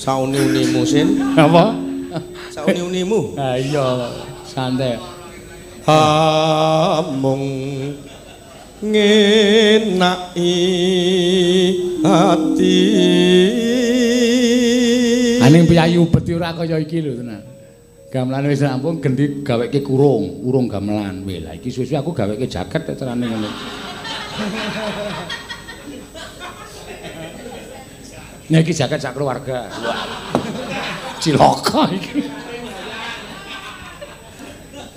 Sauni-unimu 0.00 0.80
sin. 0.88 1.20
Apa? 1.36 1.76
Sauni-unimu. 2.48 3.36
Ha 3.36 3.60
iya, 3.60 4.08
santai. 4.48 4.96
Amung 5.84 7.44
ngenaki 8.80 10.56
ati. 12.00 12.80
Aning 15.44 15.68
piyayu 15.68 16.08
beti 16.08 16.32
ora 16.32 16.56
kaya 16.56 16.80
iki 16.80 17.04
lho 17.04 17.20
tenan. 17.20 17.44
Gamelan 18.08 18.48
wis 18.48 18.64
rampung 18.64 19.04
gendi 19.04 19.44
gaweke 19.44 19.84
kurung, 19.84 20.40
urung 20.48 20.64
gamelan. 20.64 21.28
Weh, 21.28 21.44
lah 21.44 21.52
iki 21.52 21.68
suwe 21.68 21.92
aku 21.92 22.16
gaweke 22.16 22.48
jaket 22.48 22.88
tek 22.88 22.96
terane 22.96 23.28
ngene. 23.28 23.50
Nek 28.50 28.66
iki 28.66 28.74
jaket 28.74 28.98
sak 28.98 29.14
keluarga. 29.14 29.70
Cilaka 31.22 31.86
iki. 31.94 32.26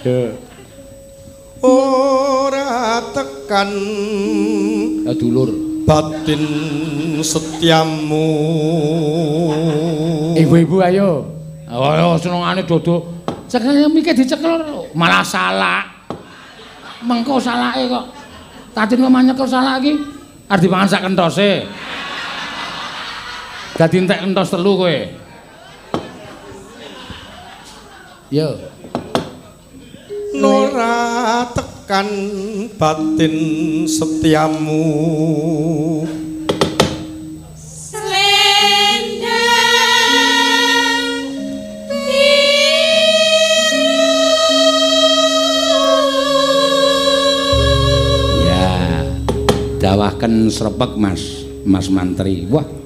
Yo, 0.03 0.35
ora 1.63 2.99
tekan 3.13 3.69
dulur. 5.15 5.73
batin 5.83 6.43
setiamu 7.19 8.27
Ibu-ibu 10.33 10.81
ayo. 10.81 11.27
Ayo 11.69 12.17
senengane 12.17 12.63
dodo. 12.65 13.05
Cekel 13.51 13.85
mikir 13.91 14.17
dicekel 14.17 14.87
malah 14.97 15.21
salah. 15.21 15.85
Mengko 17.03 17.37
salake 17.37 17.85
kok. 17.91 18.05
Tadi 18.73 18.97
kok 18.97 19.11
manyekel 19.11 19.45
salah 19.45 19.77
iki 19.77 19.93
arep 20.49 20.59
dipangan 20.65 20.87
sak 20.89 21.01
kentose. 21.05 21.65
Dadi 23.73 24.05
entek 24.05 24.21
kentos 24.21 24.53
telu 24.53 24.77
kowe. 24.77 24.97
Yo. 28.29 28.49
ora 30.43 31.45
tekan 31.53 32.09
batin 32.77 33.35
setiamu 33.89 34.85
Ya. 48.41 48.69
Dawahken 49.81 50.53
srepek 50.53 50.93
Mas, 50.97 51.21
Mas 51.65 51.89
Mantri. 51.89 52.45
Wah, 52.49 52.82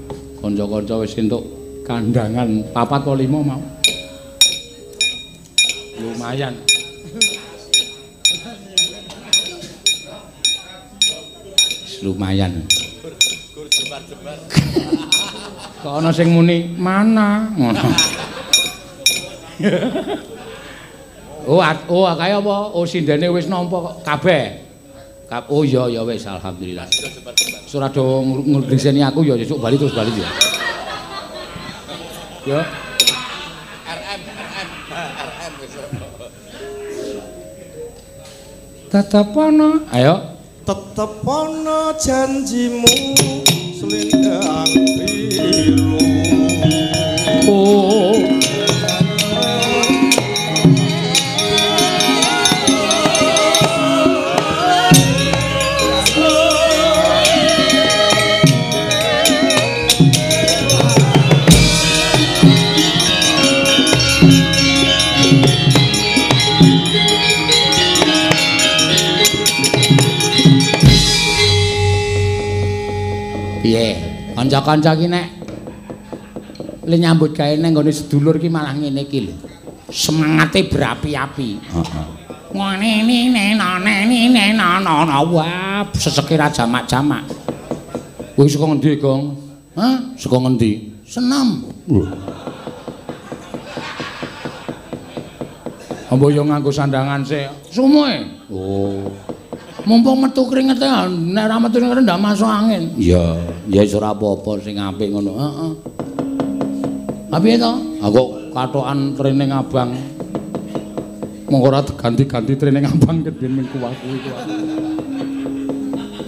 kanca-kanca 0.48 1.04
wis 1.04 1.20
entuk 1.20 1.44
kandangan 1.84 2.64
papat 2.72 3.04
apa 3.04 3.12
lima 3.20 3.44
mau. 3.44 3.60
Lumayan. 6.00 6.56
Lumayan. 12.00 12.64
Kok 15.84 15.94
ana 16.00 16.16
sing 16.16 16.32
muni 16.32 16.72
mana 16.80 17.52
ngono. 17.52 17.84
oh, 21.52 21.60
oh 21.92 22.08
kaya 22.16 22.40
apa? 22.40 22.58
Oh 22.72 22.88
sindene 22.88 23.28
wis 23.36 23.52
nampa 23.52 24.00
kabeh. 24.08 24.67
Kap 25.28 25.52
oh 25.52 25.64
iya 25.64 25.92
ya 25.92 26.02
wis 26.08 26.24
alhamdulillah. 26.24 26.88
Surat 27.68 27.92
do 27.92 28.24
ngreseni 28.24 29.04
aku 29.04 29.28
ya 29.28 29.36
sesuk 29.36 29.60
bali 29.60 29.76
terus 29.76 29.92
bali 29.92 30.12
ya. 30.16 30.30
Ya. 32.48 32.62
Tetep 38.88 39.36
ana. 39.36 39.84
Ayo. 39.92 40.38
tetep 40.68 41.24
ana 41.24 41.96
janjimu 41.96 42.92
selendang 43.80 44.68
biru 45.40 45.96
Oh. 47.48 48.17
Piye? 73.68 74.00
Kanca-kanca 74.32 74.96
ki 74.96 75.12
nek 75.12 75.28
le 76.88 76.96
nyambut 76.96 77.36
gawe 77.36 77.52
nang 77.60 77.76
nggone 77.76 77.92
sedulur 77.92 78.40
ki 78.40 78.48
malah 78.48 78.72
ngene 78.72 79.04
iki 79.04 79.28
lho. 79.28 79.36
Semangate 79.92 80.72
berapi-api. 80.72 81.50
Heeh. 81.76 82.08
Ngene 82.56 83.04
nene 83.04 84.56
nana 84.56 85.20
wah 85.28 85.84
seseke 85.92 86.40
ra 86.40 86.48
jamak-jamak. 86.48 87.28
Kowe 88.40 88.48
saka 88.48 88.72
ngendi, 88.72 89.04
Gong? 89.04 89.36
Hah? 89.76 90.16
Saka 90.16 90.38
ngendi? 90.48 91.04
Senam. 91.04 91.68
Ambo 96.08 96.32
yo 96.32 96.48
nganggo 96.48 96.72
sandangan 96.72 97.20
sik. 97.28 97.52
Sumuhe. 97.68 98.48
Oh. 98.48 99.27
Mumpung 99.88 100.20
metu 100.20 100.44
kringete 100.52 100.84
nek 101.32 101.46
ra 101.48 101.56
metu 101.64 101.80
kringete 101.80 102.04
ndak 102.04 102.20
masuk 102.20 102.44
angin. 102.44 102.92
Iya, 103.00 103.40
ya 103.72 103.88
wis 103.88 103.96
ora 103.96 104.12
apa-apa 104.12 104.60
sing 104.60 104.76
apik 104.76 105.16
ngono. 105.16 105.32
Heeh. 105.32 105.72
Apa 107.32 107.48
to? 107.56 107.72
Aku 108.04 108.52
katokan 108.52 109.16
training 109.16 109.48
abang. 109.48 109.96
Monggo 111.48 111.72
ora 111.72 111.80
ganti-ganti 111.88 112.60
training 112.60 112.84
abang 112.84 113.24
kedhen 113.24 113.64
ming 113.64 113.68
kuwaku 113.72 114.08
iku. 114.12 114.32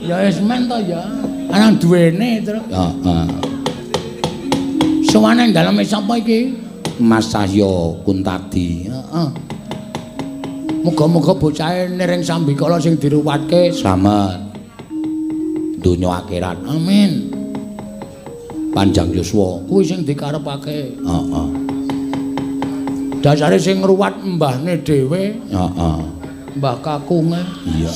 Ya 0.08 0.24
wis 0.24 0.40
men 0.40 0.72
to 0.72 0.80
ya. 0.88 1.04
Ana 1.52 1.76
duwene 1.76 2.40
terus. 2.40 2.64
Heeh. 2.64 3.28
Sowane 5.12 5.52
daleme 5.52 5.84
sapa 5.84 6.16
iki? 6.16 6.56
Mas 6.96 7.28
Cahyo 7.28 8.00
Kuntadi. 8.08 8.88
Heeh. 8.88 9.28
Muga-muga 10.90 11.38
bocahe 11.38 11.86
niring 11.86 12.26
sambikala 12.26 12.82
sing 12.82 12.98
diruwatke 12.98 13.70
slamet. 13.70 14.42
Donya 15.86 16.18
akhirat. 16.18 16.66
Amin. 16.66 17.30
Panjang 18.74 19.14
yuswa 19.14 19.62
kuwi 19.70 19.86
sing 19.86 20.02
dikarepake. 20.02 20.98
Heeh. 20.98 21.48
Dasare 23.22 23.62
sing 23.62 23.86
ngruwat 23.86 24.18
mbahne 24.18 24.82
dhewe. 24.82 25.38
Heeh. 25.38 26.00
Mbah 26.58 26.82
kakunge. 26.82 27.38
Iya. 27.70 27.94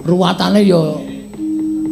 Ruwatane 0.00 0.64
ya 0.64 0.80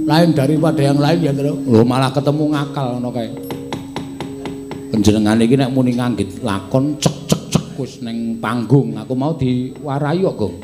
lain 0.09 0.33
daripada 0.33 0.81
yang 0.81 0.97
lain 0.97 1.21
ya, 1.21 1.33
Tru. 1.37 1.60
Lho 1.69 1.84
malah 1.84 2.09
ketemu 2.09 2.56
ngakal 2.56 2.97
ngono 2.97 3.12
kae. 3.12 3.28
Panjenengan 4.97 5.44
iki 5.44 5.60
nek 5.60 5.69
muni 5.77 5.93
nganggit 5.93 6.41
lakon 6.41 6.97
cek 6.97 7.22
wis 7.78 8.03
ning 8.05 8.37
panggung, 8.43 8.99
aku 8.99 9.15
mau 9.16 9.33
diwarai 9.37 10.21
kok, 10.21 10.37
Gong. 10.37 10.56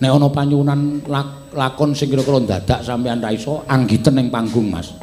Nek 0.00 0.16
ana 0.16 0.28
panyuwunan 0.32 1.04
lak, 1.04 1.52
lakon 1.52 1.92
sing 1.92 2.08
kira-kira 2.08 2.40
dadak 2.40 2.80
sampean 2.80 3.20
ra 3.20 3.30
iso 3.30 3.62
anggiten 3.68 4.16
ning 4.16 4.32
panggung, 4.32 4.72
Mas. 4.72 4.96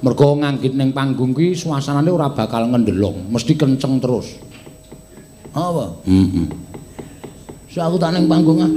Mergo 0.00 0.38
nganggit 0.38 0.78
ning 0.78 0.94
panggung 0.94 1.34
kuwi 1.34 1.52
suasanane 1.52 2.08
ora 2.08 2.30
bakal 2.30 2.70
ngendelong, 2.70 3.28
mesti 3.28 3.58
kenceng 3.58 3.98
terus. 3.98 4.38
Apa? 5.50 5.98
Heeh. 6.06 6.46
So 7.70 7.82
aku 7.82 7.98
tak 7.98 8.14
ning 8.14 8.30
panggung 8.30 8.62
ah. 8.62 8.70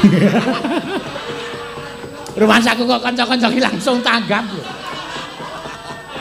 Rumasaku 2.40 2.86
kok 2.86 3.02
kanca-kanca 3.02 3.48
ki 3.50 3.60
langsung 3.60 3.98
tanggap 4.00 4.44
lho. 4.54 4.62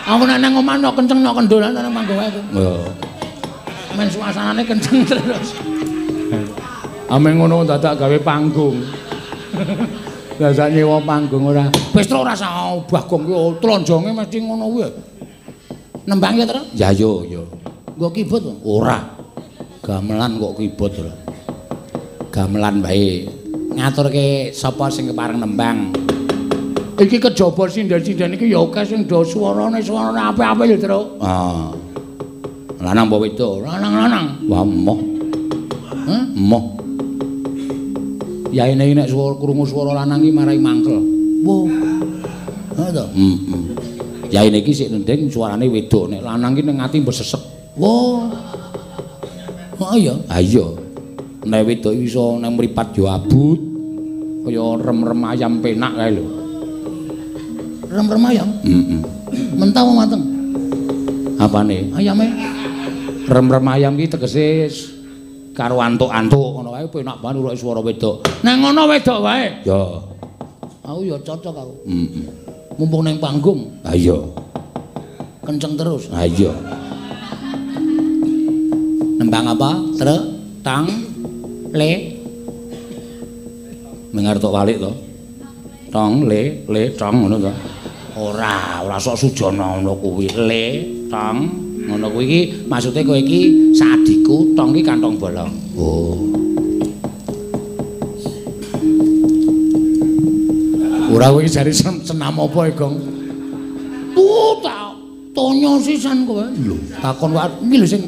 Aku 0.09 0.25
nek 0.25 0.41
nang 0.41 0.57
omah 0.57 0.75
nok 0.79 0.97
kenceng 0.97 1.21
nok 1.21 1.43
kendolan 1.43 1.75
nang 1.75 1.93
panggung 1.93 2.17
aku. 2.17 2.39
Lho. 2.55 3.08
Men 3.99 4.07
suasanane 4.07 4.63
kenceng 4.63 5.03
terus. 5.03 5.59
Ame 7.11 7.35
ngono 7.35 7.67
dadak 7.67 7.99
gawe 7.99 8.17
panggung. 8.23 8.79
Dadak 10.39 10.71
nyewa 10.71 11.03
panggung 11.03 11.51
ora. 11.51 11.67
Wis 11.91 12.07
ora 12.15 12.31
usah 12.31 12.79
obah 12.79 13.03
gong 13.03 13.27
ki 13.27 13.35
tlonjonge 13.59 14.15
mesti 14.15 14.39
ngono 14.39 14.71
kuwi. 14.71 14.87
Nembang 16.07 16.39
ya, 16.39 16.47
Tru? 16.47 16.63
Ya 16.79 16.89
yo 16.95 17.27
yo. 17.27 17.43
Nggo 17.99 18.07
kibut 18.15 18.39
ora. 18.63 19.03
Gamelan 19.83 20.39
kok 20.39 20.55
kibut 20.55 20.95
ora. 21.03 21.13
Gamelan 22.31 22.79
bae. 22.79 23.27
Ngaturke 23.75 24.55
sapa 24.55 24.87
sing 24.87 25.11
kepareng 25.11 25.43
nembang. 25.43 25.91
iki 26.99 27.15
kejaba 27.15 27.63
sinden-sinden 27.67 28.35
iki 28.35 28.51
ya 28.51 28.59
akeh 28.59 28.83
sing 28.83 29.07
do 29.07 29.23
swarane 29.23 29.79
swarane 29.79 30.19
apik-apik 30.19 30.67
ya, 30.71 30.77
Tru. 30.79 31.19
Ah. 31.19 31.78
Lanang 32.79 33.11
apa 33.11 33.15
wedok? 33.19 33.67
Lanang-lanang. 33.67 34.25
Wah, 34.47 34.63
moh. 34.63 34.99
Hah? 36.07 36.23
Moh. 36.31 36.63
Yaene 38.49 38.81
iki 38.87 38.95
nek 38.97 39.11
swara 39.11 39.35
krungu 39.37 39.67
swara 39.67 39.93
lanang 39.93 40.23
iki 40.23 40.31
marai 40.33 40.57
mangkel. 40.57 40.97
Wah. 41.43 41.67
Ha 42.79 42.83
to? 42.89 43.05
Heeh. 43.13 43.61
Yaene 44.31 44.63
iki 44.63 44.71
sik 44.71 44.89
ndeng 44.95 45.27
suarane 45.27 45.67
wedok 45.67 46.09
nek 46.09 46.23
lanang 46.23 46.55
iki 46.55 46.63
ning 46.65 46.79
ati 46.79 47.03
mbesesek. 47.03 47.43
Wah. 47.77 48.31
Oh 49.79 49.95
iya. 49.99 50.15
Ha 50.31 50.39
iya. 50.39 50.65
Nek 51.45 51.61
wedok 51.67 51.93
iso 51.93 52.39
nang 52.39 52.55
mripat 52.55 52.95
yo 52.95 53.11
abut. 53.11 53.59
Kaya 54.47 54.65
rem-rem 54.79 55.21
ayam 55.27 55.59
penak 55.59 55.93
kae 55.99 56.09
lho. 56.15 56.25
Rem-rem 57.91 58.23
ayam? 58.23 58.49
Heeh. 58.63 59.01
Mentah 59.59 59.83
apa 59.83 59.91
mateng? 59.93 60.23
Apane? 61.37 61.91
Ayame. 61.93 62.27
Rem-rem 63.29 63.65
ayam 63.69 63.93
iki 63.93 64.17
tegese 64.17 64.65
karo 65.53 65.77
antuk-antuk 65.77 66.57
ngono 66.57 66.73
kae 66.73 66.89
penak 66.89 67.21
banget 67.21 67.45
uruk 67.45 67.53
swara 67.53 67.81
wedok. 67.85 68.25
Nang 68.41 68.65
ngono 68.65 68.89
wedok 68.89 69.19
wae. 69.21 69.61
Ya. 69.69 69.81
Aku 70.81 71.05
ya 71.05 71.17
cocok 71.21 71.53
aku. 71.53 71.73
Heeh. 71.85 72.25
Mumpung 72.81 73.05
ning 73.05 73.21
panggung. 73.21 73.69
Ha 73.85 73.93
iya. 73.93 74.17
Kenceng 75.45 75.77
terus. 75.77 76.09
Ha 76.09 76.25
iya. 76.25 76.49
Nembang 79.19 79.51
apa? 79.53 79.77
Tre, 79.99 80.17
tang, 80.65 80.89
le. 81.75 81.91
Mengar 84.09 84.41
tok 84.41 84.55
walik 84.55 84.81
to. 84.81 84.89
Tong, 85.93 86.25
le, 86.25 86.65
le, 86.65 86.83
tong 86.97 87.27
ngono 87.27 87.37
to. 87.37 87.51
Ora, 88.15 88.81
ora 88.81 88.97
sok 88.97 89.27
sujana 89.27 89.77
ngono 89.77 89.93
kuwi. 89.99 90.31
Le, 90.33 90.65
tong, 91.11 91.58
ngono 91.89 92.05
kuwi 92.13 92.25
iki 92.29 92.41
maksude 92.69 93.01
kowe 93.01 93.17
iki 93.17 93.73
sadiku, 93.73 94.53
tong 94.53 94.77
iki 94.77 94.85
kantong 94.85 95.17
bolong. 95.17 95.49
Oh. 95.73 96.21
Ora 101.09 101.33
kowe 101.33 101.41
jare 101.49 101.73
sen 101.73 102.05
senam 102.05 102.37
apa 102.37 102.69
e, 102.69 102.71
Gong? 102.77 102.95
Tuh, 104.13 104.61
tak 104.61 104.93
tonyo 105.33 105.81
sisan 105.81 106.29
kowe. 106.29 106.45
Lho, 106.45 106.77
takon 107.01 107.33
wae 107.33 107.49
iki 107.65 107.77
lho 107.81 107.87
sing 107.89 108.03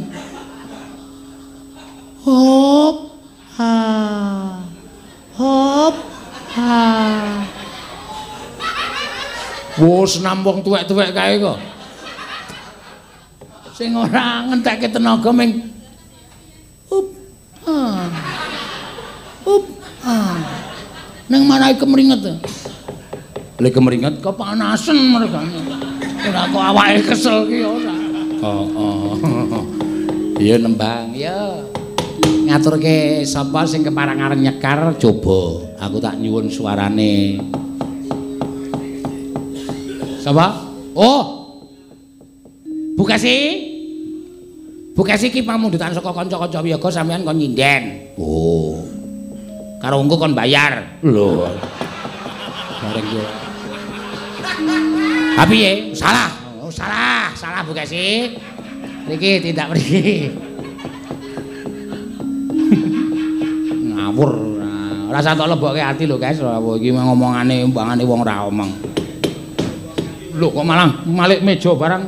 Hop 2.22 3.18
ha. 3.58 3.74
Hop 5.42 5.96
ha. 6.54 6.78
Wes 9.82 10.22
senam 10.22 10.46
wong 10.46 10.62
tuwek-tuwek 10.62 11.18
kae 11.18 11.42
kok. 11.42 11.71
Sing 13.82 13.98
ora 13.98 14.46
ngentekke 14.46 14.94
tenaga 14.94 15.34
ming 15.34 15.58
Up 16.94 17.08
ha. 17.66 18.06
Up 19.42 19.66
ha. 20.06 20.18
Nang 21.26 21.50
marahi 21.50 21.74
kemringet. 21.82 22.22
Le 23.58 23.70
kemringet 23.74 24.22
kepanasan 24.22 25.02
mereka. 25.10 25.42
Ora 26.30 26.42
kok 26.46 26.62
awake 26.62 27.10
kesel 27.10 27.50
ki 27.50 27.58
ora. 27.66 27.96
Oh, 28.46 28.66
oh. 28.70 29.66
Iya 30.46 30.62
nembang, 30.62 31.18
ya. 31.18 31.66
Ngaturke 32.22 33.26
sapa 33.26 33.66
sing 33.66 33.82
keparangan 33.82 34.38
nyekar 34.38 34.94
coba. 35.02 35.74
Aku 35.82 35.98
tak 35.98 36.22
nyuwun 36.22 36.54
suarane. 36.54 37.42
Sapa? 40.22 40.70
Oh. 40.94 41.42
Bukasi. 42.94 43.61
Bukasi 45.02 45.34
ki 45.34 45.42
pamundutan 45.42 45.90
saka 45.98 46.14
kanca-kanca 46.14 46.62
wiyaga 46.62 46.86
sampean 46.94 47.26
kon 47.26 47.34
nyinden. 47.34 48.14
Oh. 48.22 48.86
Karo 49.82 49.98
engko 49.98 50.14
kon 50.14 50.38
bayar. 50.38 51.02
Lho. 51.02 51.50
Bareng 52.86 53.08
yo. 53.10 53.26
Tapi 55.42 55.56
ya, 55.58 55.74
salah. 55.98 56.30
Oh, 56.62 56.70
salah, 56.70 57.34
salah 57.34 57.66
Bukasi. 57.66 58.38
Niki 59.10 59.42
tindak 59.42 59.74
mriki. 59.74 60.38
Ngawur. 63.90 64.32
Ora 65.10 65.18
usah 65.18 65.34
tok 65.34 65.50
lebokke 65.50 65.82
ati 65.82 66.06
lho, 66.06 66.22
guys. 66.22 66.38
Iki 66.38 66.94
ngomongane 66.94 67.66
mbangane 67.74 68.06
wong 68.06 68.22
ra 68.22 68.46
omong. 68.46 68.70
Lho 70.38 70.46
kok 70.54 70.62
malah 70.62 70.94
malik 71.10 71.42
meja 71.42 71.74
barang. 71.74 72.06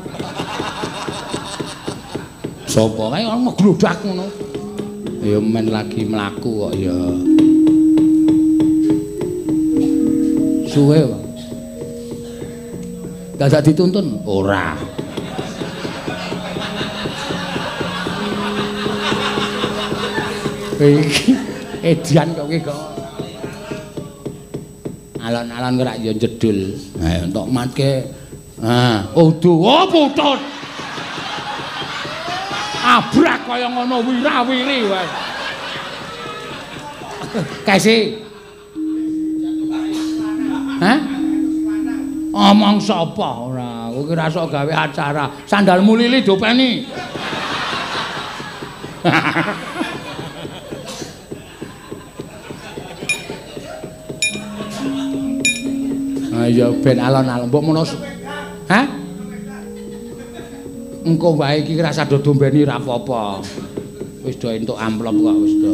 Sopo 2.74 3.14
kae 3.14 3.22
ono 3.22 3.54
glodhak 3.54 4.02
ngono. 4.02 4.26
Ya 5.22 5.38
men 5.38 5.70
lagi 5.70 6.10
mlaku 6.10 6.50
kok 6.66 6.74
ya. 6.74 6.98
Suwe, 10.74 11.06
Bang. 11.06 11.26
Dadak 13.38 13.70
dituntun? 13.70 14.26
Ora. 14.26 14.74
Iki 20.82 21.38
edian 21.86 22.34
kok 22.34 22.50
iki 22.50 22.60
kok. 22.66 22.82
Alon-alon 25.22 25.78
kok 25.78 25.98
yo 26.02 26.12
jedul. 26.18 26.74
Ha 26.98 27.22
entuk 27.22 27.46
matke. 27.54 28.02
Ha, 28.66 29.14
udu. 29.14 29.62
Oh, 29.62 29.86
putut. 29.86 30.53
Abrak 32.94 33.50
kaya 33.50 33.66
ngono 33.74 34.06
wirawiri 34.06 34.86
wae. 34.86 35.10
Kasi. 37.66 38.22
Hah? 40.78 41.00
Omong 42.34 42.78
sapa 42.82 43.30
ora? 43.50 43.90
Kowe 43.90 44.06
ki 44.10 44.14
rasok 44.14 44.50
gawe 44.50 44.74
acara. 44.74 45.26
Sandalmu 45.50 45.98
lili 45.98 46.22
dopeni. 46.22 46.86
Ayo 56.44 56.76
ben 56.84 57.00
alon-alon 57.00 57.48
mbok 57.48 57.64
menawa? 57.64 58.13
Engko 61.04 61.36
wae 61.36 61.60
iki 61.68 61.76
rasa 61.84 62.08
do 62.08 62.16
dombeni 62.24 62.64
ra 62.64 62.80
apa-apa. 62.80 63.44
Wis 64.24 64.40
do 64.40 64.48
entuk 64.48 64.80
amplop 64.80 65.12
kok 65.12 65.38
wis 65.44 65.54
do. 65.60 65.74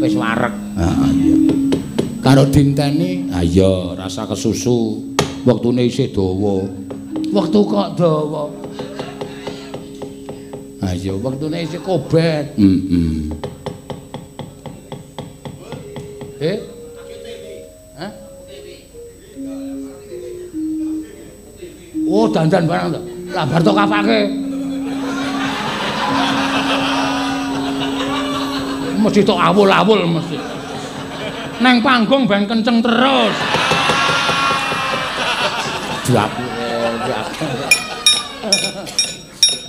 Wis 0.00 0.14
wareg. 0.16 0.54
Heeh 0.80 1.10
iya. 1.12 1.36
Karo 2.24 2.48
dinteni, 2.48 3.28
ha 3.28 3.44
iya 3.44 3.92
rasa 3.92 4.24
kesusu. 4.24 5.12
Wektune 5.44 5.84
isih 5.84 6.08
dawa. 6.08 6.64
Wektu 7.36 7.60
kok 7.68 7.88
dawa. 8.00 8.48
Ha 10.80 10.96
iya 10.96 11.12
wektune 11.20 11.68
isih 11.68 11.84
kobet. 11.84 12.56
Heeh. 12.56 13.28
Eh? 16.42 16.58
Hah? 18.00 18.12
Oh, 22.08 22.26
dandan 22.32 22.64
barang 22.64 22.88
to. 22.96 23.00
Lah 23.36 23.44
bar 23.46 23.60
to 23.60 23.72
kapake. 23.76 24.41
Mesti 29.02 29.26
tok 29.26 29.34
awul-awul 29.34 30.06
mesti. 30.06 30.38
Neng 31.58 31.82
panggung 31.82 32.30
ben 32.30 32.46
kenceng 32.46 32.78
terus. 32.78 33.34
Japu. 36.06 36.42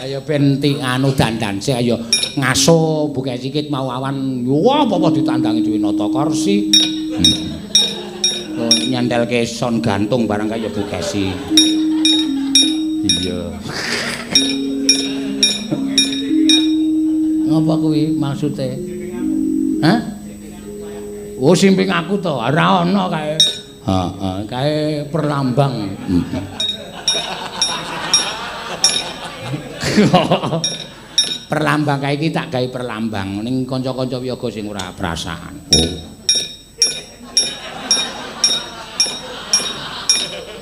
Ayo 0.06 0.20
ben 0.22 0.62
ti 0.62 0.78
anu 0.78 1.10
dandan 1.18 1.58
sih 1.58 1.74
ayo 1.74 1.96
ngaso 2.38 3.10
buka 3.10 3.40
sikit 3.40 3.72
mau 3.74 3.88
awan 3.88 4.44
wah 4.46 4.84
apa 4.86 5.10
ditandangi 5.18 5.66
duwe 5.66 5.82
nata 5.82 6.06
kursi. 6.14 6.70
Hmm. 8.54 8.86
Nyandelke 8.94 9.42
son 9.50 9.82
gantung 9.82 10.30
barang 10.30 10.46
kaya 10.46 10.70
bukesi. 10.70 11.34
Iya. 13.02 13.50
Apa 17.54 17.74
kuwi 17.78 18.14
maksude? 18.18 18.93
Hah? 19.84 20.00
Oh 21.44 21.52
simping 21.52 21.92
aku 21.92 22.16
to, 22.24 22.32
ora 22.40 22.88
ana 22.88 23.12
kae. 23.12 23.36
Heeh, 23.84 24.38
kae 24.48 25.04
perlambang. 25.12 25.92
perlambang 31.52 32.00
kae 32.00 32.16
iki 32.16 32.32
tak 32.32 32.48
gawe 32.48 32.64
perlambang 32.72 33.44
ning 33.44 33.68
kanca-kanca 33.68 34.24
wiyaga 34.24 34.48
sing 34.48 34.72
ora 34.72 34.88
perasaan. 34.96 35.68
Oh. 35.76 35.96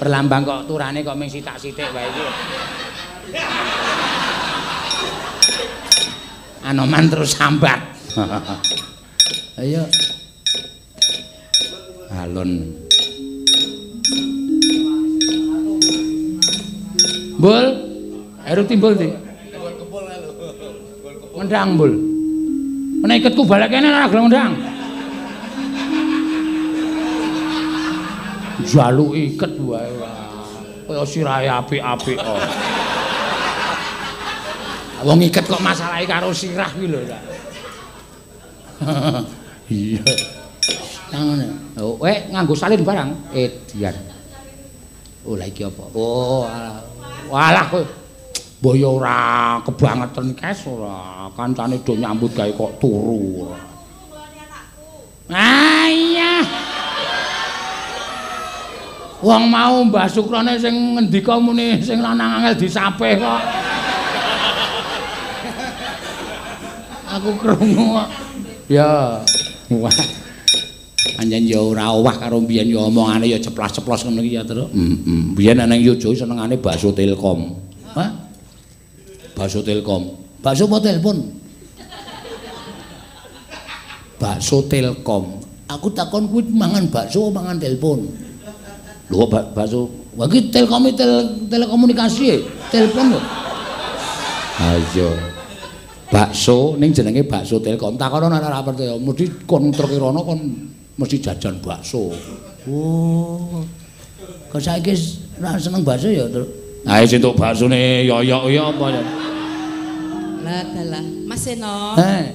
Perlambang 0.02 0.42
kok 0.42 0.66
turane 0.66 1.06
kok 1.06 1.14
ming 1.14 1.30
sitak-sitik 1.30 1.94
wae 1.94 2.10
iki. 2.10 2.26
Anoman 6.66 7.06
terus 7.06 7.38
sambat. 7.38 7.86
Ayo. 9.60 9.84
Alun. 12.08 12.52
Bul. 17.36 17.66
Eru 18.48 18.64
timbul 18.64 18.96
ndi? 18.96 19.12
Ngendang, 21.36 21.76
Bul. 21.76 21.92
Nek 23.04 23.20
iketku 23.20 23.44
balik 23.44 23.68
kene 23.76 23.92
ora 23.92 24.08
gelem 24.08 24.32
ngendang. 24.32 24.54
Jaluk 28.72 29.12
iket 29.20 29.54
wae. 29.68 29.92
Kaya 30.88 31.04
sirahe 31.04 31.48
apik-apik 31.52 32.20
kok. 32.20 32.40
Wong 35.04 35.20
iket 35.28 35.44
kok 35.50 35.60
masalahe 35.60 36.08
karo 36.08 36.32
sirah 36.32 36.72
kuwi 36.72 36.88
lho. 36.88 37.04
Iya. 39.72 40.04
Nangone. 41.16 41.48
Oh, 41.80 41.96
eh 42.04 42.28
nganggo 42.28 42.52
salin 42.52 42.84
barang. 42.84 43.32
Edian. 43.32 43.96
Oh, 45.24 45.40
la 45.40 45.48
iki 45.48 45.64
apa? 45.64 45.84
Oh, 45.96 46.44
alah. 46.44 46.92
walah 47.32 47.66
kowe. 47.72 47.84
Mbok 48.62 48.76
ya 48.78 48.90
ora 48.94 49.20
kebangetan 49.66 50.38
kes 50.38 50.70
ora. 50.70 51.26
Kancane 51.34 51.82
do 51.82 51.98
nyambut 51.98 52.36
gawe 52.36 52.52
kok 52.52 52.78
turu. 52.78 53.50
Ah 55.32 55.88
iya. 55.90 56.46
Wong 59.22 59.50
mau 59.50 59.82
Mbah 59.86 60.06
Sukrone 60.10 60.62
sing 60.62 60.98
ngendika 60.98 61.42
muni 61.42 61.82
sing 61.82 62.06
lanang 62.06 62.42
angel 62.42 62.54
disapeh 62.60 63.18
kok. 63.18 63.42
Aku 67.18 67.30
krungu 67.42 67.98
kok. 67.98 68.10
Ya. 68.70 69.18
Wah. 69.80 69.94
Anjen 71.18 71.48
ya 71.50 71.62
ora 71.62 71.94
owah 71.96 72.14
karo 72.18 72.44
mbiyen 72.44 72.70
ya 72.70 72.86
omongane 72.86 73.26
ya 73.30 73.40
ceplas-ceplos 73.42 74.06
ngono 74.06 74.22
iki 74.22 74.38
ya, 74.38 74.44
Tru. 74.44 74.68
Heeh. 74.68 75.34
Mbiyen 75.34 75.58
ana 75.64 75.74
ning 75.74 75.82
Yojo 75.86 76.14
senengane 76.14 76.60
bakso 76.60 76.92
Telkom. 76.94 77.58
Hah? 77.96 78.10
Bakso 79.34 79.64
Telkom. 79.64 80.18
Bakso 80.42 80.68
apa 80.70 80.78
telepon? 80.82 81.18
Bakso 84.20 84.58
Telkom. 84.70 85.42
Aku 85.72 85.88
takon 85.96 86.28
kuwi 86.28 86.52
mangan 86.52 86.86
bakso 86.92 87.30
apa 87.30 87.42
mangan 87.42 87.58
telepon? 87.58 88.00
Lho 89.10 89.26
bak 89.26 89.56
bakso. 89.58 89.90
Wah 90.14 90.28
iki 90.28 90.52
Telkom 90.52 90.86
tel 90.94 91.48
telekomunikasi 91.50 92.24
e, 92.30 92.38
telepon 92.70 93.18
lho. 93.18 93.22
Ayo. 94.62 95.41
Bakso 96.12 96.76
ning 96.76 96.92
jenenge 96.92 97.24
bakso 97.24 97.64
Telkom. 97.64 97.96
Takono 97.96 98.28
nek 98.28 98.44
ora 98.44 98.60
percaya, 98.60 99.00
mesti 99.00 99.48
kon 99.48 99.72
truk 99.72 99.96
rono 99.96 100.28
kon 100.28 100.40
mesti 101.00 101.24
jajan 101.24 101.64
bakso. 101.64 102.12
Oh. 102.68 103.64
Kok 104.52 104.60
saiki 104.60 104.92
ora 105.40 105.56
seneng 105.56 105.88
bakso 105.88 106.12
ya, 106.12 106.28
Truk? 106.28 106.50
Ae 106.84 107.08
sentuk 107.08 107.40
baksone 107.40 108.04
yoyok 108.04 108.44
ya 108.52 108.64
apa 108.68 108.86
ya? 108.92 109.02
Lah 110.42 110.62
dalah, 110.74 111.04
Mas 111.30 111.40
Seno. 111.46 111.96
Eh, 111.96 112.26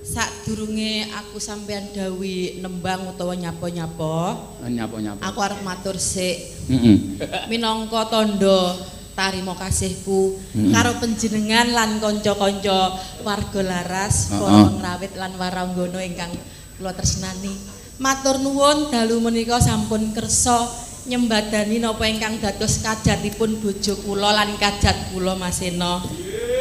Sadurunge 0.00 1.06
aku 1.14 1.38
sampean 1.38 1.86
dawi 1.94 2.58
nembang 2.58 3.06
utawa 3.06 3.30
nyapa-nyapa, 3.36 4.34
nyapa-nyapa. 4.66 5.22
aku 5.22 5.38
arep 5.38 5.60
matur 5.62 5.94
sik 5.94 6.66
Heeh. 6.66 6.98
minangka 7.46 8.10
tandha 8.10 8.74
tarima 9.14 9.54
kasihku 9.58 10.38
Mm-mm. 10.54 10.72
karo 10.72 10.96
panjenengan 11.02 11.70
lan 11.70 11.90
kanca-kanca 12.00 12.96
warga 13.26 13.60
laras, 13.62 14.30
para 14.32 14.70
ngrawit 14.70 15.12
lan 15.18 15.32
waranggana 15.36 16.00
ingkang 16.04 16.32
kula 16.78 16.92
tresnani. 16.96 17.52
Matur 18.00 18.40
nuwun 18.40 18.88
dalu 18.88 19.20
menika 19.20 19.60
sampun 19.60 20.16
kersa 20.16 20.64
nyembadani 21.04 21.80
napa 21.80 22.08
ingkang 22.08 22.40
dados 22.40 22.80
kajatipun 22.80 23.60
bojo 23.60 23.92
kula 24.04 24.32
lan 24.32 24.56
kajat 24.56 25.12
kula 25.12 25.36
Mas 25.36 25.60
Seno. 25.60 26.00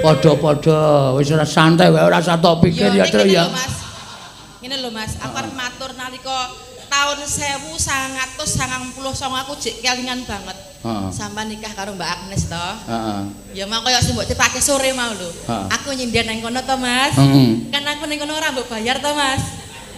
Padha-padha 0.03 1.12
wis 1.15 1.27
ora 1.32 1.44
santai 1.48 1.91
wae 1.91 2.03
ora 2.03 2.24
usah 2.24 2.39
tok 2.39 2.63
pikir 2.68 2.91
ya, 2.91 3.03
ning 3.03 3.12
Truk 3.12 3.27
ngene 3.27 3.36
ya. 3.36 3.44
lho, 3.48 3.51
Mas. 3.51 3.74
Ngene 4.63 4.75
lho 4.79 4.89
Mas, 4.96 5.12
aku 7.00 7.12
arep 7.15 7.62
matur 7.63 7.86
nalika 7.96 8.25
taun 8.36 8.91
1999 8.96 9.41
aku 9.44 9.53
jek 9.60 9.75
kelingan 9.79 10.20
banget. 10.27 10.58
Heeh. 10.79 11.12
Sampai 11.12 11.44
nikah 11.51 11.75
karo 11.75 11.91
Mbak 11.96 12.08
Agnes 12.08 12.48
to. 12.48 12.68
Heeh. 12.88 13.20
Ya 13.51 13.68
mau 13.68 13.84
kaya 13.84 14.00
sing 14.00 14.15
mbok 14.15 14.27
tipake 14.27 14.63
sore 14.63 14.96
mau 14.96 15.12
lho. 15.12 15.27
Ha. 15.51 15.68
Aku 15.75 15.91
nyindir 15.91 16.24
nang 16.24 16.39
kono 16.39 16.63
to, 16.63 16.75
Mas. 16.79 17.15
Heeh. 17.20 17.68
Kan 17.72 17.84
aku 17.84 18.08
ning 18.08 18.20
kono 18.20 18.39
ora 18.39 18.51
mbok 18.56 18.68
bayar 18.72 19.03
to, 19.03 19.12
Mas. 19.12 19.44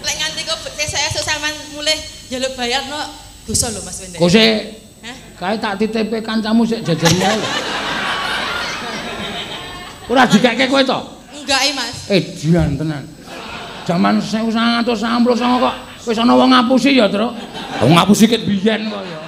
Lek 0.01 0.15
nganti 0.17 0.41
kok 0.45 0.57
esuk 0.81 1.21
sampean 1.21 1.53
mulih 1.77 1.97
njaluk 2.33 2.57
bayar 2.57 2.81
no 2.89 2.97
dosa 3.45 3.69
lho 3.69 3.81
Mas 3.85 4.01
Wende. 4.01 4.17
Kok 4.17 4.29
sik 4.29 4.53
Hah? 5.01 5.17
kae 5.37 5.55
tak 5.61 5.73
titipe 5.77 6.17
kancamu 6.25 6.65
sik 6.65 6.81
jejermu 6.81 7.25
ae. 7.25 7.41
Ora 10.09 10.25
dikeke 10.25 10.65
kowe 10.65 10.81
to? 10.81 10.99
Enggak, 11.31 11.61
eh, 11.61 11.73
Mas. 11.77 11.95
Eh, 12.09 12.21
dian 12.41 12.73
tenan. 12.73 13.05
Zaman 13.85 14.17
1999 14.17 15.61
kok 15.61 15.90
wis 16.05 16.17
ana 16.17 16.33
wong 16.33 16.49
ngapusi 16.49 16.97
ya, 16.97 17.05
Truk. 17.09 17.33
Wong 17.85 17.93
ngapusi 17.93 18.25
ket 18.25 18.43
biyen 18.45 18.89
kok 18.89 19.03
ya. 19.05 19.19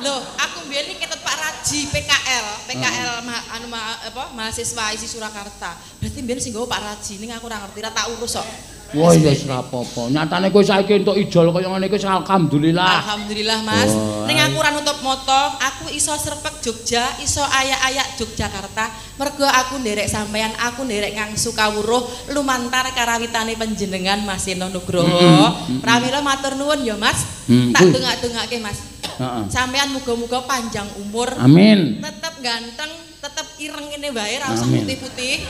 Loh, 0.00 0.20
aku 0.40 0.64
mbiyen 0.64 0.96
iki 0.96 1.04
ketut 1.04 1.20
Pak 1.20 1.36
Raji 1.36 1.80
PKL, 1.92 2.46
PKL 2.64 3.20
ma, 3.28 3.36
anu 3.52 3.68
ma, 3.68 4.00
apa 4.00 4.32
mahasiswa 4.32 4.96
isi 4.96 5.04
Surakarta. 5.04 5.76
Berarti 6.00 6.18
mbiyen 6.24 6.40
sing 6.40 6.56
nggawa 6.56 6.68
Pak 6.72 6.80
Raji 6.80 7.20
ning 7.20 7.30
aku 7.36 7.44
ora 7.48 7.60
ngerti, 7.60 7.78
ora 7.84 7.92
tak 7.92 8.08
urus 8.16 8.40
kok. 8.40 8.48
Wah, 8.90 9.14
ya 9.14 9.30
wis 9.30 9.46
apa-apa. 9.46 10.10
Nyatane 10.10 10.50
kowe 10.50 10.66
saiki 10.66 10.98
entuk 10.98 11.14
ijol 11.14 11.54
kaya 11.54 11.70
ngene 11.70 11.86
iki 11.86 12.02
alhamdulillah. 12.02 13.06
Alhamdulillah 13.06 13.58
Mas. 13.62 13.90
Ning 14.26 14.34
aku 14.42 14.58
ora 14.58 14.74
nutup 14.74 14.98
moto, 15.06 15.40
aku 15.62 15.94
iso 15.94 16.10
serpek 16.18 16.58
Jogja, 16.58 17.06
iso 17.22 17.38
ayak-ayak 17.38 18.18
Yogyakarta. 18.18 18.90
Mergo 19.14 19.46
aku 19.46 19.78
nderek 19.78 20.10
sampean, 20.10 20.50
aku 20.58 20.82
nderek 20.82 21.14
Kang 21.14 21.38
Sukawuruh 21.38 22.34
lumantar 22.34 22.90
karawitane 22.90 23.54
panjenengan 23.54 24.26
Mas 24.26 24.42
Seno 24.42 24.66
Nugroho. 24.66 25.54
Pramila 25.78 26.18
matur 26.18 26.58
nuwun 26.58 26.82
ya 26.82 26.98
Mas. 26.98 27.46
Hmm, 27.46 27.70
Tak 27.70 27.94
dongak-dongake 27.94 28.58
Mas. 28.58 28.78
Heeh. 29.22 29.44
Sampean 29.54 29.94
muga-muga 29.94 30.42
panjang 30.50 30.90
umur. 30.98 31.30
Amin. 31.38 32.02
tetep 32.02 32.34
ganteng, 32.42 32.90
tetep 33.22 33.46
ireng 33.62 33.86
ini 33.94 34.10
wae 34.10 34.34
ra 34.34 34.50
usah 34.50 34.66
putih-putih. 34.66 35.46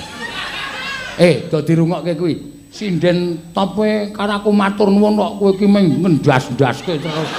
Eh, 1.17 1.49
do 1.49 1.65
dirungokke 1.65 2.13
kuwi. 2.21 2.60
Sinden 2.71 3.51
tope 3.51 4.15
karo 4.15 4.39
aku 4.39 4.55
matur 4.55 4.95
nuwun 4.95 5.19
kok 5.19 5.33
kowe 5.43 5.51
iki 5.51 5.67
mung 5.67 5.91
ngendas-ndaske 6.07 7.03
terus. 7.03 7.31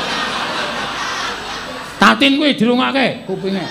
Tatin 1.95 2.35
kuwi 2.35 2.51
dirungokke 2.59 3.23
kupinge. 3.23 3.63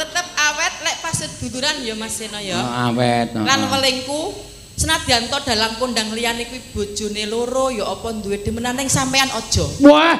Tetep 0.00 0.26
awet 0.40 0.74
lek 0.80 0.96
pas 1.04 1.20
duduran 1.36 1.76
ya 1.84 1.94
Mas 2.00 2.16
Seno 2.16 2.40
ya. 2.40 2.56
Oh, 2.56 2.72
awet. 2.88 3.36
Lan 3.36 3.44
heeh. 3.44 3.68
welingku 3.68 4.32
senadyan 4.80 5.28
to 5.28 5.36
dalang 5.44 5.76
kondang 5.76 6.08
liyane 6.16 6.48
kuwi 6.48 6.64
bojone 6.72 7.28
loro 7.28 7.68
ya 7.68 7.92
apa 7.92 8.16
duwe 8.24 8.40
demenan 8.40 8.72
ning 8.72 8.88
sampean 8.88 9.28
aja. 9.28 9.68
Wah, 9.84 10.16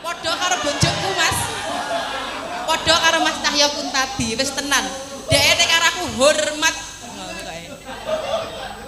Padha 0.00 0.32
karo 0.32 0.56
bojoku 0.64 1.08
Mas. 1.12 1.38
Padha 2.64 2.94
karo 3.04 3.18
Mas 3.20 3.36
Cahya 3.44 3.68
Kuntadi 3.68 4.32
wis 4.32 4.48
tenan. 4.56 4.88
Dhek 5.28 5.60
karo 5.68 5.84
aku 5.92 6.04
hormat. 6.16 6.89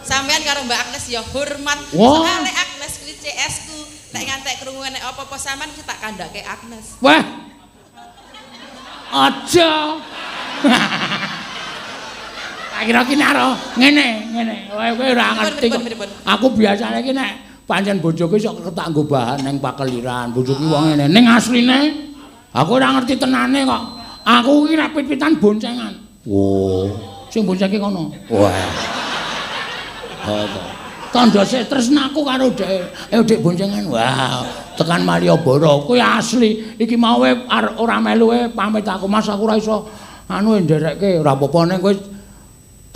Sampean 0.02 0.42
karo 0.42 0.66
Mbak 0.66 0.78
Agnes 0.88 1.04
ya 1.08 1.22
hormat. 1.22 1.78
Wah. 1.94 2.20
Soale 2.26 2.52
Agnes 2.52 2.92
kuwi 3.00 3.14
CS 3.16 3.54
ku. 3.70 3.78
Lek 4.12 4.22
ngantek 4.28 4.54
krungu 4.60 4.82
nek 4.84 5.02
apa-apa 5.08 5.36
sampean 5.40 5.70
mesti 5.72 5.82
tak 5.86 5.98
kandhake 6.02 6.42
Agnes. 6.44 6.98
wah. 7.00 7.22
Aja. 9.12 10.00
Tak 12.72 12.82
kira 12.88 13.00
ki 13.04 13.14
naro 13.14 13.52
ngene, 13.76 14.32
ngene. 14.32 14.56
Kowe 14.72 14.88
kowe 14.96 15.06
ora 15.12 15.26
ngerti? 15.38 15.68
Aku 16.24 16.46
biasane 16.56 17.04
ki 17.04 17.12
nek 17.12 17.30
pancen 17.68 18.00
bojoku 18.00 18.40
sok 18.40 18.72
tak 18.74 18.90
nggo 18.90 19.06
bahan 19.06 19.44
ning 19.44 19.60
pakeliran. 19.62 20.32
Bojoku 20.34 20.66
wong 20.66 20.92
ngene. 20.92 21.06
Ning 21.12 21.24
asline 21.28 21.78
aku 22.50 22.80
ora 22.80 22.96
ngerti 22.98 23.20
tenane 23.20 23.62
kok. 23.68 23.82
Aku 24.26 24.66
ki 24.66 24.74
nek 24.74 24.92
pit-pitan 24.96 25.36
boncengan. 25.38 25.92
Oh, 26.26 26.88
sing 27.28 27.42
boncengke 27.46 27.78
kono. 27.78 28.10
Wah. 28.30 28.91
Tanda 31.12 31.44
sik 31.44 31.68
tresnaku 31.68 32.24
karo 32.24 32.48
dhek. 32.56 33.12
Eh 33.12 33.20
dhek 33.20 33.44
boncengan. 33.44 33.84
Wah, 33.92 34.40
tekan 34.80 35.04
Malioboro 35.04 35.84
kuwi 35.84 36.00
asli. 36.00 36.72
Iki 36.80 36.96
mau 36.96 37.20
are- 37.20 37.76
ora 37.76 38.00
melu 38.00 38.32
wae 38.32 38.48
pamit 38.48 38.88
aku 38.88 39.04
Mas 39.04 39.28
aku 39.28 39.44
ora 39.44 39.60
iso 39.60 39.84
anu 40.32 40.56
nderekke 40.56 41.20
ora 41.20 41.36
apa-apa 41.36 41.68
ning 41.68 41.78
kowe 41.84 41.92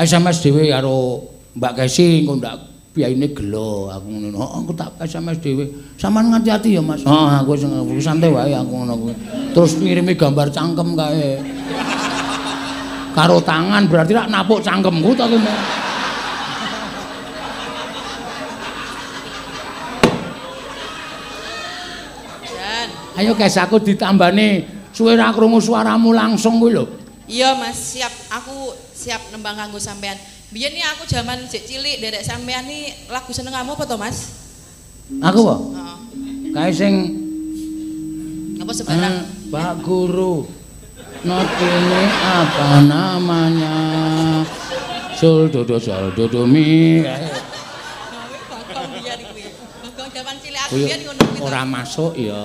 SMS 0.00 0.40
dhewe 0.40 0.72
karo 0.72 1.20
Mbak 1.60 1.72
Kesi 1.76 2.24
engko 2.24 2.40
ndak 2.40 2.56
biayane 2.96 3.28
gelo 3.36 3.92
aku 3.92 4.08
ngono. 4.08 4.40
Oh, 4.40 4.64
aku 4.64 4.72
tak 4.72 4.96
SMS 5.04 5.36
dhewe. 5.44 5.68
Saman 6.00 6.32
ngati-ati 6.32 6.72
ya, 6.72 6.80
Mas. 6.80 7.04
Oh, 7.04 7.28
aku 7.28 7.52
sing 7.52 7.68
santai 8.00 8.32
wae 8.32 8.56
aku 8.56 8.72
ngono 8.80 8.96
kuwi. 8.96 9.14
Terus 9.52 9.76
ngirimi 9.76 10.16
gambar 10.16 10.48
cangkem 10.48 10.96
kae. 10.96 11.36
Karo 13.12 13.44
tangan 13.44 13.84
berarti 13.88 14.16
rak 14.16 14.32
napuk 14.32 14.64
cangkemku 14.64 15.12
to 15.12 15.24
ki. 15.28 15.36
Jan. 22.44 22.90
Ayo 23.16 23.32
guys 23.32 23.56
aku 23.56 23.80
ditambani 23.80 24.64
suwe 24.92 25.16
ra 25.16 25.32
krungu 25.32 25.56
suaramu 25.56 26.12
langsung 26.12 26.60
kuwi 26.60 26.72
lho. 26.72 26.84
Iya 27.26 27.56
Mas, 27.56 27.96
siap. 27.96 28.12
Aku 28.30 28.70
siap 28.92 29.32
nembang 29.32 29.56
kanggo 29.56 29.80
sampean. 29.80 30.14
Biyen 30.46 30.70
nih 30.70 30.84
aku 30.86 31.02
zaman 31.04 31.42
sik 31.44 31.66
cilik 31.66 31.98
derek 31.98 32.22
sampean 32.22 32.62
nih 32.64 33.08
lagu 33.08 33.32
seneng 33.32 33.50
kamu 33.50 33.74
apa 33.74 33.84
to 33.84 33.96
Mas? 33.96 34.18
Aku 35.18 35.38
kok 35.40 35.60
Heeh. 35.72 35.96
kae 36.52 36.70
sing 36.70 36.94
Apa 38.56 38.72
sebarang? 38.72 39.14
Eh, 39.16 39.48
Pak 39.48 39.74
Guru, 39.80 40.42
not 41.22 41.46
ini 41.56 42.02
apa 42.20 42.82
namanya? 42.82 43.74
Sul 45.14 45.46
dodo 45.48 45.78
sol 45.78 46.10
dodo 46.12 46.42
mi. 46.44 47.00
Aku 50.66 50.74
Kuwi 50.74 50.82
biyen 50.82 51.00
ngono 51.04 51.22
kuwi. 51.22 51.38
to. 51.38 51.46
ora 51.46 51.62
masuk 51.62 52.12
ya. 52.18 52.42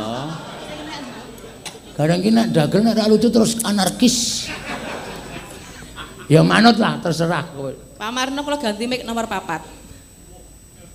Kadang 1.95 2.19
ki 2.23 2.29
nek 2.31 2.47
dagel 2.55 2.81
nek 2.81 3.07
lucu 3.11 3.27
terus 3.27 3.59
anarkis. 3.61 4.47
Ya 6.31 6.39
manut 6.47 6.79
lah 6.79 6.95
terserah 7.03 7.43
kowe. 7.51 7.75
Pak 7.99 8.11
Marno 8.15 8.39
kalau 8.47 8.57
ganti 8.57 8.87
mic 8.87 9.03
nomor 9.03 9.27
papat. 9.27 9.67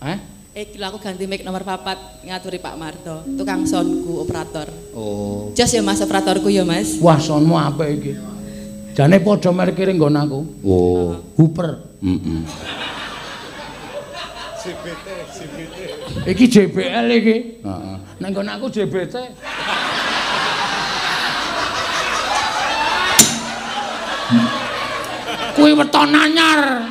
Eh? 0.00 0.18
Eh 0.56 0.64
gila 0.72 0.88
aku 0.88 0.96
ganti 0.96 1.28
mic 1.28 1.44
nomor 1.44 1.60
papat 1.60 2.24
ngaturi 2.24 2.56
Pak 2.56 2.74
Marto, 2.80 3.20
tukang 3.36 3.68
soundku 3.68 4.24
operator. 4.24 4.64
Oh. 4.96 5.52
Jos 5.52 5.68
ya 5.68 5.84
Mas 5.84 6.00
operatorku 6.00 6.48
ya 6.48 6.64
Mas. 6.64 6.96
Wah, 7.04 7.20
sonmu 7.20 7.60
apik 7.60 7.88
iki. 8.00 8.12
Jane 8.96 9.20
padha 9.20 9.52
merek 9.52 9.76
kiri 9.76 9.92
nggon 9.92 10.16
aku. 10.16 10.40
Oh, 10.64 11.20
Hooper. 11.36 11.84
Heeh. 12.00 12.40
Iki 16.24 16.44
JBL 16.48 17.06
iki. 17.12 17.36
Heeh. 17.60 17.96
Nek 18.24 18.28
nggon 18.32 18.48
aku 18.48 18.72
JBT. 18.72 19.14
Kuwi 25.56 25.72
weton 25.72 26.12
anyar. 26.12 26.84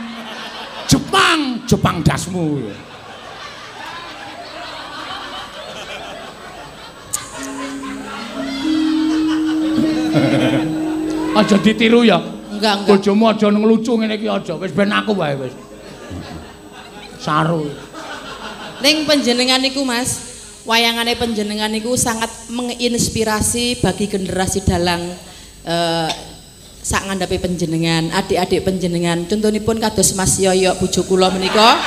Jepang, 0.90 1.62
Jepang 1.70 2.02
dasmu. 2.02 2.66
Aja 11.36 11.58
ditiru 11.62 12.02
ya. 12.02 12.18
Enggak, 12.50 12.74
enggak. 12.82 12.90
Bojomu 12.90 13.30
aja 13.30 13.48
nglucu 13.54 13.92
ngene 14.02 14.18
iki 14.18 14.26
aja. 14.26 14.58
Wis 14.58 14.74
ben 14.74 14.90
aku 14.90 15.14
wae 15.14 15.38
wis. 15.38 15.54
Saru. 17.22 17.70
Ning 18.82 19.06
panjenengan 19.06 19.62
niku 19.62 19.86
Mas, 19.86 20.18
wayangane 20.66 21.14
panjenengan 21.20 21.70
niku 21.70 21.94
sangat 21.94 22.34
menginspirasi 22.50 23.78
bagi 23.84 24.10
generasi 24.10 24.66
dalang 24.66 25.06
eh 25.66 26.35
sak 26.86 27.10
ngandhape 27.10 27.42
panjenengan, 27.42 28.14
adik-adik 28.14 28.62
panjenengan. 28.62 29.26
Contonipun 29.26 29.82
kados 29.82 30.14
Mas 30.14 30.38
Yoyo 30.38 30.78
bojo 30.78 31.02
kula 31.10 31.34
menika. 31.34 31.82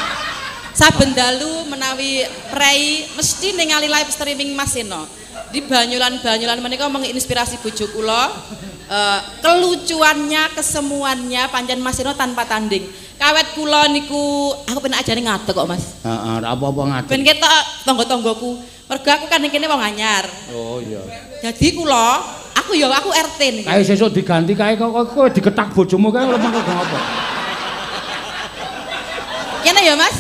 Saben 0.75 1.15
dalu 1.15 1.71
menawi 1.71 2.27
prei 2.51 3.07
mesti 3.15 3.55
ningali 3.55 3.87
live 3.87 4.11
streaming 4.11 4.59
Mas 4.59 4.75
Eno. 4.75 5.07
Di 5.55 5.63
Banyulan-Banyulan 5.63 6.59
menika 6.59 6.91
menginspirasi 6.91 7.63
bojo 7.63 7.87
kula. 7.95 8.27
Eh, 8.91 9.21
kelucuannya, 9.39 10.59
kesemuannya 10.59 11.47
pancen 11.47 11.79
Mas 11.79 12.03
Eno 12.03 12.19
tanpa 12.19 12.43
tanding. 12.51 12.83
Kawet 13.19 13.55
kula 13.55 13.87
niku 13.95 14.51
aku 14.67 14.79
pengen 14.83 14.99
ajane 14.99 15.23
ngadeg 15.23 15.55
kok 15.55 15.69
Mas. 15.71 16.03
Heeh, 16.03 16.33
ora 16.43 16.49
apa-apa 16.59 16.83
ngadeg. 16.91 17.11
Ben 17.15 17.23
ketok 17.23 17.63
tangga-tanggaku. 17.87 18.51
Mergo 18.89 19.11
aku 19.15 19.27
kan 19.31 19.47
kene 19.47 19.67
wong 19.71 19.83
anyar. 19.83 20.27
Oh 20.51 20.83
iya. 20.83 21.03
Jadi 21.39 21.77
kula, 21.77 22.19
aku 22.69 22.77
ya 22.77 22.93
aku 22.93 23.09
RT 23.09 23.41
niki. 23.49 23.65
Kae 23.65 23.81
sesuk 23.81 24.13
diganti 24.13 24.53
kae 24.53 24.77
kok 24.77 24.93
kok 24.93 25.17
kowe 25.17 25.29
diketak 25.33 25.73
bojomu 25.73 26.13
kae 26.13 26.29
lho 26.29 26.37
mengko 26.37 26.61
apa? 26.61 27.01
Kene 29.65 29.81
ya, 29.81 29.97
Mas. 29.97 30.13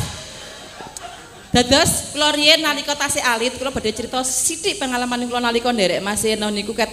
Dados 1.52 2.16
kula 2.16 2.32
riyen 2.32 2.64
nalika 2.64 2.96
tasih 2.96 3.20
alit 3.20 3.60
kula 3.60 3.68
badhe 3.68 3.92
cerita 3.92 4.24
sithik 4.24 4.80
pengalaman 4.80 5.28
kula 5.28 5.44
nalika 5.44 5.68
nderek 5.72 6.00
Mas 6.00 6.24
Eno 6.24 6.48
niku 6.48 6.72
ket 6.72 6.88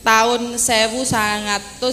tahun 0.00 0.56
1990 0.56 1.84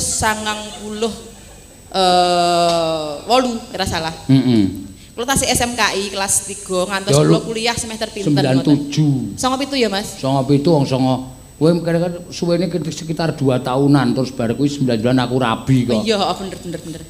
eh 1.92 3.28
8 3.28 3.76
ora 3.76 3.86
salah. 3.88 4.16
Heeh. 4.32 4.64
Kula 5.12 5.28
tasih 5.28 5.52
SMKI 5.52 6.16
kelas 6.16 6.48
3 6.48 6.64
ngantos 6.88 7.12
Ya, 7.12 7.20
kula 7.28 7.44
kuliah 7.44 7.76
semester 7.76 8.08
pinten 8.08 8.32
ngoten. 8.40 8.88
97. 8.88 9.36
Songo 9.36 9.60
pitu 9.60 9.76
ya, 9.76 9.92
Mas. 9.92 10.16
Songo 10.16 10.48
pitu 10.48 10.72
wong 10.72 10.88
songo. 10.88 11.41
Kowe 11.62 11.70
kira-kira 11.78 12.26
suwene 12.34 12.66
sekitar 12.90 13.38
2 13.38 13.62
tahunan 13.62 14.18
terus 14.18 14.34
bar 14.34 14.50
kuwi 14.58 14.66
99 14.66 14.98
aku 14.98 15.36
rabi 15.38 15.78
kok. 15.86 16.02
Iya, 16.02 16.18
oh, 16.18 16.34
bener 16.34 16.58
bener 16.58 16.80
bener. 16.82 17.02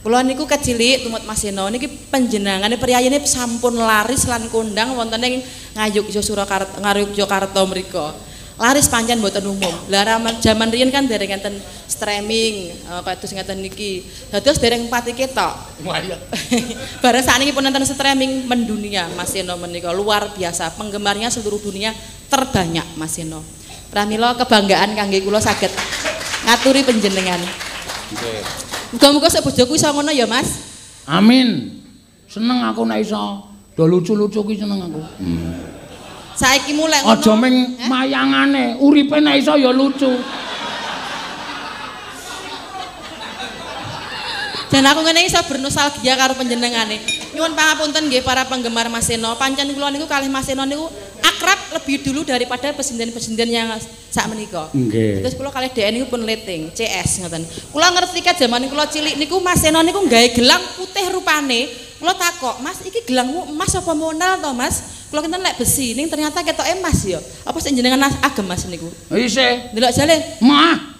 Kula 0.00 0.24
niku 0.24 0.48
kecilik 0.48 1.04
tumut 1.04 1.20
Mas 1.28 1.44
Eno 1.44 1.68
niki 1.68 1.84
panjenengane 1.84 2.80
priyayane 2.80 3.20
sampun 3.28 3.76
laris 3.76 4.24
lan 4.24 4.48
kondang 4.48 4.96
wonten 4.96 5.20
ing 5.28 5.44
Ngayogya 5.76 6.24
Surakarta 6.24 6.80
Ngayogyakarta 6.80 7.60
mriku. 7.68 8.16
Laris 8.56 8.88
pancen 8.88 9.20
mboten 9.20 9.44
umum. 9.44 9.74
Lah 9.92 10.08
ramen 10.08 10.40
jaman 10.40 10.72
riyen 10.72 10.88
kan 10.88 11.04
dereng 11.04 11.36
enten 11.36 11.60
streaming 11.84 12.72
kayak 12.80 13.20
terus 13.20 13.36
ngeten 13.36 13.60
niki. 13.60 14.08
Dados 14.32 14.56
dereng 14.56 14.88
pati 14.88 15.12
ketok. 15.12 15.52
Bareng 17.04 17.20
sakniki 17.20 17.52
pun 17.52 17.68
enten 17.68 17.84
streaming 17.84 18.48
mendunia 18.48 19.04
Mas 19.12 19.36
Eno 19.36 19.60
menika 19.60 19.92
luar 19.92 20.32
biasa. 20.32 20.72
Penggemarnya 20.80 21.28
seluruh 21.28 21.60
dunia 21.60 21.92
terbanyak 22.32 22.96
Mas 22.96 23.20
Eno. 23.20 23.55
Pramila 23.96 24.36
kebanggaan 24.36 24.92
kangge 24.92 25.24
kula 25.24 25.40
saged 25.40 25.72
ngaturi 26.44 26.84
panjenengan. 26.84 27.40
Muga-muga 28.92 29.32
sak 29.32 29.40
bojoku 29.40 29.72
iso 29.72 29.88
ngono 29.88 30.12
ya, 30.12 30.28
Mas. 30.28 30.52
Amin. 31.08 31.80
Seneng 32.28 32.60
aku 32.60 32.84
nek 32.84 33.00
iso 33.00 33.48
do 33.72 33.88
lucu-lucu 33.88 34.44
ki 34.52 34.60
seneng 34.60 34.84
aku. 34.84 35.00
Saiki 36.36 36.76
mulai 36.76 37.00
ngono. 37.08 37.16
Aja 37.16 37.32
ming 37.40 37.56
Eh? 37.80 37.88
mayangane, 37.88 38.76
uripe 38.84 39.16
nek 39.16 39.40
iso 39.40 39.56
ya 39.56 39.72
lucu. 39.72 40.12
Dan 44.68 44.84
aku 44.92 45.00
ngene 45.08 45.24
iso 45.24 45.40
bernostalgia 45.48 46.20
karo 46.20 46.36
panjenengane. 46.36 47.00
Nyuwun 47.32 47.56
pangapunten 47.56 48.12
nggih 48.12 48.20
para 48.20 48.44
penggemar 48.44 48.92
Mas 48.92 49.08
Eno. 49.08 49.40
Pancen 49.40 49.72
kula 49.72 49.88
niku 49.88 50.04
kalih 50.04 50.28
Mas 50.28 50.52
Eno 50.52 50.68
niku 50.68 50.84
akrab 51.26 51.58
lebih 51.80 52.06
dulu 52.06 52.22
daripada 52.22 52.70
presiden-presiden 52.70 53.48
yang 53.50 53.68
sak 54.10 54.30
menika. 54.30 54.70
Nggih. 54.72 55.26
Terus 55.26 55.34
kula 55.34 55.50
kalih 55.50 55.70
DN 55.74 56.00
niku 56.00 56.06
pun 56.14 56.22
leting, 56.22 56.70
CS 56.72 57.26
ngoten. 57.26 57.42
Kula 57.74 57.90
ngerti 57.92 58.22
kan 58.22 58.34
zaman 58.38 58.64
kula 58.70 58.86
cilik 58.86 59.18
niku 59.18 59.42
Mas 59.42 59.60
Eno 59.66 59.82
niku 59.82 60.06
gawe 60.06 60.28
gelang 60.32 60.62
putih 60.78 61.06
rupane. 61.10 61.68
Kula 61.96 62.12
takok, 62.12 62.60
"Mas, 62.60 62.80
iki 62.84 63.02
gelangmu 63.08 63.56
emas 63.56 63.72
apa 63.72 63.92
monal 63.96 64.36
to, 64.40 64.52
Mas?" 64.52 65.08
Kula 65.08 65.24
kinten 65.24 65.40
lek 65.40 65.56
besi, 65.56 65.96
ning 65.96 66.10
ternyata 66.12 66.42
ketoke 66.44 66.76
emas 66.76 66.98
ya. 67.06 67.22
Apa 67.46 67.56
sing 67.62 67.72
jenengan 67.72 68.02
agem 68.02 68.44
Mas 68.44 68.66
niku? 68.68 68.90
Isih. 69.14 69.72
Delok 69.72 69.92
jale, 69.94 70.16
Mah. 70.42 70.96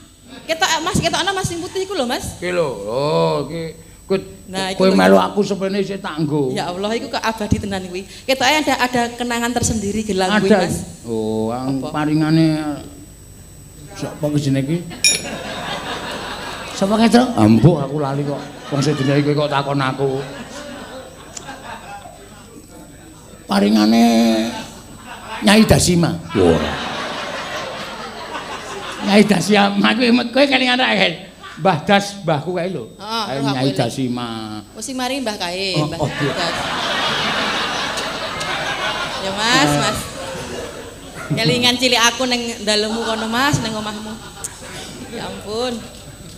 ketok 0.47 0.71
Mas, 0.87 0.97
ketok 1.03 1.21
ana 1.21 1.35
Mas 1.35 1.47
sing 1.51 1.59
putih 1.59 1.83
iku 1.83 1.93
lho, 1.99 2.07
Mas. 2.07 2.39
Ki 2.39 2.55
lho. 2.55 2.69
Oh, 2.87 3.37
ki 3.51 3.86
kowe 4.07 4.19
Nah, 4.47 4.71
kowe 4.79 4.87
melu 4.95 5.19
aku 5.19 5.42
sepene 5.42 5.83
isih 5.83 5.99
tak 5.99 6.23
nggo. 6.23 6.55
Ya 6.55 6.71
Allah, 6.71 6.95
iku 6.95 7.11
kok 7.11 7.19
abadi 7.19 7.59
tenan 7.59 7.83
kuwi. 7.90 8.07
Ketoke 8.07 8.47
ada 8.62 8.75
ada 8.79 9.03
kenangan 9.19 9.51
tersendiri 9.51 10.07
gelang 10.07 10.31
kuwi, 10.38 10.55
Ada. 10.55 10.59
Mas. 10.62 11.03
Oh, 11.03 11.51
ang 11.51 11.83
Apa? 11.83 11.90
paringane 11.90 12.47
sapa 13.99 14.27
jenenge 14.38 14.62
iki? 14.62 14.79
Sapa 16.77 16.95
ki, 16.95 17.09
Cuk? 17.11 17.27
Ambuh 17.35 17.77
aku 17.83 17.97
lali 17.99 18.23
kok. 18.23 18.38
Wong 18.71 18.81
sedene 18.87 19.19
iki 19.19 19.35
kok 19.35 19.51
takon 19.51 19.83
aku. 19.83 20.23
Paringane 23.47 24.05
Nyai 25.42 25.62
Dasima. 25.66 26.14
Wah. 26.38 26.62
Nyai 29.07 29.23
Dasima 29.27 29.90
kuwi 29.95 30.11
kowe 30.31 30.45
kelingan 30.47 30.79
ra 30.79 30.95
kan? 30.95 31.14
Mbah 31.57 31.88
Das, 31.88 32.21
mbahku 32.21 32.53
kae 32.53 32.69
lho. 32.69 32.92
Heeh, 33.01 33.25
roh 33.40 33.49
aku 33.49 33.64
Nyai. 33.64 33.73
Dasima. 33.73 34.29
Oh, 34.77 34.83
sing 34.85 34.92
mari 34.92 35.25
Mbah 35.25 35.37
kae, 35.40 35.73
Oh, 35.81 35.88
Mbah. 35.88 35.99
oh, 36.05 36.09
iya. 36.09 36.33
Das. 36.37 36.57
Ya 39.25 39.33
Mas, 39.33 39.71
Mas. 39.81 39.99
Kelingan 41.33 41.81
cilik 41.81 41.99
aku 41.99 42.29
ning 42.29 42.61
dalemu 42.62 43.01
kono 43.03 43.27
Mas, 43.27 43.57
ning 43.64 43.73
omahmu. 43.73 44.12
Ya 45.16 45.25
ampun. 45.27 45.81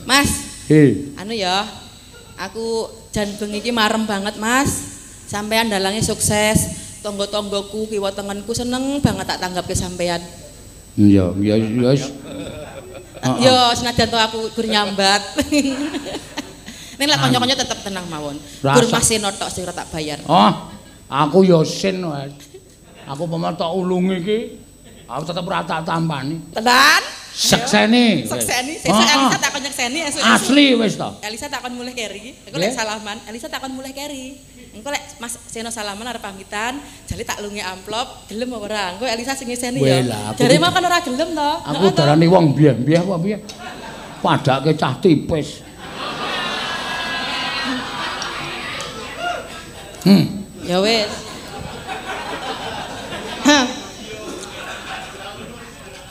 Mas, 0.06 0.30
Hei. 0.70 1.10
anu 1.18 1.34
ya. 1.34 1.66
Aku 2.38 2.86
jan 3.10 3.26
bengi 3.34 3.58
iki 3.58 3.74
marem 3.74 4.06
banget, 4.06 4.38
Mas. 4.38 4.70
Sampean 5.26 5.66
dalange 5.66 5.98
sukses. 6.00 6.86
Tonggo-tonggoku 7.02 7.90
kiwa 7.90 8.10
tengenku 8.10 8.54
seneng 8.54 8.98
banget 9.02 9.26
tak 9.26 9.38
tanggap 9.42 9.66
ke 9.66 9.74
sampean. 9.74 10.22
Iya, 10.94 11.30
iya, 11.38 11.54
iya. 11.58 11.94
Heeh. 13.18 13.46
Yo 13.46 13.56
senajan 13.74 14.08
to 14.08 14.18
aku 14.18 14.38
gur 14.54 14.66
nyambat. 14.66 15.22
Ning 16.98 17.06
lek 17.06 17.18
kanca-kanca 17.18 17.56
tetep 17.62 17.78
tenang 17.86 18.06
mawon. 18.10 18.36
Gur 18.60 18.86
masih 18.90 19.22
notok 19.22 19.48
sing 19.50 19.62
ora 19.62 19.74
tak 19.74 19.86
bayar. 19.94 20.18
Oh, 20.26 20.50
aku 21.06 21.46
ya 21.46 21.62
sin 21.62 22.02
wae. 22.02 22.30
Aku 23.08 23.24
pemel 23.24 23.54
tok 23.56 23.72
ulungi 23.72 24.16
iki, 24.20 24.38
aku 25.06 25.22
tetep 25.24 25.46
ora 25.46 25.62
tak 25.62 25.86
tampani. 25.86 26.42
Tenan? 26.52 27.02
Sekseni. 27.38 28.26
Sekseni, 28.26 28.82
Heeh. 28.82 28.82
sesuk 28.82 28.98
Elisa 29.14 29.38
takon 29.38 29.60
nyekseni 29.62 29.98
esuk. 30.10 30.22
Asli 30.26 30.66
wis 30.74 30.98
to. 30.98 31.06
Elisa 31.22 31.46
takon 31.46 31.70
mulih 31.78 31.94
keri. 31.94 32.34
Engko 32.34 32.58
Nggih. 32.58 32.66
lek 32.66 32.74
salaman, 32.74 33.16
Elisa 33.30 33.46
takon 33.46 33.78
mulih 33.78 33.94
keri. 33.94 34.34
Engko 34.76 34.88
lek 34.92 35.02
Mas 35.18 35.34
Seno 35.48 35.72
salaman 35.72 36.04
arep 36.06 36.20
pamitan, 36.20 36.78
jali 37.08 37.24
tak 37.24 37.40
lungi 37.40 37.64
amplop, 37.64 38.28
gelem 38.28 38.52
apa 38.52 38.64
ora? 38.68 38.84
Engko 38.94 39.04
Elisa 39.08 39.32
sing 39.32 39.48
ngeseni 39.48 39.80
ya. 39.80 40.32
Jare 40.36 40.56
mau 40.60 40.70
kan 40.70 40.84
ora 40.84 40.98
gelem 41.00 41.32
to. 41.32 41.50
Aku 41.72 41.84
darani 41.96 42.26
wong 42.28 42.52
biah-biah 42.52 43.02
apa 43.02 43.16
piye? 43.18 43.38
Padake 44.20 44.72
cah 44.76 44.94
tipis. 45.00 45.64
Hmm, 50.06 50.24
Ya 50.68 50.78
wis. 50.84 51.10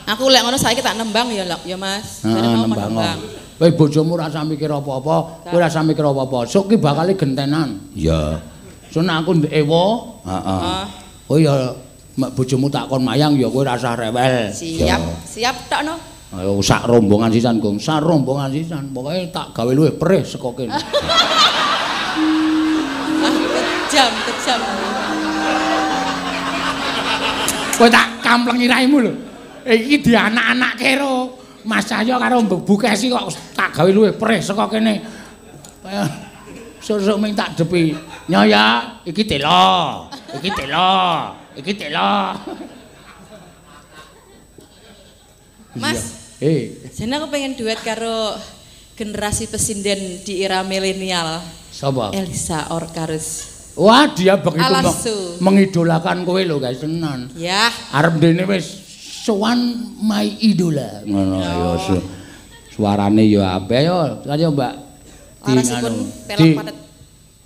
Aku 0.08 0.24
lek 0.32 0.40
ngono 0.40 0.56
saiki 0.56 0.80
tak 0.80 0.96
nembang 0.96 1.28
ya, 1.28 1.44
Lok, 1.44 1.68
ya 1.68 1.76
Mas. 1.76 2.24
Jare 2.24 2.40
heeh 2.40 2.56
mau 2.56 2.64
nembang. 2.64 3.20
Kowe 3.58 3.70
bojomu 3.74 4.14
ora 4.14 4.30
usah 4.30 4.46
mikir 4.46 4.70
apa-apa, 4.70 5.42
kowe 5.50 5.58
ora 5.58 5.66
usah 5.66 5.82
mikir 5.82 6.06
apa-apa. 6.06 6.46
Sok 6.46 6.70
ki 6.70 6.76
bakal 6.78 7.10
gentenan. 7.18 7.90
Iya. 7.90 8.38
So 8.94 9.02
nek 9.02 9.26
aku 9.26 9.42
ndek 9.42 9.50
ewa, 9.50 9.84
heeh. 10.22 10.60
Ah, 10.62 10.86
Oh 11.28 11.36
ya 11.36 11.74
mak 12.16 12.38
bojomu 12.38 12.70
takon 12.70 13.02
mayang 13.02 13.34
ya 13.34 13.50
kowe 13.50 13.66
ora 13.66 13.74
usah 13.74 13.98
rewel. 13.98 14.54
siap, 14.54 15.02
siap 15.26 15.56
tok 15.66 15.82
no. 15.82 15.98
Ayo 16.38 16.60
sak 16.62 16.86
rombongan 16.86 17.34
sisan, 17.34 17.58
Gong. 17.58 17.82
Sak 17.82 17.98
rombongan 18.04 18.52
sisan. 18.54 18.94
Pokoke 18.94 19.26
tak 19.34 19.50
gawe 19.56 19.72
luwih 19.74 19.96
perih 19.98 20.22
saka 20.22 20.54
kene. 20.54 20.78
Ah, 20.78 20.82
kejam, 23.90 24.12
kejam. 24.22 24.60
Kowe 27.74 27.88
tak 27.90 28.06
kamplengi 28.22 28.70
raimu 28.70 29.02
lho. 29.02 29.12
Iki 29.66 29.96
di 30.06 30.12
anak-anak 30.14 30.72
kero. 30.78 31.37
Mas 31.64 31.84
Cahyo 31.84 32.16
karo 32.16 32.38
Mbok 32.40 32.62
Bukesi 32.62 33.08
kok 33.08 33.26
tak 33.52 33.74
gawe 33.74 33.90
luwih 33.90 34.14
perih 34.14 34.38
saka 34.38 34.68
kene. 34.68 35.02
Kaya 35.82 36.06
sesuk 36.78 37.18
ming 37.18 37.32
tak 37.32 37.54
depi. 37.54 37.92
Nyoya, 38.26 38.98
iki 39.02 39.24
telo. 39.24 40.06
Iki 40.30 40.50
telo. 40.52 40.92
Iki 41.54 41.72
telo. 41.74 42.14
Mas, 45.74 46.00
Eh, 46.38 46.70
Jane 46.94 47.18
aku 47.18 47.26
pengen 47.28 47.58
duet 47.58 47.82
karo 47.82 48.30
generasi 48.94 49.50
pesinden 49.50 50.22
di 50.22 50.38
era 50.38 50.62
milenial. 50.62 51.42
sapa? 51.68 52.14
Elisa 52.14 52.70
Orkarus. 52.70 53.58
Wah, 53.74 54.06
dia 54.10 54.34
begitu 54.34 54.62
Alasu. 54.62 55.38
mengidolakan 55.38 56.22
kowe 56.22 56.38
lho, 56.38 56.58
guys, 56.58 56.78
tenan. 56.78 57.30
Ya, 57.34 57.70
Arep 57.90 58.18
dene 58.18 58.42
wis 58.44 58.86
sowan 59.28 59.60
my 60.00 60.24
idola. 60.40 61.04
Ngono 61.04 61.36
ya. 61.44 61.76
su- 61.76 62.06
Suarane 62.72 63.28
ya 63.28 63.58
apik 63.60 63.84
ya. 63.84 64.16
Ayo 64.24 64.48
Mbak. 64.56 64.72
Arasipun 65.44 65.94
pelok 66.24 66.48
padet. 66.64 66.76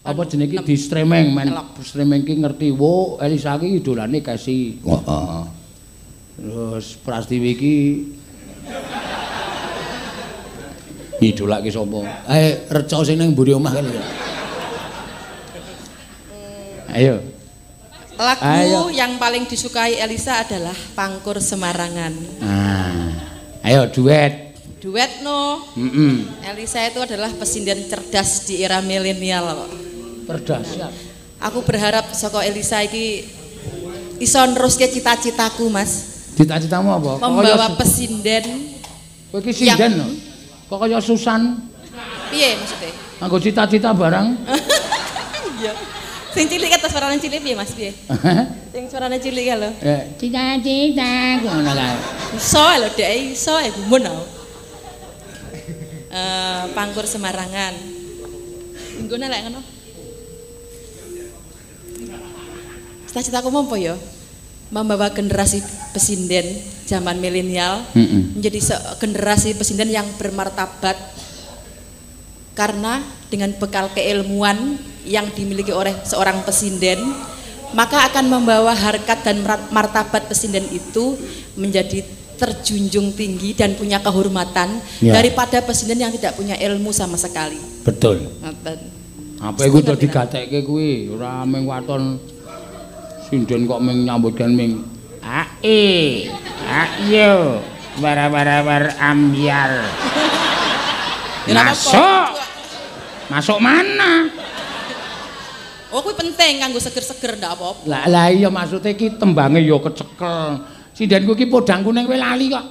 apa 0.03 0.27
jenenge 0.27 0.59
iki 0.59 0.67
di 0.67 0.75
streaming 0.75 1.31
men 1.31 1.55
streaming 1.79 2.27
ki 2.27 2.35
ngerti 2.43 2.69
wo 2.75 3.19
Elisa 3.23 3.55
ki 3.59 3.79
idolane 3.79 4.19
Kesi. 4.19 4.83
Heeh. 4.83 5.43
Terus 6.43 6.99
Prastiwi 6.99 7.49
iki 7.55 7.75
idolake 11.23 11.71
sapa? 11.71 12.03
Eh 12.27 12.67
reca 12.67 12.99
sing 13.07 13.15
ning 13.19 13.31
mburi 13.31 13.55
omah 13.55 13.73
ya. 13.79 13.83
Ayo. 16.93 17.15
Lagu 18.23 18.47
Ayo. 18.47 18.83
yang 18.95 19.19
paling 19.19 19.51
disukai 19.51 19.99
Elisa 19.99 20.47
adalah 20.47 20.75
Pangkur 20.95 21.43
Semarangan. 21.43 22.15
Ah. 22.39 23.67
Ayo 23.67 23.91
duet. 23.91 24.55
Duet 24.79 25.27
no. 25.27 25.59
Heeh. 25.75 26.31
Elisa 26.55 26.87
itu 26.87 27.03
adalah 27.03 27.35
pesinden 27.35 27.83
cerdas 27.91 28.47
di 28.47 28.63
era 28.63 28.79
milenial. 28.79 29.67
Berdasar. 30.23 30.95
Aku 31.43 31.67
berharap 31.67 32.15
soko 32.15 32.39
Elisa 32.39 32.79
iki 32.87 33.27
iso 34.23 34.39
neruske 34.47 34.87
cita-citaku, 34.87 35.67
Mas. 35.67 36.23
Cita-citamu 36.39 36.95
apa? 36.95 37.19
Kok 37.19 37.27
Membawa 37.27 37.75
pesinden 37.75 38.71
Kowe 39.35 39.43
iki 39.43 39.51
sinden 39.67 39.99
lho. 39.99 40.09
Kok 40.71 40.79
kaya 40.79 41.03
Susan 41.03 41.59
piye 42.31 42.55
maksudnya? 42.57 42.93
nganggo 43.19 43.39
cita-cita 43.43 43.91
barang? 43.91 44.27
Iya. 45.63 45.79
Sing 46.33 46.49
cilik 46.49 46.69
kata 46.71 46.89
suarane 46.89 47.21
cilik 47.21 47.41
piye, 47.41 47.53
Mas? 47.53 47.77
Piye? 47.77 47.93
Sing 48.73 48.89
suarane 48.89 49.21
cilik 49.21 49.45
ka 49.45 49.57
lho. 49.57 49.71
Eh, 49.85 50.03
cita-cita 50.17 51.13
ngono 51.45 51.71
kae. 51.71 51.97
Iso 52.33 52.65
lho, 52.81 52.89
Dek, 52.93 53.11
iso 53.37 53.53
ae 53.55 53.69
gumun 53.69 54.09
aku. 54.09 54.25
Eh, 56.09 56.63
Pangkur 56.73 57.05
Semarangan. 57.05 57.75
Nggone 59.05 59.27
lek 59.29 59.41
ngono. 59.45 59.61
Cita-citaku 63.09 63.53
mau 63.53 63.69
apa 63.69 63.77
ya? 63.77 63.95
Membawa 64.73 65.13
generasi 65.13 65.61
pesinden 65.93 66.49
zaman 66.89 67.21
milenial 67.21 67.85
menjadi 67.93 68.57
se- 68.57 68.85
generasi 68.97 69.53
pesinden 69.53 69.93
yang 69.93 70.09
bermartabat 70.17 70.97
karena 72.53 73.01
dengan 73.29 73.53
bekal 73.57 73.89
keilmuan 73.91 74.77
yang 75.03 75.27
dimiliki 75.33 75.73
oleh 75.73 75.97
seorang 76.05 76.45
pesinden 76.45 77.01
maka 77.73 78.05
akan 78.07 78.29
membawa 78.29 78.77
harkat 78.77 79.25
dan 79.25 79.41
mar- 79.41 79.69
martabat 79.73 80.29
pesinden 80.29 80.69
itu 80.69 81.17
menjadi 81.57 82.05
terjunjung 82.37 83.15
tinggi 83.15 83.55
dan 83.55 83.73
punya 83.73 83.97
kehormatan 83.99 84.83
Ya. 85.01 85.17
daripada 85.17 85.63
pesinden 85.63 85.97
yang 85.97 86.13
tidak 86.13 86.35
punya 86.35 86.59
ilmu 86.59 86.91
sama 86.91 87.15
sekali. 87.17 87.57
Betul. 87.81 88.29
Ngoten. 88.43 88.79
Apa 89.39 89.61
iku 89.63 89.79
dadi 89.81 90.07
gatekke 90.07 90.63
kuwi, 90.63 91.07
ora 91.09 91.43
mung 91.43 91.67
waton 91.67 92.19
sinden 93.27 93.65
kok 93.65 93.79
mung 93.79 94.05
nyambut 94.05 94.35
gawe 94.35 94.47
ming 94.47 94.83
Ae, 95.23 96.27
ayo, 96.67 97.63
bara-bara 97.97 98.91
ambiar. 98.99 99.87
Masuk. 101.47 102.32
Masuk 103.33 103.57
mana? 103.65 104.29
Oh, 105.89 106.05
kuwi 106.05 106.13
penting 106.17 106.61
kanggo 106.61 106.77
seger-seger 106.77 107.41
ndak 107.41 107.57
apa-apa. 107.57 107.85
Lah 107.89 108.05
lah 108.09 108.27
iya 108.29 108.49
maksude 108.53 108.93
iki 108.93 109.17
tembange 109.17 109.61
ya 109.61 109.77
kecekel. 109.81 110.61
Sindenku 110.93 111.33
iki 111.33 111.49
podangku 111.49 111.93
ning 111.93 112.05
kowe 112.05 112.17
lali 112.17 112.53
kok. 112.53 112.65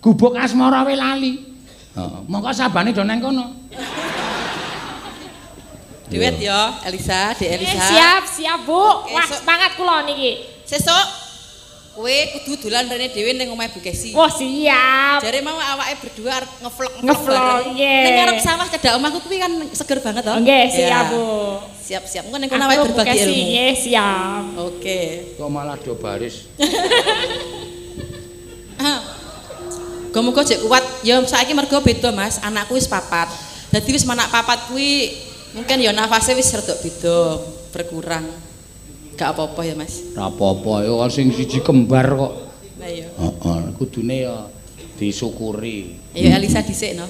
Gubuk 0.00 0.32
asmara 0.36 0.80
kowe 0.84 0.96
lali. 0.96 1.44
Heeh, 1.92 2.18
mongko 2.24 2.56
sabane 2.56 2.96
do 2.96 3.04
nang 3.04 3.20
kono. 3.20 3.44
Duet 6.04 6.36
ya, 6.36 6.76
Elisa, 6.84 7.32
Dek 7.32 7.48
Eh, 7.48 7.56
Elisa. 7.56 7.80
siap, 7.80 8.22
siap, 8.28 8.60
Bu. 8.68 8.76
Wah, 9.08 9.24
so- 9.24 9.40
semangat 9.40 9.72
kula 9.74 10.04
niki. 10.04 10.44
Sesuk 10.64 11.04
kowe 11.94 12.16
kudu 12.34 12.66
dolan 12.66 12.90
rene 12.90 13.06
dhewe 13.14 13.30
ning 13.38 13.48
omahe 13.54 13.70
Bu 13.70 13.78
Kesi. 13.78 14.10
Wah, 14.18 14.26
siap. 14.26 15.22
Jare 15.22 15.38
mau 15.46 15.54
awake 15.54 15.94
berdua 16.02 16.42
arep 16.42 16.50
ngevlog 16.58 16.92
Ngevlog. 17.06 17.62
Ning 17.78 18.12
ngarep 18.18 18.38
sawah 18.42 18.66
cedak 18.66 18.98
omahku 18.98 19.22
kuwi 19.22 19.38
kan 19.38 19.52
seger 19.70 20.02
banget 20.02 20.26
toh. 20.26 20.34
Nggih, 20.42 20.64
siap. 20.74 21.04
Bu. 21.14 21.22
Siap-siap. 21.84 22.22
Engko 22.26 22.38
ning 22.42 22.50
kono 22.50 22.64
awake 22.66 22.82
berbagi 22.90 23.14
Bukesi, 23.14 23.30
ilmu. 23.30 23.44
Nggih, 23.46 23.72
siap. 23.78 24.44
Oke. 24.58 25.00
Kok 25.38 25.48
malah 25.48 25.76
do 25.78 25.94
baris. 25.94 26.36
Ah. 28.84 29.00
Muga-muga 30.10 30.44
jek 30.44 30.60
kuat. 30.60 30.84
Ya 31.02 31.18
saiki 31.24 31.56
mergo 31.56 31.80
beda, 31.80 32.12
Mas. 32.12 32.36
Anakku 32.42 32.76
wis 32.76 32.84
papat. 32.84 33.26
Dadi 33.72 33.90
wis 33.96 34.04
manak 34.04 34.28
papat 34.28 34.68
kuwi 34.68 35.10
mungkin 35.56 35.80
ya 35.80 35.90
nafasnya 35.94 36.36
wis 36.36 36.52
rada 36.52 36.74
beda, 36.78 37.40
berkurang. 37.72 38.26
Gak 39.14 39.30
apa-apa 39.34 39.60
ya, 39.62 39.74
Mas. 39.78 40.02
Ora 40.14 40.26
apa-apa 40.30 40.82
ya 40.82 41.06
sing 41.10 41.30
siji 41.30 41.62
kembar 41.62 42.10
kok. 42.14 42.32
Lah 42.82 42.90
iya. 42.90 43.08
Heeh, 43.14 43.60
kudune 43.78 44.16
ya 44.26 44.50
disyukuri. 44.98 45.98
Ayo 46.14 46.28
Elisa 46.34 46.62
dhisik 46.62 46.98
no. 46.98 47.06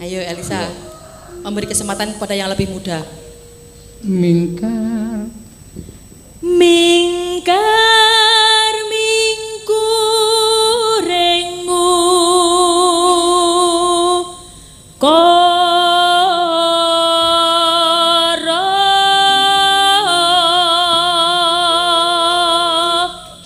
Ayo 0.00 0.20
Elisa. 0.24 0.68
Memberi 1.44 1.68
kesempatan 1.68 2.16
kepada 2.16 2.32
yang 2.32 2.48
lebih 2.48 2.72
muda. 2.72 3.04
Mingkar 4.04 5.28
Mingkar 6.44 8.03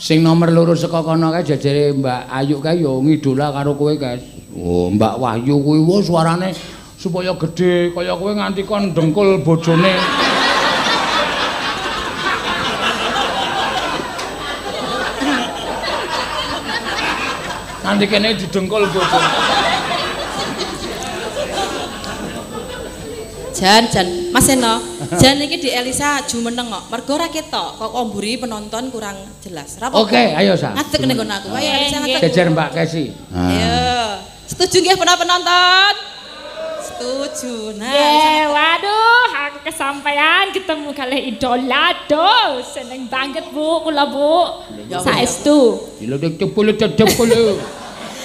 Sing 0.08 0.22
nomor 0.24 0.48
loro 0.48 0.72
saka 0.74 1.02
kono 1.04 1.28
kae 1.30 1.44
jajare 1.44 1.92
Mbak 1.92 2.32
Ayu 2.32 2.62
kae 2.64 2.80
ya 2.80 2.88
ngidola 2.88 3.52
karo 3.52 3.74
kowe, 3.74 3.92
guys. 3.94 4.22
Oh, 4.56 4.88
Mbak 4.88 5.20
Wahyu 5.20 5.60
kuwi 5.60 5.84
wah 5.84 6.00
suarane 6.00 6.56
supaya 6.96 7.36
gedhe 7.36 7.92
kaya 7.92 8.16
kowe 8.16 8.32
nganti 8.32 8.64
kon 8.64 8.94
dengkul 8.96 9.44
bojone. 9.44 9.92
Nanti 17.84 18.06
kene 18.08 18.32
didengkul 18.32 18.88
bojone. 18.88 19.28
Jan, 23.52 23.84
Jan, 23.92 24.08
Mas 24.32 24.48
Eno, 24.48 24.80
Jan 25.20 25.40
iki 25.40 25.56
di 25.56 25.70
Elisa 25.72 26.20
jumeneng 26.28 26.68
kok. 26.68 26.84
Mergo 26.92 27.16
ora 27.16 27.32
ketok, 27.32 27.80
kok 27.80 27.92
mburi 28.12 28.36
penonton 28.36 28.92
kurang 28.92 29.16
jelas. 29.40 29.80
Ra 29.80 29.88
apa-apa. 29.88 30.04
Oke, 30.04 30.22
ayo 30.36 30.52
sa. 30.52 30.76
Ngadeg 30.76 31.00
ning 31.08 31.16
nggon 31.16 31.32
aku. 31.32 31.48
Ayo 31.56 31.70
Elisa 31.80 31.96
ngadeg. 32.04 32.20
Jejer 32.28 32.46
Mbak 32.52 32.68
Kesi. 32.76 33.04
Ayo. 33.32 33.80
Setuju 34.44 34.76
nggih 34.84 34.96
para 35.00 35.16
penonton? 35.16 35.94
Setuju. 36.84 37.78
Nah, 37.80 37.88
Elisa 37.88 38.30
Ye, 38.36 38.44
waduh, 38.52 39.28
aku 39.48 39.58
kesampaian 39.64 40.52
ketemu 40.52 40.88
kali 40.92 41.18
idola 41.32 41.84
do. 42.04 42.60
Seneng 42.60 43.08
banget 43.08 43.48
Bu, 43.48 43.80
kula 43.88 44.12
Bu. 44.12 44.68
Saestu. 45.00 45.88
Lho 46.04 46.16
dek 46.20 46.36
cepul 46.36 46.76
cepul. 46.76 47.32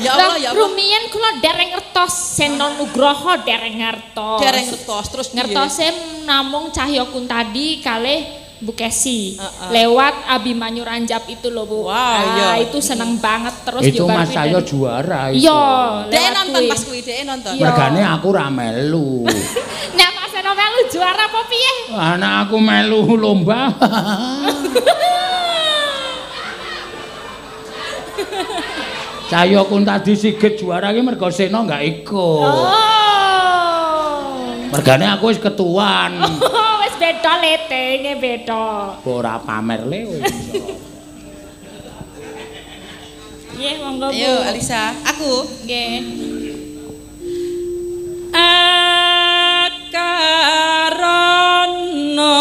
Ya 0.02 0.18
Allah, 0.18 0.38
ya 0.42 0.50
Allah. 0.52 0.58
Rumiyin 0.58 1.04
kula 1.10 1.38
dereng 1.38 1.70
ngertos 1.70 2.14
Seno 2.34 2.74
Nugroho 2.76 3.38
dereng 3.46 3.78
ngertos. 3.78 4.40
Dereng 4.42 4.66
ngertos 4.66 5.06
terus? 5.12 5.28
Ngertose 5.34 5.88
namung 6.26 6.74
Cahyo 6.74 7.14
Kuntadi 7.14 7.78
kalih 7.78 8.26
Bu 8.58 8.72
Kesi. 8.72 9.36
Heeh. 9.36 9.70
Lewat 9.70 10.24
Abimanyu 10.32 10.82
Ranjap 10.82 11.28
itu 11.28 11.52
loh 11.52 11.68
Bu. 11.68 11.86
Wow, 11.86 11.94
Ah, 11.94 12.24
iya. 12.34 12.50
itu 12.64 12.80
seneng 12.80 13.20
banget 13.20 13.54
terus 13.62 13.84
Itu 13.84 14.08
juga 14.08 14.24
Mas 14.24 14.32
saya 14.32 14.60
juara 14.64 15.22
itu. 15.30 15.46
Iya, 15.46 15.62
Dek 16.08 16.16
lewat 16.16 16.34
nonton 16.40 16.62
pas 16.72 16.82
kuwi, 16.82 17.00
dek 17.04 17.18
nonton. 17.28 17.52
Iya. 17.54 17.64
Mergane 17.68 18.02
aku 18.08 18.28
ra 18.32 18.48
melu. 18.48 19.28
Nek 20.00 20.10
Mas 20.16 20.30
Seno 20.32 20.52
melu 20.56 20.80
juara 20.90 21.24
apa 21.28 21.42
piye? 21.46 21.74
Anak 21.94 22.48
aku 22.48 22.58
melu 22.58 23.02
lomba. 23.14 23.68
Cahyo 29.32 29.64
kun 29.68 29.84
tadi 29.88 30.14
sigit 30.16 30.60
juara 30.60 30.92
ki 30.92 31.02
mergo 31.04 31.32
Seno 31.32 31.64
enggak 31.64 31.84
ikut. 31.84 32.44
Oh. 32.44 32.70
Mergane 34.74 35.06
aku 35.06 35.30
wis 35.30 35.38
ketuan. 35.38 36.18
Oh, 36.42 36.74
wis 36.82 36.96
beda 36.98 37.38
letene 37.40 38.18
beda. 38.18 38.98
Ora 39.06 39.38
pamer 39.38 39.86
le 39.86 40.00
wis. 40.10 40.34
Nggih, 43.54 43.76
monggo 43.86 44.10
Bu. 44.10 44.18
Ayo 44.18 44.34
Elisa, 44.50 44.92
aku 45.06 45.46
Nggih. 45.64 46.34
akarana 51.14 52.34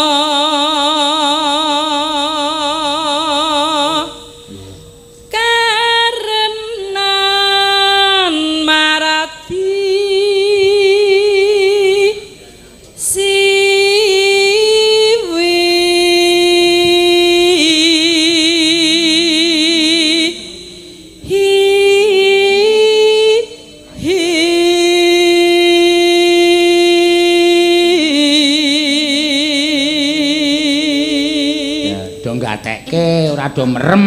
do 33.53 33.63
merem. 33.69 34.05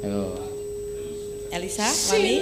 Ayo. 0.00 0.32
Elisa, 1.52 1.84
Wani 1.84 2.34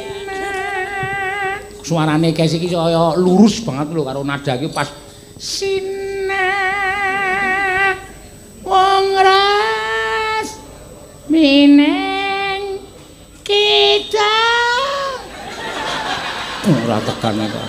Suarane 1.82 2.30
Kesi 2.30 2.62
iki 2.62 2.70
kaya 2.70 3.18
lurus 3.18 3.58
banget 3.66 3.90
lho 3.90 4.06
karo 4.06 4.22
nada 4.22 4.54
iki 4.54 4.70
pas 4.70 4.86
Sina 5.42 6.46
wong 8.62 9.06
ras 9.18 10.48
mineng 11.26 12.78
kita 13.42 14.34
ora 16.62 17.02
tekan 17.02 17.42
kok. 17.50 17.66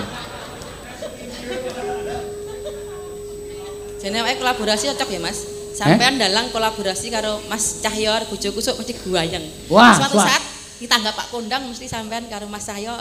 Jane 4.04 4.20
awake 4.22 4.38
kolaborasi 4.38 4.94
cocok 4.94 5.10
ya, 5.16 5.22
Mas. 5.24 5.53
Sampean 5.74 6.22
dalang 6.22 6.54
kolaborasi 6.54 7.10
karo 7.10 7.42
Mas 7.50 7.82
Cahyo 7.82 8.14
bojo 8.30 8.50
kusuk 8.54 8.78
mesti 8.78 8.94
guayeng. 9.02 9.42
Wah, 9.74 9.98
Suatu 9.98 10.22
wah. 10.22 10.30
saat 10.30 10.44
kita 10.78 11.02
nggak 11.02 11.16
Pak 11.18 11.28
Kondang 11.34 11.66
mesti 11.66 11.90
sampean 11.90 12.30
karo 12.30 12.46
Mas 12.46 12.70
Cahyo 12.70 12.94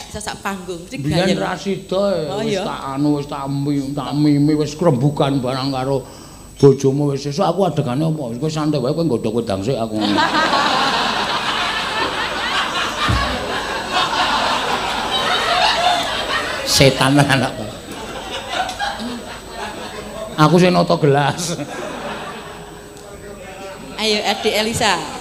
bisa 0.00 0.20
sak 0.20 0.40
panggung 0.40 0.80
mesti 0.80 0.96
Biyen 0.96 1.36
gayeng. 1.36 1.38
Rasida 1.38 2.32
Oh, 2.32 2.40
wis 2.40 2.56
tak 2.56 2.80
anu 2.96 3.08
wis 3.20 3.28
tak 3.28 3.44
tak 3.92 4.08
mimi 4.16 4.56
wis 4.56 4.72
krembukan 4.72 5.44
barang 5.44 5.68
karo 5.68 6.00
bojomu 6.56 7.12
wis 7.12 7.20
sesuk 7.20 7.44
aku 7.44 7.68
adegane 7.68 8.00
apa 8.00 8.32
kowe 8.40 8.48
santai 8.48 8.80
wae 8.80 8.96
kowe 8.96 9.04
nggodhok 9.04 9.44
wedang 9.44 9.60
sik 9.60 9.76
aku. 9.76 10.00
Setan 16.66 17.16
anak. 17.16 17.52
Aku 20.36 20.60
sing 20.60 20.72
nata 20.76 20.92
gelas. 21.00 21.56
Ayo 23.96 24.20
Adik 24.28 24.52
Elisa. 24.52 25.15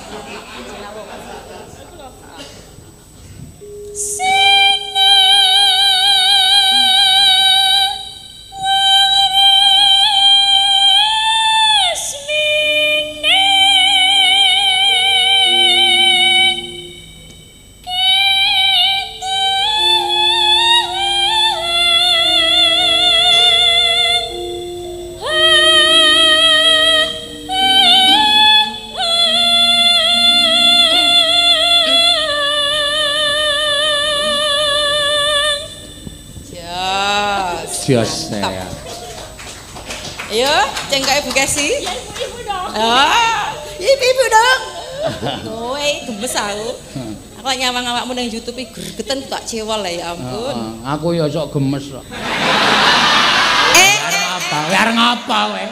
Ibu-ibu 43.85 44.25
dong. 44.27 44.61
Kowe 45.47 45.87
gemes 46.09 46.33
aku. 46.33 46.69
Aku 47.37 47.45
lek 47.45 47.59
nyawang 47.61 47.85
awakmu 47.85 48.11
nang 48.17 48.25
YouTube 48.25 48.57
iki 48.57 48.73
gregeten 48.73 49.21
tak 49.29 49.45
cewol 49.45 49.85
lah 49.85 49.93
ya 49.93 50.17
ampun. 50.17 50.81
Aku 50.81 51.13
ya 51.13 51.29
sok 51.29 51.53
gemes 51.53 51.85
kok. 51.93 52.05
Eh, 53.75 53.95
Areng 53.99 54.23
apa? 54.39 54.57
Kowe 54.63 54.75
areng 54.77 54.99
apa 54.99 55.37
kowe? 55.51 55.65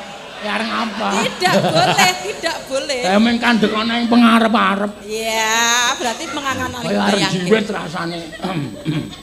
Kowe 0.44 0.50
areng 0.52 0.72
apa? 0.76 1.08
tidak 1.24 1.56
boleh, 1.64 2.12
tidak 2.20 2.58
boleh. 2.68 3.02
Kayak 3.08 3.22
meng 3.24 3.38
kandek 3.40 3.72
ana 3.72 3.94
ing 3.96 4.08
pengarep-arep. 4.12 4.92
Ya, 5.08 5.96
berarti 5.96 6.24
mengangan-angan 6.36 6.84
Kaya 6.84 7.00
arep 7.08 7.22
jiwet 7.32 7.68
rasane. 7.72 8.20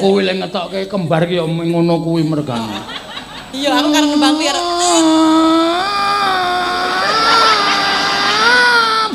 Ayo 0.00 0.16
kuwi 0.16 0.24
lek 0.24 0.36
ngetokke 0.40 0.88
kembar 0.88 1.28
ki 1.28 1.36
ya 1.36 1.44
ngono 1.44 2.00
kuwi 2.00 2.24
mergane. 2.24 2.80
Iya, 3.52 3.84
aku 3.84 3.92
karo 3.92 4.06
nembangku 4.08 4.40
ya. 4.40 4.56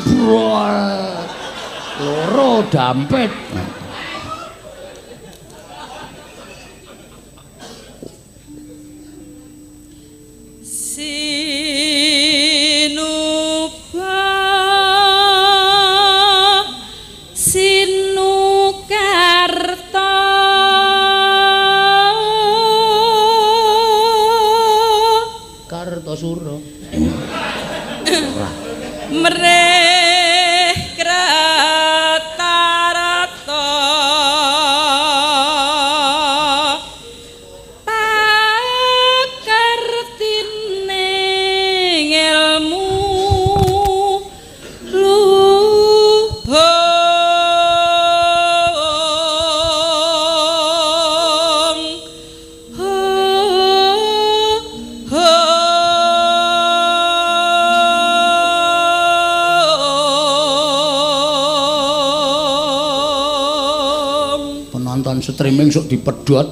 Brol. 0.06 0.78
Lho, 1.98 2.14
loro 2.30 2.62
dampit. 2.70 3.45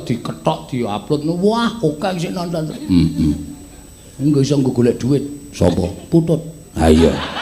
Diketok, 0.06 0.70
diupload. 0.70 1.20
Wah, 1.40 1.70
oke 1.82 2.08
sik 2.20 2.32
nonton. 2.32 2.70
Heeh. 2.70 3.34
Engko 4.22 4.40
iso 4.40 4.58
golek 4.62 5.00
duit. 5.00 5.24
Sopo? 5.52 5.90
Putut. 6.10 6.40
Ha 6.78 6.90
iya. 6.90 7.33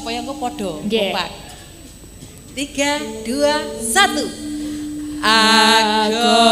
Supaya 0.00 0.24
engko 0.24 0.34
padha 0.40 0.72
Nggih. 0.88 1.12
kompak 1.12 1.28
tiga 2.56 2.90
dua 3.28 3.54
satu. 3.84 4.24
Agama 5.20 6.49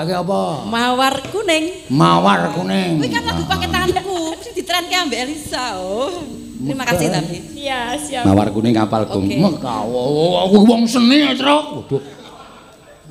Ditibake 0.00 0.16
apa? 0.16 0.64
mawar 0.64 1.14
kuning 1.28 1.64
Mawar 1.92 2.40
kuning. 2.56 3.04
Kuwi 3.04 3.12
kan 3.12 3.20
lagu 3.20 3.44
paketanku, 3.44 4.32
mesti 4.32 4.50
ditrenke 4.56 4.96
ambek 4.96 5.28
Elisa. 5.28 5.76
Oh. 5.76 6.24
Terima 6.56 6.88
kasih 6.88 7.12
tapi. 7.12 7.36
Iya, 7.52 8.00
siap. 8.00 8.24
Mawar 8.24 8.48
kuning 8.48 8.72
kapal 8.72 9.04
gung. 9.04 9.28
Oke. 9.28 9.36
Mekawo, 9.36 10.40
aku 10.48 10.56
wong 10.64 10.88
seni 10.88 11.20
ya, 11.20 11.36
Truk. 11.36 11.84
Waduh. 11.84 12.02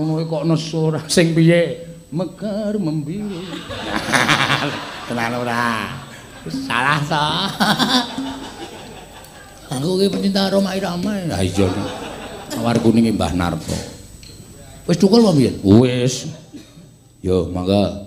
Ngono 0.02 0.26
kok 0.26 0.44
nesu 0.50 0.90
ora 0.90 1.02
sing 1.14 1.38
piye? 1.38 1.86
Mekar 2.10 2.74
membiru. 2.82 3.38
Tenan 5.14 5.34
ora? 5.38 5.94
Salah 6.50 6.98
to. 7.06 7.28
Aku 9.78 10.02
ki 10.02 10.10
pecinta 10.10 10.50
Roma 10.50 10.74
Irama. 10.74 11.14
Ha 11.38 11.46
iya. 11.46 11.70
Mawar 12.58 12.82
kuning 12.82 13.14
Mbah 13.14 13.38
Narto. 13.38 13.78
Wis 14.90 14.98
cukul 14.98 15.22
apa 15.22 15.38
piye? 15.38 15.54
Wis. 15.62 16.39
Yo, 17.30 17.46
mangga. 17.54 17.99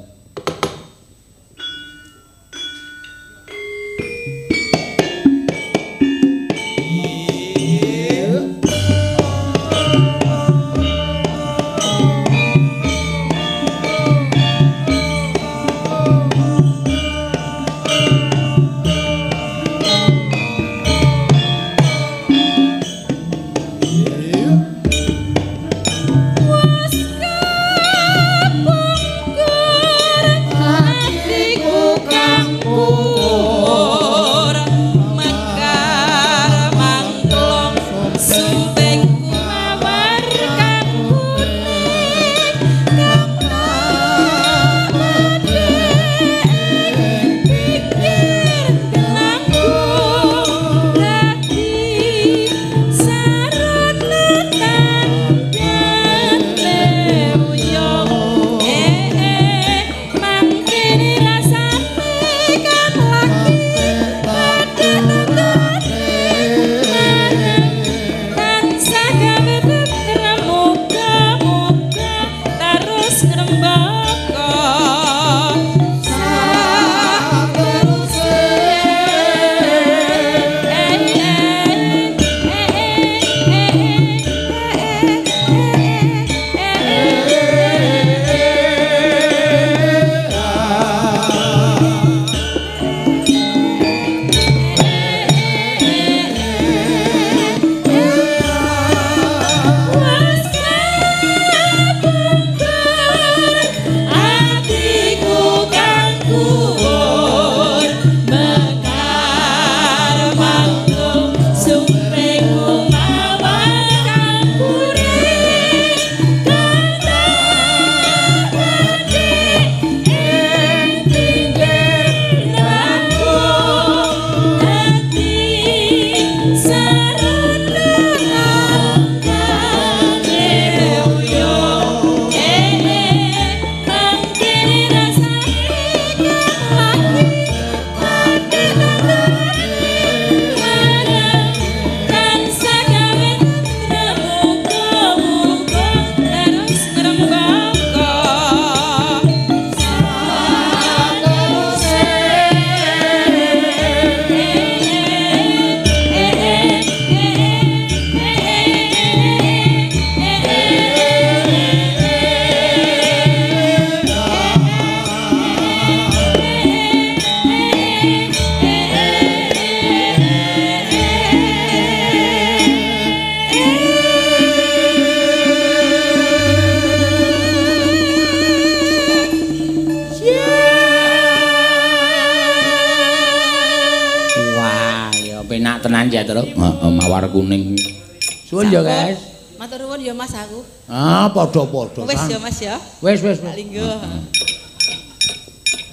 Wis, 193.03 193.19
wis, 193.19 193.43
wis. 193.43 193.55
Linggo. 193.59 193.83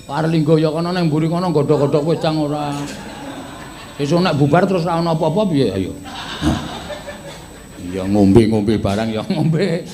Parlinggo 0.06 0.62
ya 0.62 0.70
kono 0.70 0.94
ning 0.94 1.10
mburi 1.10 1.26
kono 1.26 1.50
godhok-godhok 1.50 2.06
wedang 2.06 2.38
ora. 2.38 2.74
Sesuk 3.98 4.22
nek 4.22 4.38
bubar 4.38 4.70
terus 4.70 4.86
ora 4.86 5.02
ana 5.02 5.18
apa-apa 5.18 5.50
piye 5.50 5.74
ayo. 5.74 5.94
Ya 7.90 8.06
ngombe-ngombe 8.06 8.78
barang 8.78 9.10
ya 9.10 9.26
ngombe. 9.26 9.86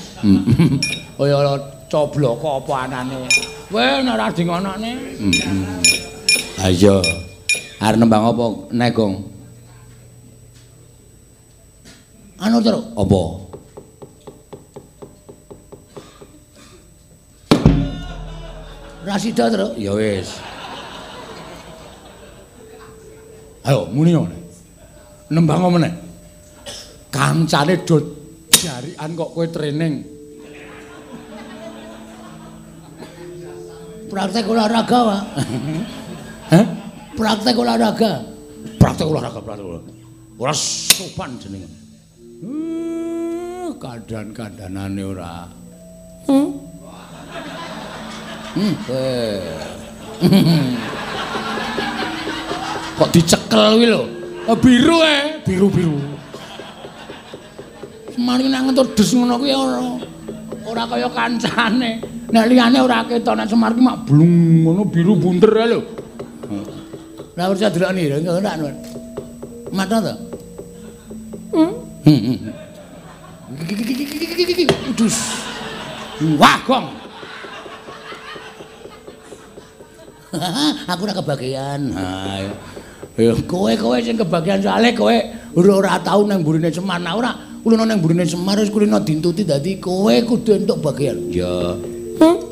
Kaya 1.16 1.56
coblok 1.88 2.44
apa 2.44 2.72
anane. 2.84 3.24
Weh 3.72 4.04
nek 4.04 4.12
ora 4.12 4.28
dingonane. 4.32 4.92
Ayo. 6.64 7.00
Arep 7.76 8.00
nembang 8.00 8.24
apa 8.24 8.44
nek, 8.72 8.88
Gong? 8.96 9.20
Anu 12.40 12.56
terus 12.64 12.88
apa? 12.96 13.20
Rasida 19.26 19.50
terus. 19.50 19.74
Ya 19.74 19.90
wis. 19.98 20.38
Ayo 23.66 23.90
muni 23.90 24.14
ngene. 24.14 24.38
Nembang 25.34 25.66
apa 25.66 25.68
meneh? 25.74 25.92
Kancane 27.10 27.82
do 27.82 27.98
jarikan 28.54 29.18
kok 29.18 29.34
kowe 29.34 29.46
training. 29.50 30.06
Praktek 34.06 34.46
olahraga, 34.46 34.98
Pak. 35.02 35.22
Hah? 36.54 36.66
Praktek 37.18 37.58
olahraga. 37.58 38.22
Praktek 38.78 39.06
olahraga, 39.10 39.40
praktek 39.42 39.66
olahraga. 39.66 39.92
Ora 40.38 40.54
sopan 40.54 41.34
jenenge. 41.42 41.66
Uh, 42.46 43.74
kadan-kadanane 43.82 45.02
ora. 45.02 45.65
Hmm? 48.56 48.72
Hmm, 48.72 48.88
eh. 48.88 49.36
Kok 52.96 53.12
dicekel 53.12 53.76
kuwi 53.76 53.92
lho. 53.92 54.08
Eh, 54.48 54.56
Biru 54.56 55.04
eh, 55.04 55.44
biru-biru. 55.44 56.00
Semari 58.16 58.48
nang 58.48 58.72
entuk 58.72 58.96
des 58.96 59.12
ngono 59.12 59.36
kuwi 59.36 59.52
ora 59.52 60.00
ora 60.64 60.88
kaya 60.88 61.04
kancane. 61.12 62.00
Nek 62.32 62.48
liyane 62.48 62.80
ora 62.80 63.04
ketok 63.04 63.36
nek 63.36 63.52
Semar 63.52 63.76
ki 63.76 63.84
mak 63.84 64.08
blung 64.08 64.64
ngono 64.64 64.88
biru 64.88 65.20
bunter 65.20 65.52
ae 65.52 65.76
lho. 65.76 65.84
Lah 67.36 67.52
percaya 67.52 67.68
delokni 67.68 68.08
lho 68.08 68.24
ngono 68.24 68.40
ora. 68.40 68.56
Mata 69.76 70.00
to? 70.00 70.16
Hmm. 71.52 71.76
Udus. 74.88 75.44
Wah, 76.40 76.56
gong. 76.64 77.05
aku 80.90 81.00
ora 81.06 81.14
kebagian. 81.16 81.80
Ha. 81.94 82.06
Ya 83.16 83.32
kowe-kowe 83.48 83.96
sing 84.04 84.20
kebagian 84.20 84.60
soalé 84.60 84.92
kowe 84.92 85.16
ora 85.56 85.96
tau 86.04 86.28
nang 86.28 86.44
mburine 86.44 86.68
Semar. 86.68 87.00
Nah 87.00 87.16
ora 87.16 87.32
kulino 87.64 87.88
nang 87.88 88.00
mburine 88.00 88.28
Semar 88.28 88.60
wis 88.60 88.68
kulino 88.68 89.00
dintuti 89.00 89.42
dadi 89.42 89.80
kowe 89.80 90.12
kudu 90.12 90.62
entuk 90.62 90.84
bagian. 90.84 91.16
Ya. 91.32 91.76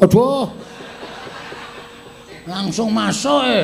Aduh. 0.01 0.49
Langsung 2.45 2.93
masuk 2.93 3.41
e. 3.45 3.63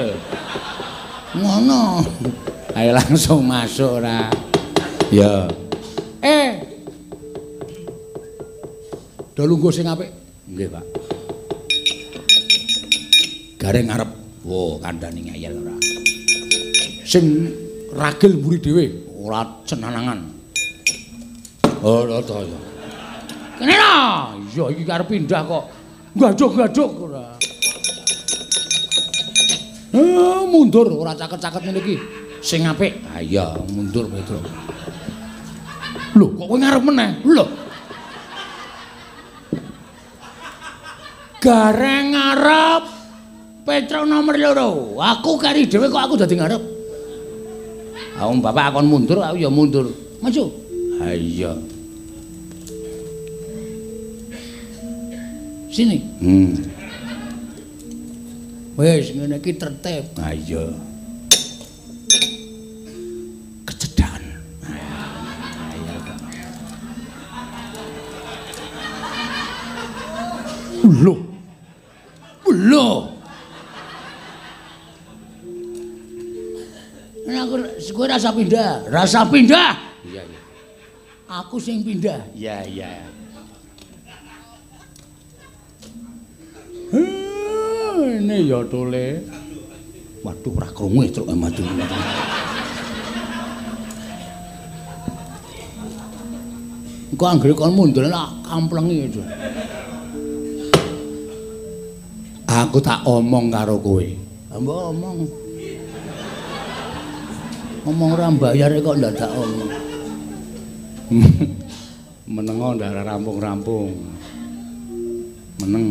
Ngono. 1.37 2.05
Ayo 2.73 2.91
langsung 2.97 3.45
masuk 3.45 4.01
ora. 4.01 4.29
Ya. 5.13 5.49
Eh. 6.21 6.51
Do 9.37 9.49
lungguh 9.49 9.73
sing 9.73 9.89
apik. 9.89 10.13
Nggih, 10.51 10.69
Pak. 10.69 10.85
Gareng 13.61 13.93
ngarep. 13.93 14.11
Wo, 14.41 14.81
kandhane 14.81 15.21
ngayal 15.21 15.53
ora. 15.61 15.77
Sing 17.05 17.53
ragil 17.93 18.41
mburi 18.41 18.57
dhewe 18.57 18.85
ora 19.21 19.45
cenanangan. 19.69 20.25
Oh, 21.85 22.09
lho 22.09 22.25
to 22.25 22.41
ya. 22.41 22.61
Kene 23.61 23.75
lho. 23.77 23.97
Iya, 24.49 24.65
iki 24.73 24.83
arep 24.89 25.13
pindah 25.13 25.45
kok. 25.45 25.65
Gaduk-gaduk 26.17 26.91
ora. 27.05 27.37
Eh, 29.93 30.41
mundur 30.49 30.89
ora 30.97 31.13
caket-caket 31.13 31.61
ngene 31.61 31.81
iki. 31.85 31.97
Sing 32.41 32.65
apik. 32.65 32.97
Ha 33.13 33.21
iya, 33.21 33.61
mundur 33.69 34.09
Petro. 34.09 34.41
Lho, 36.17 36.27
kok 36.33 36.47
kowe 36.49 36.57
ngarep 36.57 36.83
meneh? 36.89 37.11
Lho. 37.29 37.45
Gareng 41.45 42.17
ngarep 42.17 43.00
Petro 43.65 44.09
nomor 44.09 44.37
loro. 44.41 44.97
Aku 44.97 45.37
kari 45.37 45.69
dhewe 45.69 45.93
kok 45.93 46.01
aku 46.01 46.15
dadi 46.17 46.35
ngarep. 46.37 46.63
Aku 48.21 48.37
bapak 48.41 48.73
akon 48.73 48.89
mundur, 48.89 49.21
aku 49.21 49.37
ya 49.41 49.49
mundur. 49.53 49.89
Maju. 50.21 50.45
Ha 51.01 51.17
iya. 51.17 51.53
Sini. 55.73 55.97
Hmm. 56.21 56.53
Wes 58.77 59.13
ngene 59.13 59.37
iki 59.41 59.57
tertib. 59.57 60.05
Ha 60.21 60.33
iya. 60.37 60.65
Kecedan. 63.69 64.23
Ha 64.65 64.77
iya. 65.81 65.97
Lho. 70.85 71.15
Lho. 72.49 73.20
Aku 77.45 77.55
kowe 77.97 78.07
rasa 78.07 78.31
pindah, 78.33 78.85
rasa 78.93 79.25
pindah. 79.25 79.73
Iya, 80.05 80.23
iya. 80.25 80.41
Aku 81.31 81.57
sing 81.57 81.81
pindah. 81.87 82.21
Iya, 82.37 82.57
iya. 82.67 82.91
Heh, 86.91 88.19
ini 88.19 88.51
ya 88.51 88.67
tole. 88.67 89.25
Waduh, 90.21 90.53
ora 90.53 90.69
krungu 90.69 91.09
truk 91.09 91.33
maju. 91.33 91.63
Engko 97.11 97.25
anggere 97.27 97.53
kon 97.57 97.73
mundur 97.73 98.05
nak 98.09 98.45
kamplengi 98.45 99.09
aja. 99.09 99.25
Aku 102.51 102.83
tak 102.83 103.07
omong 103.07 103.49
karo 103.49 103.81
kowe. 103.81 104.07
Mbok 104.51 104.81
omong. 104.93 105.50
Ngomong 107.81 108.11
ora 108.13 108.29
mbayar 108.29 108.73
kok 108.77 108.97
ndadak 109.01 109.33
omong. 109.33 109.73
Menengo 112.35 112.77
ndak 112.77 112.93
rampung-rampung. 113.03 113.91
Meneng. 115.65 115.87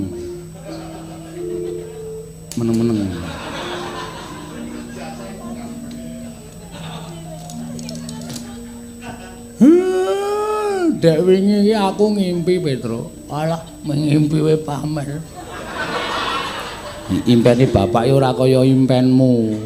Meneng-meneng. 2.55 3.01
Dek 10.99 11.19
wingi 11.23 11.71
aku 11.71 12.11
ngimpi 12.11 12.59
Petro. 12.59 13.07
Alah, 13.31 13.63
ngimpi 13.87 14.37
wae 14.43 14.59
pamer. 14.59 15.23
Impene 17.25 17.65
bapak 17.65 18.05
ya 18.05 18.13
ora 18.13 18.35
kaya 18.35 18.61
impenmu. 18.67 19.57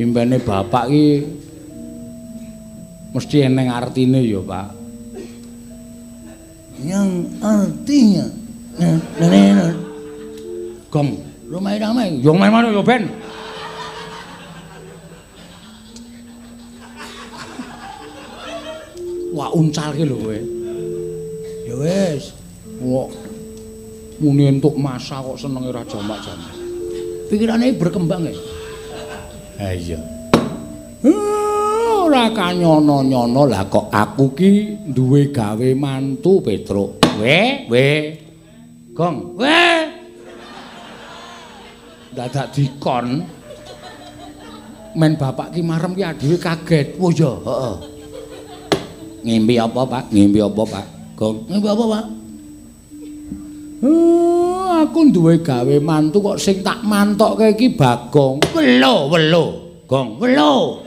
Impene 0.00 0.40
bapak 0.40 0.88
ki 0.88 1.04
mesti 3.12 3.44
eneng 3.44 3.68
artine 3.68 4.24
ya, 4.24 4.40
Pak. 4.40 4.68
Yang 6.80 7.08
artinya 7.44 8.24
nenek 9.20 9.76
Gong, 10.88 11.20
rumah 11.52 11.76
ramai. 11.76 12.16
Yo 12.18 12.32
main 12.32 12.50
mana 12.50 12.72
yo 12.72 12.80
Ben? 12.80 13.06
Wah 19.30 19.52
uncal 19.54 19.94
ki 19.94 20.02
lho 20.08 20.16
kowe. 20.18 20.38
Ya 21.68 21.74
wis. 21.78 22.34
Wah. 22.82 23.06
Muni 24.20 24.50
entuk 24.50 24.74
masa 24.76 25.22
kok 25.22 25.38
senenge 25.38 25.70
ra 25.70 25.84
jamak-jamak. 25.86 26.56
Pikirane 27.30 27.72
berkembang 27.78 28.26
ya. 28.26 28.59
Ha 29.60 29.76
iya. 29.76 30.00
Ora 32.00 32.32
kanyono-nyono 32.32 33.44
lah 33.44 33.68
kok 33.68 33.92
aku 33.92 34.32
ki 34.32 34.52
duwe 34.88 35.28
gawe 35.28 35.68
mantu 35.76 36.40
Petruk. 36.40 36.96
We, 37.20 37.68
we. 37.68 37.88
Gong, 38.96 39.36
we. 39.36 39.60
Dadak 42.16 42.56
dikon. 42.56 43.38
men 44.90 45.14
bapak 45.14 45.54
ki 45.54 45.62
marem 45.62 45.94
ki 45.94 46.02
dhewe 46.18 46.36
kaget. 46.40 46.98
Oh 46.98 47.12
iya, 47.14 47.30
heeh. 47.30 47.74
Ngimpi 49.20 49.54
apa, 49.60 49.80
Pak? 49.84 50.04
Ngimpi 50.10 50.40
apa, 50.40 50.62
Pak? 50.64 50.86
Gong, 51.14 51.36
ngimpi 51.46 51.68
apa, 51.68 51.84
Pak? 51.84 52.04
Uh, 53.80 54.39
aku 54.80 55.12
duwe 55.12 55.44
gawe 55.44 55.76
mantu 55.84 56.24
kok 56.24 56.40
sing 56.40 56.64
tak 56.64 56.80
mantokke 56.80 57.52
iki 57.52 57.76
Bagong. 57.76 58.40
Welo, 58.56 59.12
welo. 59.12 59.44
Gong, 59.84 60.16
welo. 60.16 60.80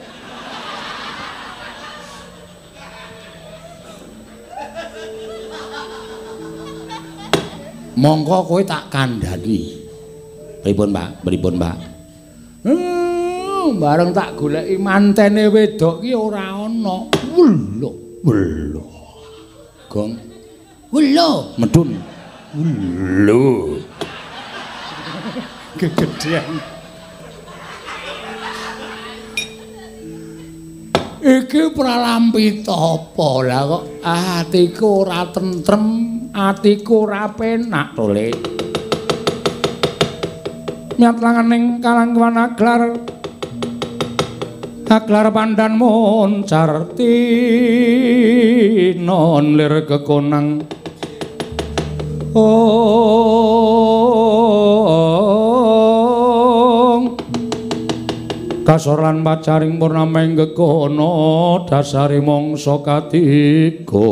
Mongko 7.94 8.36
kowe 8.50 8.62
tak 8.66 8.90
kandhani. 8.90 9.78
Pripun, 10.66 10.90
Pak? 10.90 11.22
Pripun, 11.22 11.54
Pak? 11.62 11.76
Hmm, 12.66 13.78
bareng 13.78 14.10
tak 14.10 14.34
goleki 14.34 14.74
mantene 14.80 15.46
wedok 15.46 16.02
ki 16.02 16.10
ora 16.10 16.58
ana. 16.66 17.06
Welo, 17.38 17.90
welo. 18.26 18.84
Gong. 19.86 20.10
Welo, 20.90 21.54
medun. 21.54 22.13
Welo. 22.54 23.82
Kegedean. 25.74 26.62
Iki 31.18 31.74
pralampita 31.74 32.70
apa 32.70 33.30
lah 33.42 33.62
kok 33.66 33.84
atiku 34.06 35.02
ora 35.02 35.26
tentrem, 35.34 35.84
atiku 36.30 37.10
ora 37.10 37.26
penak 37.34 37.98
to, 37.98 38.06
Le. 38.14 38.30
Nyat 40.94 41.16
langaning 41.18 41.82
kalangkuan 41.82 42.38
aglar 42.38 42.94
aglar 44.94 45.26
pandan 45.34 45.74
moncar 45.74 46.86
non 49.02 49.44
lir 49.58 49.74
kekonang 49.90 50.62
ong 52.34 52.42
kasoran 58.66 59.22
pacaring 59.22 59.78
purnameng 59.78 60.34
gekono 60.34 61.62
dasari 61.70 62.18
mongso 62.18 62.82
katiga 62.82 64.02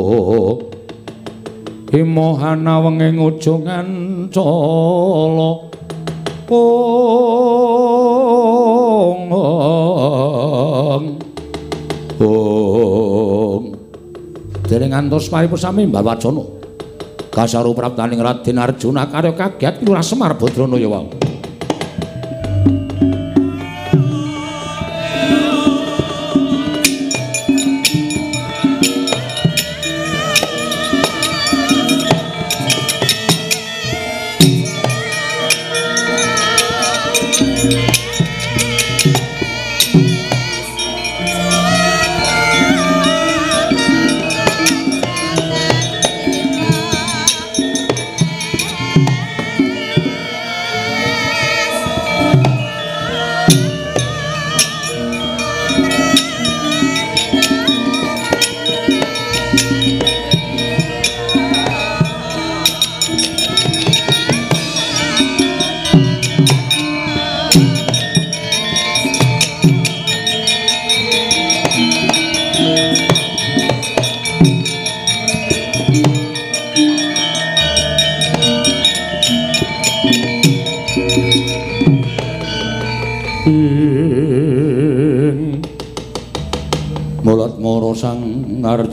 imohana 1.91 2.79
wenging 2.79 3.19
ujungan 3.19 4.31
colo 4.31 5.67
ong 6.47 6.79
ong 9.35 11.05
ong 12.23 13.63
dereng 14.63 14.95
ngantos 14.95 15.27
paripun 15.27 15.59
sami 15.59 15.91
mbah 15.91 15.99
wacana 15.99 16.62
kasaru 17.33 17.73
praptaning 17.73 18.21
Raden 18.21 18.61
Arjuna 18.61 19.09
karya 19.09 19.33
kaget 19.33 19.81
Lurah 19.81 20.05
Semar 20.05 20.37
Badrana 20.37 20.77
ya 20.77 20.85
wau 20.85 21.22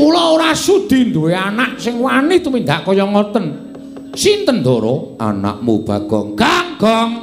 Kula 0.00 0.32
ora 0.32 0.56
sudi 0.56 1.12
duwe 1.12 1.36
anak 1.36 1.76
sing 1.76 2.00
wani 2.00 2.40
tumindak 2.40 2.88
kaya 2.88 3.04
ngoten. 3.04 3.68
Sinten 4.16 4.64
Ndara? 4.64 5.20
Anakmu 5.20 5.84
Bagong. 5.84 6.32
Ganggong. 6.40 7.20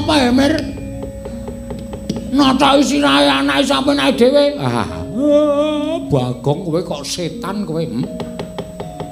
Ngapa 0.00 0.16
ya, 0.16 0.32
Mir? 0.32 0.56
Nata 2.32 2.80
sirahe 2.80 3.28
anake 3.28 3.68
sampe 3.68 3.92
naik 3.92 4.16
dhewe. 4.16 4.56
Ah, 4.56 4.88
Bagong 6.08 6.64
kowe 6.64 6.80
kok 6.80 7.04
setan 7.04 7.68
kowe. 7.68 7.84
Hmm? 7.84 8.08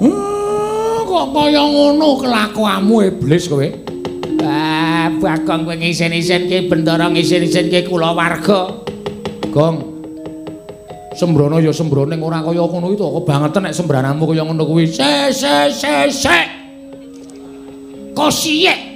Ah, 0.01 1.05
kok 1.05 1.25
kaya 1.29 1.61
ngono 1.61 2.17
kelakuanmu 2.17 3.05
iblis 3.05 3.45
kowe. 3.45 3.69
Ah, 4.41 5.13
Bagong 5.13 5.69
kowe 5.69 5.77
ngisen-isenke 5.77 6.65
bendara 6.65 7.05
ngisen-isenke 7.13 7.85
kula 7.85 8.09
warga. 8.09 8.81
Gong. 9.53 9.77
Sembrono 11.13 11.61
ya 11.61 11.69
sembrono 11.69 12.09
ning 12.09 12.25
ora 12.25 12.41
kaya 12.41 12.65
ngono 12.65 12.89
itu 12.97 13.05
kok 13.05 13.29
banget 13.29 13.61
nek 13.61 13.77
sembrananmu 13.77 14.25
kaya 14.25 14.41
ngono 14.41 14.65
kuwi. 14.65 14.89
Se 14.89 15.29
se 15.37 15.69
se 15.69 16.09
se. 16.09 16.39
Kosiek. 18.17 18.88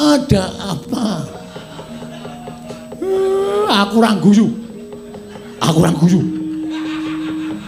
Ada 0.00 0.44
apa? 0.64 1.06
Eh, 3.04 3.68
aku 3.68 3.94
ora 4.00 4.16
guyu. 4.16 4.48
Aku 5.60 5.76
ora 5.84 5.92
guyu. 5.92 6.20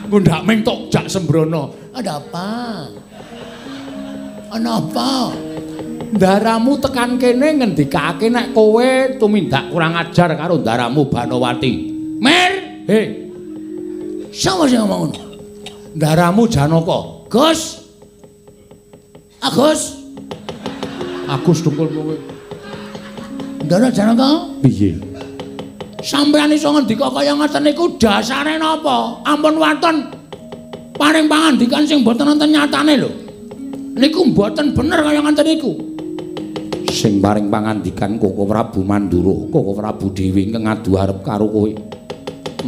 Engko 0.08 0.16
ndak 0.16 0.40
ming 0.48 0.64
tok 0.64 0.88
jak 0.88 1.12
sembrono. 1.12 1.92
Ada 1.92 2.16
apa? 2.16 2.48
Ana 4.48 4.80
apa? 4.80 5.32
Daramu 6.12 6.76
tekan 6.80 7.16
kene 7.16 7.56
ngendikake 7.60 8.28
nek 8.28 8.52
kowe 8.52 9.16
tumindak 9.16 9.68
kurang 9.72 9.96
ajar 9.96 10.32
karo 10.36 10.60
daramu 10.60 11.08
Banowati. 11.08 11.72
Mer, 12.20 12.52
he. 12.88 13.00
Sama 14.32 14.64
sing 14.68 14.80
ngomong 14.80 15.12
ngono? 15.12 15.24
Daramu 15.92 16.48
Janaka. 16.48 17.28
Gus. 17.28 17.84
Agus. 19.40 20.01
Agus 21.32 21.64
dungkul 21.64 21.88
kowe. 21.88 22.16
Ndara 23.64 23.88
Janaka? 23.88 24.52
Piye? 24.60 25.00
Sampeyan 26.04 26.52
iso 26.52 26.68
ngendika 26.76 27.08
kaya 27.08 27.32
ngoten 27.32 27.64
niku 27.64 27.96
dasare 27.96 28.60
napa? 28.60 29.16
Ampun 29.24 29.56
waton. 29.56 30.12
Paring 30.92 31.32
pangandikan 31.32 31.88
sing 31.88 32.04
boten 32.04 32.28
wonten 32.28 32.52
nyatane 32.52 33.00
lho. 33.00 33.08
Niku 33.96 34.28
mboten 34.28 34.76
bener 34.76 35.00
kaya 35.00 35.24
ngoten 35.24 35.46
niku. 35.48 35.72
Sing 36.92 37.24
paring 37.24 37.48
pangandikan 37.48 38.20
Koko 38.20 38.44
Prabu 38.44 38.84
Mandura, 38.84 39.48
Koko 39.48 39.72
Prabu 39.72 40.12
Dewi 40.12 40.52
ngadu 40.52 41.00
arep 41.00 41.24
karo 41.24 41.48
kowe. 41.48 41.72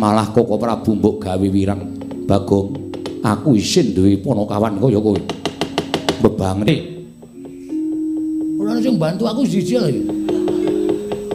Malah 0.00 0.32
Koko 0.32 0.56
Prabu 0.56 0.96
mbok 0.96 1.20
gawe 1.20 1.46
wirang. 1.52 2.00
Bagong, 2.24 2.72
aku 3.20 3.60
isin 3.60 3.92
duwe 3.92 4.16
ponokawan 4.24 4.80
kaya 4.80 4.96
kowe. 4.96 5.20
Bebangene. 6.24 6.93
Kula 8.54 8.78
sing 8.78 8.94
bantu 8.94 9.26
aku 9.26 9.42
siji 9.42 9.74
lho. 9.74 9.90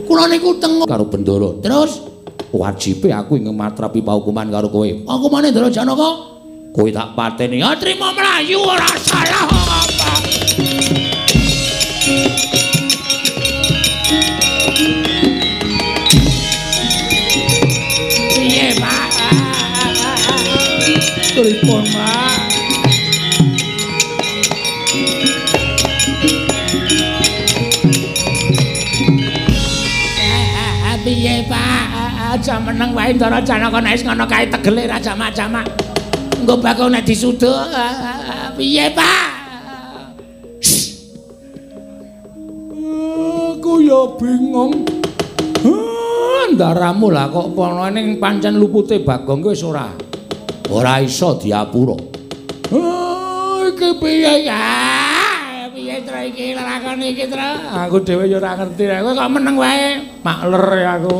Kula 0.07 0.31
niku 0.31 0.55
teng 0.55 0.79
karo 0.87 1.03
Bendoro. 1.03 1.59
Terus 1.59 2.07
wajibe 2.55 3.11
aku 3.11 3.35
ing 3.35 3.51
matrapi 3.51 3.99
paukuman 3.99 4.47
karo 4.47 4.71
kowe. 4.71 4.87
Paukumane 5.03 5.51
Ndara 5.51 5.67
Janaka? 5.67 6.09
Kowe 6.71 6.89
tak 6.89 7.19
pateni. 7.19 7.59
Ya 7.59 7.75
trimo 7.75 8.07
mlayu 8.15 8.63
ora 8.63 8.87
salah 9.03 9.45
apa. 9.45 9.79
Piye, 18.39 18.79
Pak? 18.79 19.07
Pripun, 21.35 21.83
Pak? 21.91 22.08
Aja 32.39 32.55
meneng 32.55 32.95
wae 32.95 33.11
Ndara 33.11 33.43
Janaka 33.43 33.83
nek 33.83 33.99
ngono 33.99 34.23
kae 34.23 34.47
tegele 34.47 34.87
ra 34.87 34.95
jamak-jamak. 34.95 35.67
Engko 36.39 36.55
bakal 36.63 36.87
nek 36.87 37.03
disuduk 37.03 37.51
piye 38.55 38.87
Pak? 38.95 39.27
Aku 43.59 43.83
ya 43.83 44.15
bingung. 44.15 44.87
Ndaramu 46.55 47.11
lah 47.11 47.27
kok 47.27 47.51
pono 47.51 47.83
ning 47.91 48.23
pancen 48.23 48.55
lupute 48.55 49.03
Bagong 49.03 49.43
wis 49.43 49.59
ora. 49.59 49.91
Ora 50.71 51.03
iso 51.03 51.35
diapura. 51.35 51.99
Iki 53.67 53.89
piye 53.99 54.47
ya? 54.47 54.63
iki 56.29 56.55
lakon 56.55 57.03
iki 57.03 57.25
tra 57.27 57.83
aku 57.83 57.99
dhewe 57.99 58.31
ya 58.31 58.39
ora 58.39 58.55
ngerti 58.55 58.83
kowe 58.85 59.11
kok 59.17 59.29
meneng 59.33 59.55
wae 59.57 59.99
makler 60.21 60.63
aku 60.85 61.15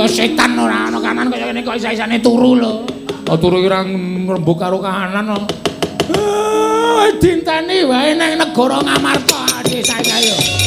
Wah, 0.00 0.08
setan 0.08 0.56
ora 0.56 0.88
ana 0.88 0.96
kanan 0.96 1.28
kaya 1.28 1.52
ngene 1.52 1.60
kok 1.60 1.76
isa-isane 1.76 2.24
turu 2.24 2.56
lho 2.56 2.88
oh 3.28 3.36
turu 3.36 3.60
ora 3.60 3.84
ngrembug 3.84 4.56
karo 4.56 4.80
kanan 4.80 5.28
kok 5.28 5.44
Ah, 6.16 7.12
dinteni 7.20 7.84
wae 7.84 8.16
nang 8.16 8.40
negara 8.40 8.80
Ngamarta 8.80 9.60
desa 9.68 10.00
iki 10.00 10.59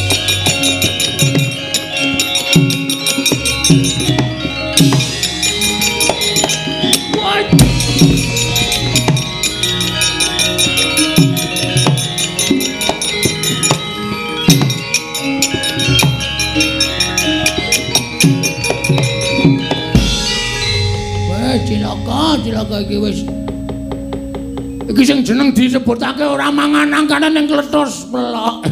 sing 25.24 25.40
jeneng 25.40 25.56
disebutake 25.56 26.28
ora 26.28 26.52
mangan 26.52 26.92
angkane 26.92 27.32
ning 27.32 27.48
klethos 27.48 28.12
pelok. 28.12 28.68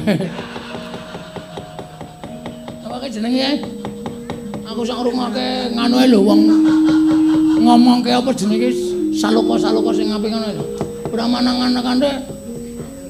Apa 2.84 3.08
jenenge? 3.08 3.64
Aku 4.68 4.84
sak 4.84 5.00
ngrungokake 5.00 5.72
nganu 5.72 5.96
lho 6.12 6.20
wong 6.28 6.40
ngomongke 7.64 8.12
apa 8.12 8.36
jenenge 8.36 8.76
saloka-saloka 9.16 9.96
sing 9.96 10.12
ngaping 10.12 10.36
ngono 10.36 10.48
lho. 10.60 10.64
Ora 11.16 11.24
manangan 11.32 11.80
kandhe 11.80 12.20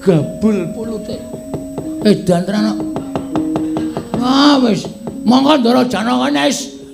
gabul 0.06 0.70
pulute. 0.78 1.18
Edan 2.06 2.46
tenan. 2.46 2.78
Wah, 4.22 4.62
wis. 4.62 4.86
Monggo 5.26 5.58
Ndara 5.58 5.82
Janaka 5.90 6.30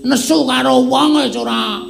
nesu 0.08 0.48
karo 0.48 0.80
wong 0.88 1.20
wis 1.20 1.36
ora 1.36 1.84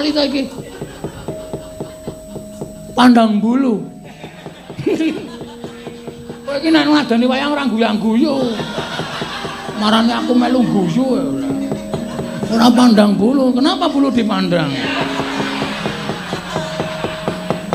lali 0.00 0.16
ta 0.16 0.24
iki? 0.24 0.48
Pandang 2.96 3.36
bulu. 3.36 3.84
Kowe 6.48 6.56
iki 6.56 6.72
nek 6.72 6.88
ngadani 6.88 7.28
wayang 7.28 7.52
ora 7.52 7.68
guyang-guyu. 7.68 8.32
Marane 9.76 10.12
aku 10.16 10.32
melu 10.32 10.64
guyu 10.64 11.04
ora. 12.48 12.72
Pandang 12.72 13.12
bulu. 13.12 13.52
Kenapa 13.52 13.92
bulu 13.92 14.08
dipandang? 14.08 14.72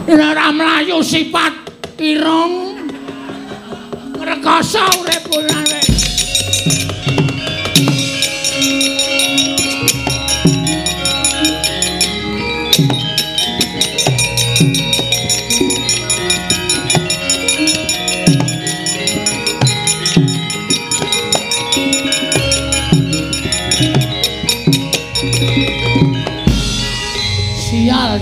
Nek 0.10 0.26
ora 0.34 0.50
mlayu 0.50 1.06
sifat 1.06 1.54
irung 2.02 2.82
rekoso 4.18 4.82
uripku 5.06 5.38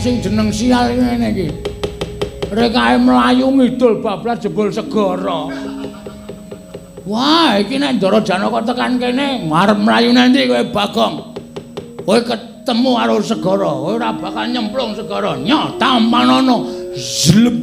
sing 0.03 0.19
jeneng 0.19 0.51
sial 0.51 0.91
ngene 0.91 1.27
iki. 1.31 1.47
Rekae 2.51 2.99
mlayu 2.99 3.47
ngidul 3.55 4.03
bablas 4.03 4.43
jebul 4.43 4.67
segara. 4.67 5.47
Wah, 7.07 7.55
iki 7.59 7.79
nek 7.79 7.99
Ndara 7.99 8.19
Janaka 8.19 8.67
tekan 8.67 8.99
kene, 8.99 9.47
arep 9.47 9.79
mlayu 9.79 10.11
nanti 10.11 10.43
kowe 10.43 10.63
Bagong. 10.75 11.15
Kowe 12.03 12.19
ketemu 12.19 12.91
karo 12.99 13.15
segara, 13.23 13.71
kowe 13.71 13.95
ora 13.95 14.11
bakal 14.11 14.45
nyemplung 14.51 14.91
segara. 14.91 15.39
Nyo, 15.39 15.79
tampanono. 15.79 16.67
Zlep. 16.95 17.57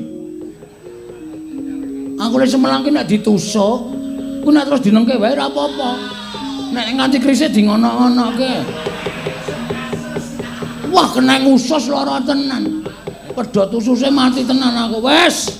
Aku 2.20 2.36
lek 2.36 2.52
semelang 2.52 2.84
ki 2.84 2.92
nek 2.92 3.08
ditusuk, 3.08 3.78
ku 4.44 4.48
nek 4.52 4.68
terus 4.68 4.84
dinengke 4.84 5.16
wae 5.16 5.32
ora 5.32 5.48
apa-apa. 5.48 5.90
Nek 6.72 6.84
nganti 7.00 7.16
krisik 7.20 7.52
di 7.52 7.64
ngono-ngonoke. 7.64 8.88
Wah, 10.90 11.06
kena 11.14 11.38
usus 11.46 11.86
lara 11.86 12.18
tenan. 12.18 12.82
Pedhot 13.30 13.70
ususe 13.78 14.10
mati 14.10 14.42
tenan 14.42 14.74
aku. 14.74 14.98
Wes. 15.06 15.54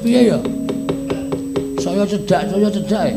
Piye 0.00 0.32
ya? 0.32 0.40
Saya 1.84 2.08
cedak, 2.08 2.48
saya 2.48 2.68
cedak. 2.72 3.12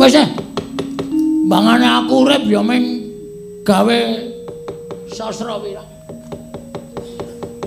Wes. 0.00 0.16
eh. 0.16 0.28
Bangane 1.48 1.88
aku 2.04 2.28
urip 2.28 2.44
ya 2.44 2.60
ming 2.60 3.08
gawe 3.64 4.00
sastra 5.08 5.56
wirang. 5.56 5.88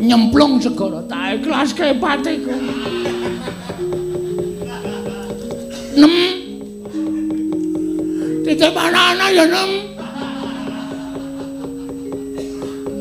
Nyemplung 0.02 0.62
segala 0.62 1.02
tak 1.10 1.42
ikhlaske 1.42 1.98
patiku. 1.98 2.54
Nem. 6.02 6.14
Titip 8.42 8.74
anak-anak 8.74 9.30
ya 9.38 9.46
nem. 9.46 9.70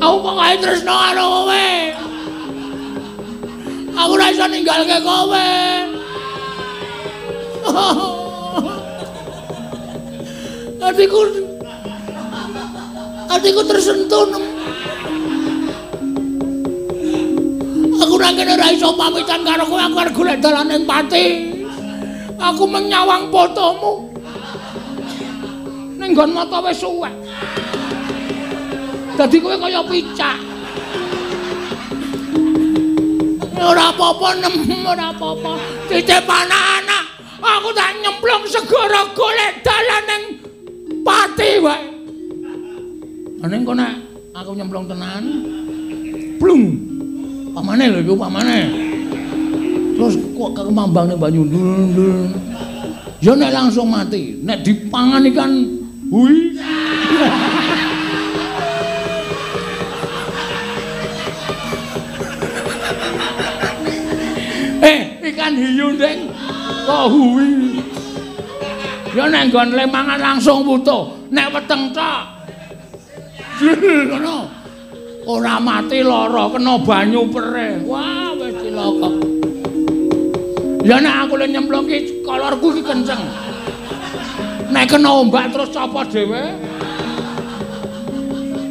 Aku 0.00 0.16
pokoke 0.20 0.56
tresno 0.60 0.92
karo 0.92 1.24
kowe. 1.24 1.68
Aku 3.96 4.12
ora 4.16 4.32
iso 4.32 4.44
ninggalke 4.52 5.00
kowe. 5.00 5.48
Atiku 10.90 11.20
Atiku 13.32 13.60
tersentuh 13.64 14.24
nem. 14.28 14.44
Aku 18.00 18.14
nang 18.20 18.36
kene 18.36 18.52
ora 18.60 18.68
iso 18.76 18.92
pamitan 18.92 19.40
karo 19.40 19.64
kowe 19.64 19.80
aku 19.80 19.96
arep 20.04 20.12
golek 20.12 20.36
dalan 20.44 20.68
ing 20.68 20.84
pati. 20.84 21.49
Aku 22.40 22.64
menyawang 22.64 23.28
fotomu. 23.28 24.08
Ning 26.00 26.16
nggon 26.16 26.32
mata 26.32 26.58
wis 26.64 26.80
suwek. 26.80 27.12
Dadi 29.20 29.36
kowe 29.36 29.52
kaya 29.60 29.84
picak. 29.84 30.40
Ora 33.60 33.92
apa-apa 33.92 34.28
nem, 34.40 34.54
ora 34.88 35.12
apa-apa. 35.12 35.60
Titip 35.92 36.24
anak-anak. 36.24 37.04
Aku 37.40 37.68
tak 37.76 37.92
nyemplung 38.00 38.44
segara 38.48 39.04
golek 39.12 39.60
dalan 39.60 40.02
ning 40.08 40.22
pati 41.04 41.60
wae. 41.60 41.84
Aning 43.44 43.60
kok 43.68 43.76
nek 43.76 43.92
aku 44.32 44.56
nyemplung 44.56 44.88
tenan. 44.88 45.24
Blung. 46.40 46.64
Pamane 47.52 47.84
lho 47.92 48.00
iku 48.00 48.16
pamane. 48.16 48.89
Terus 50.00 50.16
kok 50.32 50.56
kemambang 50.56 51.12
ning 51.12 51.20
banyu 51.20 51.44
ndul-ndul. 51.44 52.32
Ya 53.20 53.36
nek 53.36 53.52
langsung 53.52 53.92
mati, 53.92 54.32
nek 54.40 54.64
dipangan 54.64 55.28
ikan 55.28 55.52
hui. 56.08 56.56
eh, 64.88 65.20
ikan 65.20 65.52
hiu 65.52 65.92
ndeng 65.92 66.32
kok 66.88 67.04
hui. 67.12 67.76
Ya 69.12 69.28
nek 69.28 69.52
nggon 69.52 69.76
lemangan 69.76 70.16
langsung 70.16 70.64
butuh, 70.64 71.28
nek 71.28 71.52
weteng 71.52 71.92
tok. 71.92 72.24
Ngono. 74.16 74.48
Ora 75.28 75.60
mati 75.60 76.00
lara 76.00 76.48
kena 76.48 76.80
banyu 76.80 77.28
perih. 77.28 77.84
Wah. 77.84 78.29
Ya 80.90 80.98
nek 80.98 81.22
aku 81.22 81.38
le 81.38 81.46
nyemplung 81.46 81.86
ki 81.86 82.26
kolorku 82.26 82.74
ki 82.74 82.82
kenceng. 82.82 83.22
Nek 84.74 84.90
kena 84.90 85.22
ombak 85.22 85.54
terus 85.54 85.70
copot 85.70 86.02
dhewe. 86.10 86.50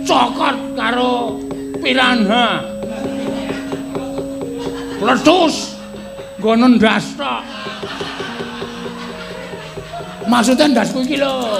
Cokot 0.03 0.75
karo 0.75 1.39
piranha. 1.79 2.59
Letus. 4.99 5.79
Nggono 6.43 6.75
ndas 6.75 7.07
tok. 7.15 7.39
Maksudnya 10.27 10.75
ndasku 10.75 10.99
iki 11.07 11.23
lho. 11.23 11.55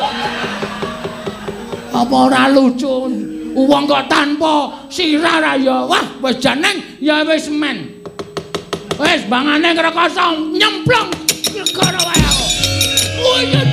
Apa 1.96 2.16
ora 2.28 2.52
lucu? 2.52 3.08
Wong 3.56 3.84
kok 3.88 4.12
tanpa 4.12 4.76
sirah 4.92 5.40
ra 5.40 5.56
ya. 5.56 5.88
Wah, 5.88 6.04
wis 6.20 6.36
janeng 6.44 7.00
ya 7.00 7.24
wis 7.24 7.48
men. 7.48 7.89
Wis 9.00 9.24
bangane 9.32 9.74
ngrekoso 9.74 10.52
nyemplung 10.60 11.10
negara 11.56 12.00
wae 12.04 12.20
aku. 12.28 12.46
Uyut. 13.24 13.70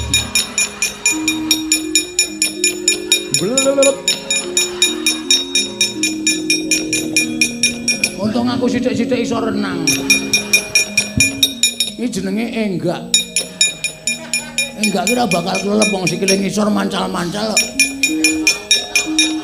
sithik-sithik 8.87 9.19
iso 9.27 9.37
renang. 9.43 9.83
Iki 11.99 12.07
jenenge 12.07 12.45
enggak. 12.55 13.03
Enggak 14.79 15.03
kira 15.11 15.27
bakal 15.27 15.55
kelelep 15.59 15.89
wong 15.91 16.07
sikile 16.07 16.39
ngisor 16.39 16.71
mancal-mancal. 16.71 17.51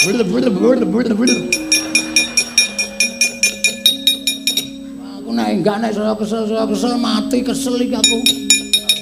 Blur 0.08 0.24
blur 0.24 0.48
blur 0.48 0.80
blur 0.88 1.08
blur. 1.12 1.40
Aku 5.20 5.30
nek 5.36 5.48
enggak 5.60 5.76
nek 5.84 5.92
saya 5.92 6.16
kesel 6.16 6.48
saya 6.48 6.64
kesel 6.64 6.94
mati 6.96 7.44
kesel 7.44 7.76
iki 7.84 8.00
aku. 8.00 8.20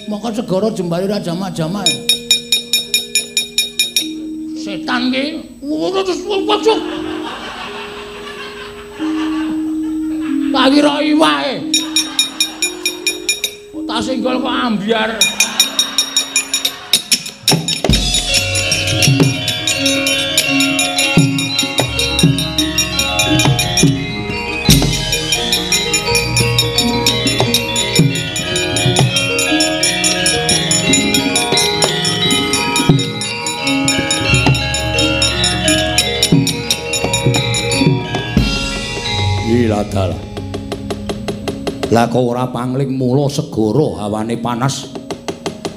Moko 0.09 0.33
segara 0.33 0.73
jembari 0.73 1.05
ra 1.05 1.21
jamak-jamak. 1.21 1.85
Setan 4.57 5.13
ki. 5.13 5.25
Terus 5.61 6.19
wajah. 6.25 7.00
Tak 10.61 10.77
kira 10.77 11.01
iwake. 11.01 11.73
Tak 13.89 13.99
singgol 14.05 14.37
kok 14.45 14.53
ambyar. 14.61 15.17
Ila 39.49 39.81
dalah. 39.89 40.30
Lah 41.91 42.07
kok 42.07 42.23
ora 42.23 42.47
pangling 42.47 42.95
mula 42.95 43.27
segara 43.27 43.99
hawane 43.99 44.39
panas. 44.39 44.95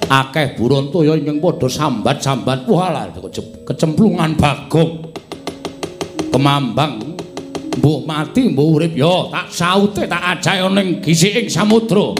Akeh 0.06 0.54
buron 0.54 0.94
toya 0.94 1.18
ing 1.18 1.42
padha 1.42 1.66
sambat-sambat. 1.66 2.70
Walah 2.70 3.10
kecemplungan 3.66 4.38
bagong. 4.38 5.10
Kemambang 6.30 7.18
mbok 7.78 8.00
mati 8.06 8.46
mbok 8.46 8.66
urip 8.78 8.94
ya 8.94 9.30
tak 9.30 9.46
saute 9.50 10.06
tak 10.06 10.38
ajae 10.38 10.66
ning 10.70 11.02
gisiking 11.02 11.50
samudra. 11.50 12.14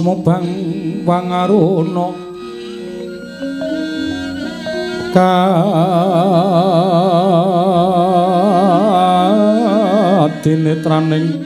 Sumobang 0.00 0.48
wangaruna. 1.04 2.08
Kadinetraning 10.40 11.36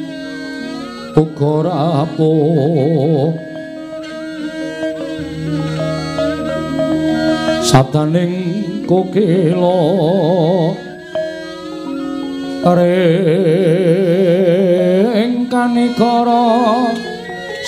uga 1.19 1.67
rapuh 1.67 3.35
Sadaning 7.67 8.39
kokila 8.87 9.83
ring 15.11 15.51
kanikara 15.51 16.95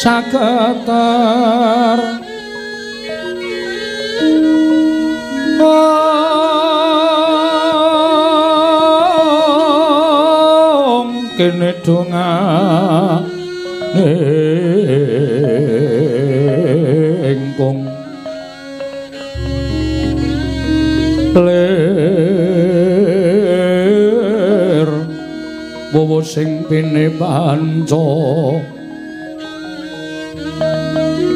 saketer. 0.06 1.98
Om 10.86 11.10
kene 11.34 11.70
donga 11.82 12.30
engkong 17.32 17.82
ler 21.34 21.66
wowo 25.90 26.18
sing 26.22 26.62
pene 26.70 27.06
panca 27.18 28.06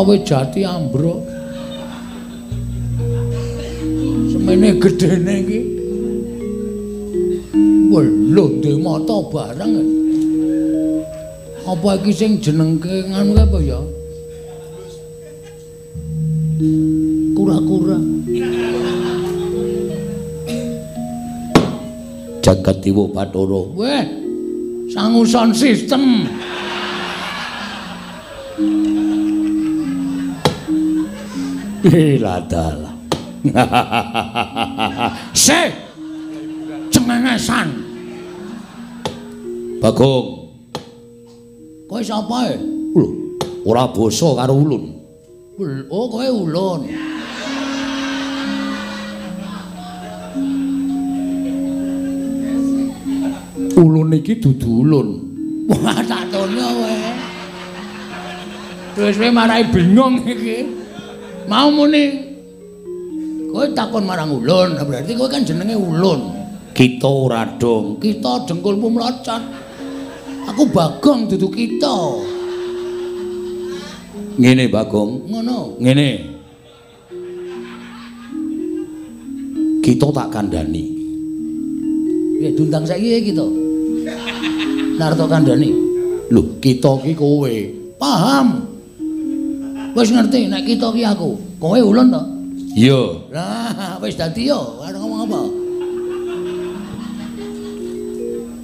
Wis 0.00 0.20
jati 0.24 0.64
ambruk. 0.64 1.20
Semene 4.32 4.80
gedene 4.80 5.34
iki. 5.44 5.60
Welo 7.92 8.44
ndek 8.56 8.76
mata 8.80 9.16
bareng. 9.32 9.74
Apa 11.68 12.00
iki 12.00 12.12
sing 12.16 12.30
jenengke 12.40 13.04
nganu 13.12 13.36
apa 13.36 13.58
ya? 13.60 13.80
Kura-kura. 17.36 17.98
jagat 22.50 22.82
dewa 22.82 23.06
bathara 23.06 23.60
Weh, 23.78 24.04
sanguson 24.90 25.54
sistem. 25.54 26.26
iladal 31.88 32.78
Se. 35.32 35.60
Cengengesan. 36.92 37.68
bagong 39.80 40.26
Kowe 41.88 42.02
sapa 42.04 42.52
e? 42.52 42.54
lho 42.94 43.06
ora 43.64 43.88
basa 43.88 44.28
karo 44.36 44.54
ulun 44.60 44.84
Ul- 45.56 45.88
Oh, 45.88 46.06
kowe 46.12 46.28
ulun. 46.28 46.80
ulun 53.76 54.10
iki 54.14 54.38
dudu 54.40 54.84
ulun 54.84 55.08
Wah, 55.70 56.02
tak 56.02 56.26
tono 56.34 56.66
kowe. 56.82 56.96
Terus 58.98 59.14
kowe 59.22 59.30
marai 59.30 59.62
bingung 59.70 60.18
iki. 60.26 60.79
Mau 61.50 61.68
muni. 61.74 62.04
Kowe 63.50 63.66
takon 63.74 64.06
marang 64.06 64.30
ulun, 64.30 64.78
berarti 64.78 65.18
kowe 65.18 65.26
kan 65.26 65.42
jenenge 65.42 65.74
ulun. 65.74 66.38
kita 66.70 67.10
ora 67.10 67.42
dong 67.58 67.98
Kita 67.98 68.46
dengkulmu 68.46 68.94
mlocot. 68.94 69.42
Aku 70.54 70.70
bagong 70.70 71.26
dudu 71.26 71.50
kita. 71.50 71.98
ngene 74.40 74.70
bagong 74.72 75.26
Ngono. 75.28 75.76
ngene 75.82 76.08
kita 79.84 80.06
tak 80.14 80.32
kandhani 80.32 80.84
Ya 82.40 82.48
dundang 82.56 82.88
saiki 82.88 83.34
kita. 83.34 83.44
Narto 84.96 85.26
kandhani. 85.28 85.68
lho 86.30 86.42
kita 86.62 87.02
ki 87.02 87.12
kowe 87.18 87.52
Paham. 87.98 88.69
Wis 89.90 90.08
ngerti 90.10 90.46
nek 90.46 90.62
kita 90.64 90.88
ki 90.90 91.02
aku. 91.02 91.30
Kowe 91.58 91.78
ulun 91.78 92.08
to? 92.08 92.22
iya 92.70 93.02
Lah, 93.34 93.98
wis 93.98 94.14
dadi 94.14 94.46
yo, 94.46 94.78
arep 94.80 95.02
ngomong 95.02 95.26
apa? 95.26 95.40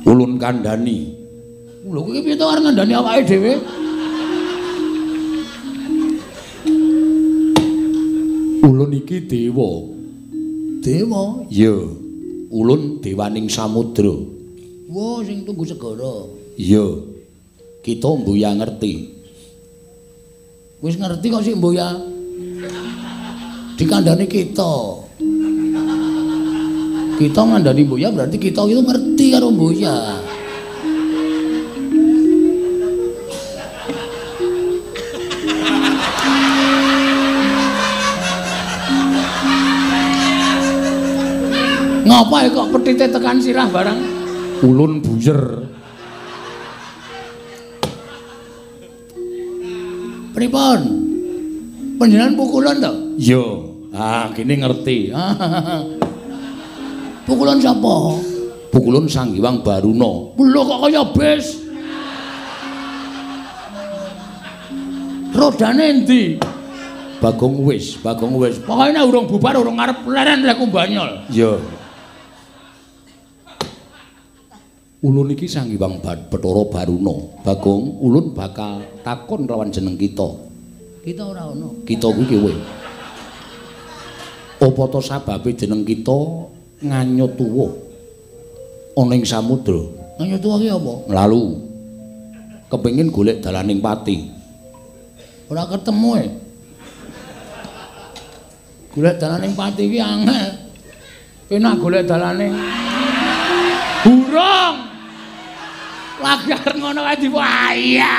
ulun 0.06 0.38
kandhani 0.38 1.10
Lho 1.82 2.00
kowe 2.06 2.14
piye 2.22 2.38
to 2.38 2.46
arep 2.46 2.62
ngandani 2.62 2.94
awake 2.94 3.26
dhewe? 3.26 3.58
ulun 8.62 8.90
iki 8.94 9.26
dewa 9.26 9.70
Dewa. 10.82 11.42
iya 11.50 11.74
ulun 12.50 13.02
dewaning 13.02 13.50
samudra 13.50 14.14
Wah, 14.86 15.18
sing 15.26 15.42
tunggu 15.42 15.66
segara. 15.66 16.30
iya 16.54 16.86
kita 17.82 18.06
mbuya 18.06 18.54
ngerti 18.54 19.15
Wis 20.84 21.00
ngerti 21.00 21.32
kok 21.32 21.40
sik 21.40 21.56
mboya. 21.56 21.88
Dikandani 23.80 24.28
kita. 24.28 24.74
Kita 27.16 27.40
ngandani 27.40 27.82
mboya 27.88 28.12
berarti 28.12 28.36
kita 28.36 28.60
itu 28.68 28.80
ngerti 28.84 29.24
karo 29.32 29.48
mboya. 29.52 29.96
Ngapa 42.06 42.36
ya 42.46 42.48
kok 42.54 42.68
petite 42.70 43.10
tekan 43.10 43.42
sirah 43.42 43.66
barang? 43.66 44.16
ulun 44.64 45.04
buyer 45.04 45.68
Pripun? 50.36 50.80
Panjenengan 51.96 52.36
pukulan 52.36 52.76
to? 52.76 52.92
iya 53.16 53.44
ah 53.96 54.28
kene 54.36 54.60
ngerti 54.60 55.08
Pukulan 57.26 57.56
sapa? 57.56 58.20
pukulun 58.68 59.08
sang 59.08 59.32
hyang 59.32 59.64
baruna 59.64 60.36
Lho 60.36 60.60
kok 60.60 60.78
kaya 60.84 61.02
bis? 61.16 61.64
Rodane 65.32 65.84
endi? 65.88 66.36
bagong 67.16 67.64
wis 67.64 67.96
bagong 67.96 68.36
wis 68.36 68.60
Pokoke 68.60 68.92
nek 68.92 69.08
urung 69.08 69.24
bubar 69.24 69.56
urung 69.56 69.80
ngarep 69.80 70.04
leren 70.04 70.44
lek 70.44 70.60
kumbanyol. 70.60 71.24
iya 71.32 71.56
ulun 75.06 75.30
iki 75.30 75.46
sang 75.46 75.70
hyang 75.70 76.02
bathara 76.02 76.66
baruna 76.66 77.14
bagong 77.46 78.02
ulun 78.02 78.34
bakal 78.34 78.82
takon 79.06 79.46
lawan 79.46 79.70
jeneng 79.70 79.94
kita 79.94 80.26
Kita 81.06 81.22
ora 81.22 81.46
ono. 81.46 81.86
kita 81.86 82.10
kuwi 82.10 82.26
kowe 82.26 82.52
apa 84.66 84.82
to 84.90 84.98
sababe 84.98 85.54
jeneng 85.54 85.86
kita 85.86 86.50
nganyut 86.82 87.38
tuwa 87.38 87.70
ana 88.98 89.14
ing 89.14 89.22
samudra 89.22 89.86
Nanya 90.18 90.42
tuwa 90.42 90.58
ki 90.58 90.66
apa? 90.74 90.94
lalu 91.06 91.62
kepengin 92.66 93.14
golek 93.14 93.38
dalaning 93.38 93.78
pati 93.78 94.34
Ora 95.46 95.62
ketemu 95.70 96.10
e. 96.18 96.26
Golek 98.98 99.14
dalaning 99.22 99.54
pati 99.54 99.86
ki 99.86 100.02
angel. 100.02 100.50
Enak 101.54 101.78
golek 101.78 102.02
dalane. 102.02 102.50
Burung. 104.02 104.85
Lagi 106.16 106.48
arep 106.48 106.76
ngono 106.80 107.04
kae 107.04 107.16
di 107.20 107.28
waya. 107.28 108.16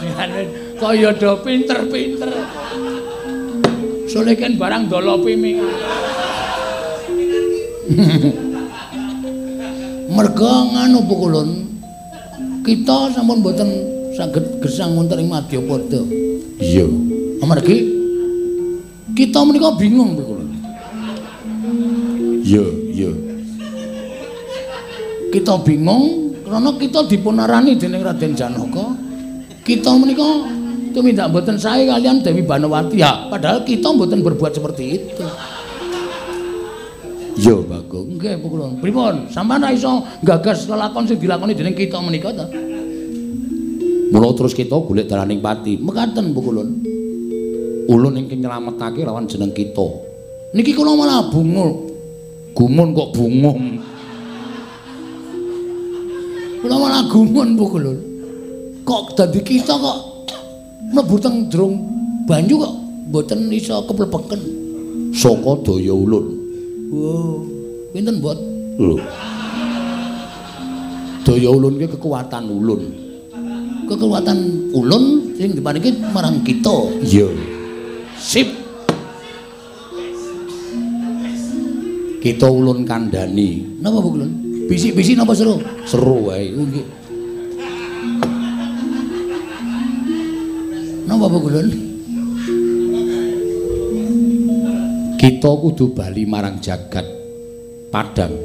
Jane 0.00 0.42
kaya 0.80 1.12
do 1.12 1.36
pinter-pinter. 1.44 2.32
Sole 4.08 4.32
kan 4.32 4.56
barang 4.56 4.88
dolope 4.88 5.36
ming. 5.36 5.60
Merga 10.16 10.52
nganu 10.72 11.04
pukulun. 11.04 11.68
Kita 12.64 13.12
sampun 13.12 13.44
mboten 13.44 13.68
saged 14.16 14.64
gesang 14.64 14.96
wonten 14.96 15.20
ing 15.20 15.28
Madyapada. 15.28 16.00
Iya. 16.56 16.88
Amargi 17.44 17.84
kita 19.12 19.44
menika 19.44 19.76
bingung 19.76 20.16
pukulun. 20.16 20.48
Iya, 22.40 22.64
iya. 22.96 23.27
Kita 25.28 25.60
bingung 25.60 26.32
karena 26.48 26.70
kita 26.80 27.04
dipunarani 27.04 27.76
dening 27.76 28.00
Raden 28.00 28.32
Janaka. 28.32 28.96
Kita 29.60 29.92
menika 30.00 30.24
tumindak 30.96 31.28
mboten 31.28 31.60
sae 31.60 31.84
kalian 31.84 32.24
Dewi 32.24 32.40
Banawati. 32.40 32.96
Ya, 32.96 33.28
padahal 33.28 33.62
kita 33.68 33.92
mboten 33.92 34.24
berbuat 34.24 34.56
seperti 34.56 34.84
itu. 34.96 35.26
Iya, 37.38 37.54
Bagong. 37.54 38.18
Nggih, 38.18 38.34
pukulun. 38.42 38.70
Pripun? 38.82 39.30
Sampeyan 39.30 39.62
ra 39.62 39.70
iso 39.70 40.02
gagas 40.26 40.66
lelakon 40.66 41.06
sing 41.06 41.22
dilakoni 41.22 41.54
dening 41.54 41.76
kita 41.76 42.02
menika 42.02 42.34
ta? 42.34 42.50
Mula 44.08 44.32
terus 44.34 44.56
kita 44.56 44.74
golek 44.74 45.06
dalaning 45.06 45.38
pati. 45.38 45.78
Mekaten, 45.78 46.34
pukulun. 46.34 46.68
Ulun 47.88 48.14
ingkang 48.18 48.42
nyelametake 48.42 49.06
lawan 49.06 49.30
jeneng 49.30 49.54
kita. 49.54 49.86
Niki 50.56 50.74
kula 50.74 50.96
malah 50.96 51.30
bungul. 51.30 51.92
Gumun 52.56 52.90
kok 52.96 53.14
bungum. 53.14 53.78
Kula 56.58 56.74
malah 56.74 57.06
gumun 57.06 57.54
pukulun. 57.54 57.98
Kok 58.82 59.14
dadi 59.14 59.38
kita 59.46 59.78
kok 59.78 59.98
mlebu 60.90 61.16
teng 61.22 61.46
jero 61.46 61.70
banyu 62.26 62.58
kok 62.58 62.74
mboten 63.14 63.46
iso 63.54 63.78
keplebeken. 63.86 64.40
Saka 65.14 65.52
daya 65.62 65.94
ulun. 65.94 66.26
Wow, 66.88 67.44
pinten 67.94 68.18
bot? 68.18 68.38
Lho. 68.80 68.98
Daya 71.22 71.48
ulun 71.52 71.78
ki 71.78 71.86
kekuatan 71.94 72.50
ulun. 72.50 72.82
Kekuatan 73.86 74.38
ulun 74.74 75.36
sing 75.38 75.54
diparingi 75.54 75.94
marang 76.10 76.42
kita. 76.42 76.90
Iya. 77.06 77.28
Sip. 78.18 78.50
Kita 82.18 82.50
ulun 82.50 82.82
kandhani. 82.82 83.78
Napa 83.78 84.02
Bu 84.02 84.10
Kulun? 84.18 84.47
Bisik-bisik 84.68 85.16
napa 85.16 85.32
seru? 85.32 85.64
Seru 85.88 86.28
wae. 86.28 86.52
Oh, 86.52 86.60
nggih. 86.68 86.84
Napa 91.08 91.24
Bu 91.24 91.38
Kulun? 91.40 91.68
Kita 95.16 95.50
kudu 95.56 95.96
bali 95.96 96.28
marang 96.28 96.60
jagat 96.60 97.08
Padang. 97.88 98.36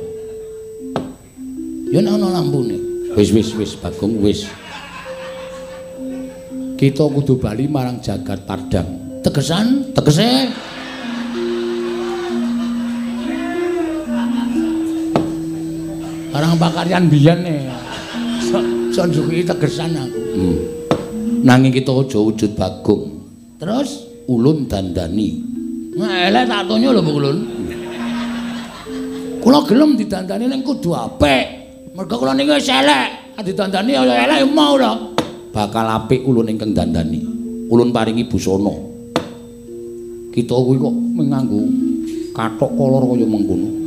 Ya 1.91 1.99
nek 1.99 2.15
ana 2.15 2.39
lampune. 2.39 2.79
Wis 3.19 3.35
wis 3.35 3.51
wis 3.59 3.75
Bagong 3.75 4.23
wis. 4.23 4.47
Kita 6.79 7.03
kudu 7.03 7.35
bali 7.35 7.67
marang 7.67 7.99
jagat 7.99 8.47
Padang. 8.47 9.19
Tegesan, 9.21 9.91
tegese 9.91 10.49
Barang 16.33 16.57
pakaryan 16.57 17.13
biyen 17.13 17.45
ne. 17.45 17.69
Son 18.89 19.09
juki 19.13 19.45
tegesan 19.45 19.93
aku. 19.93 20.21
Hmm. 20.33 20.57
Nanging 21.45 21.69
kita 21.69 21.93
aja 21.93 22.17
wujud 22.17 22.57
Bagong. 22.57 23.03
Terus 23.61 24.09
Ulun 24.25 24.65
dandani. 24.71 25.43
ngelek 25.93 26.49
tak 26.49 26.65
tonyo 26.65 26.89
lho 26.89 27.01
Bu 27.05 27.11
Kulun. 27.19 27.37
Kula 29.43 29.59
gelem 29.67 29.99
didandani 29.99 30.47
ning 30.49 30.63
kudu 30.63 30.95
apik. 30.95 31.45
Mergo 31.93 32.15
kula 32.17 32.33
niki 32.33 32.49
wis 32.55 32.71
elek. 32.71 33.37
Didandani 33.43 33.91
ya 33.93 34.01
elek 34.01 34.47
mau 34.49 34.79
lho. 34.79 35.13
Bakal 35.53 35.85
apik 35.85 36.25
ulun 36.25 36.49
ingkang 36.49 36.73
dandani. 36.73 37.19
Ulun 37.69 37.93
paringi 37.93 38.25
busana. 38.25 38.73
Kita 40.33 40.55
kuwi 40.55 40.81
kok 40.81 40.95
menganggo 41.13 41.61
kathok 42.33 42.71
kolor 42.73 43.05
kaya 43.13 43.27
mengkono. 43.27 43.82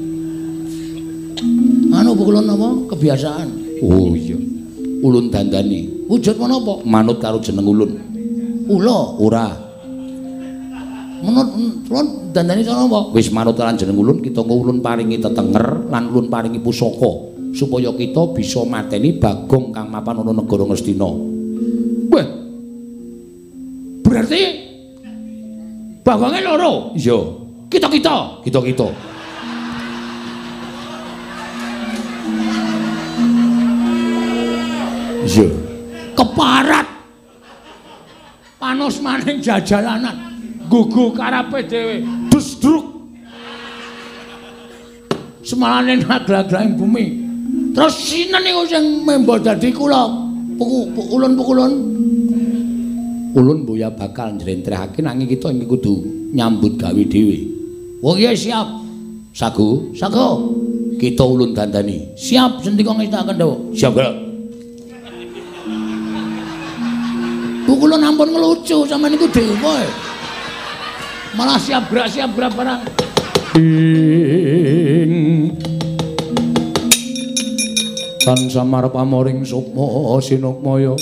Anu 2.17 2.25
Bu 2.25 2.33
Kulun 2.33 2.49
apa? 2.49 2.69
Kebiasaan. 2.97 3.49
Oh 3.85 4.17
iya. 4.17 4.41
Ulun 5.05 5.29
dandani. 5.29 6.09
Wujud 6.09 6.41
menapa? 6.41 6.81
Manut 6.89 7.21
karo 7.21 7.45
jeneng 7.45 7.69
ulun. 7.69 7.93
Ula. 8.73 9.21
Ora. 9.21 9.47
Menurut 11.21 11.49
kula 11.85 12.03
dandani 12.33 12.64
cara 12.64 12.89
apa? 12.89 13.12
Wis 13.12 13.29
manut 13.29 13.61
lan 13.61 13.77
jeneng 13.77 14.01
ulun, 14.01 14.25
kita 14.25 14.41
ulun 14.41 14.81
paringi 14.81 15.21
tetenger 15.21 15.93
lan 15.93 16.09
ulun 16.09 16.33
paringi 16.33 16.57
pusaka 16.64 17.37
supaya 17.53 17.93
kita 17.93 18.37
bisa 18.37 18.64
mateni 18.64 19.17
Bagong 19.17 19.77
kang 19.77 19.93
mapan 19.93 20.25
ana 20.25 20.33
negara 20.33 20.64
Ngastina. 20.64 21.11
Weh. 22.17 22.27
Berarti 24.01 24.41
bagonge 26.01 26.41
loro. 26.41 26.97
Iya. 26.97 27.19
Kita-kita. 27.69 28.41
Kita-kita. 28.41 29.16
Iya. 35.27 35.47
keparat. 36.16 36.87
Panos 38.57 39.03
maning 39.05 39.43
jajalanan. 39.45 40.16
Gugu 40.70 41.12
karepe 41.12 41.61
dhewe. 41.68 41.97
Dusdruk. 42.33 42.87
Semalane 45.45 46.01
naglaglaing 46.01 46.74
bumi. 46.74 47.07
Terus 47.77 47.95
sinen 48.01 48.41
niku 48.43 48.64
sing 48.66 49.05
membo 49.05 49.37
dadi 49.37 49.70
kula. 49.70 50.09
Puku 50.57 50.97
ulun-pukulun. 51.12 51.72
Ulun 53.37 53.68
boya 53.68 53.93
bakal 53.93 54.33
njlentrehake 54.33 55.05
nanging 55.05 55.29
kita 55.29 55.53
iki 55.53 55.68
kudu 55.68 55.95
nyambut 56.33 56.81
gawe 56.81 57.03
dhewe. 57.05 57.39
Oh 58.01 58.16
iya 58.16 58.33
siap. 58.33 58.64
Sagu, 59.37 59.93
Sago. 59.93 60.57
kita 60.97 61.20
ulun 61.20 61.53
dandani. 61.53 62.16
Siap 62.16 62.64
sendika 62.64 62.97
ngestaken 62.97 63.37
dawa. 63.37 63.57
Siap, 63.77 63.93
Bro. 63.93 64.26
Pukulun 67.77 68.09
ampun 68.09 68.33
ngelucu 68.33 68.89
sama 68.89 69.05
niku 69.05 69.29
dhewe. 69.29 69.85
Malah 71.37 71.61
siap 71.61 71.93
gerak 71.93 72.09
siap 72.09 72.33
gerak 72.33 72.57
barang. 72.57 72.81
ing 73.53 75.12
tan 78.24 78.41
samar 78.49 78.89
pamoring 78.89 79.45
sukma 79.45 80.16
sinukmaya. 80.24 80.97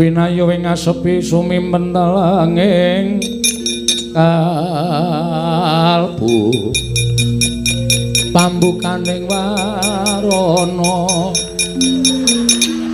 Winayu 0.00 0.48
ing 0.48 0.64
asepi 0.64 1.20
sumimpen 1.20 1.92
talanging 1.92 3.20
kalbu. 4.16 6.56
Pambukaning 8.32 9.28
warana. 9.28 10.96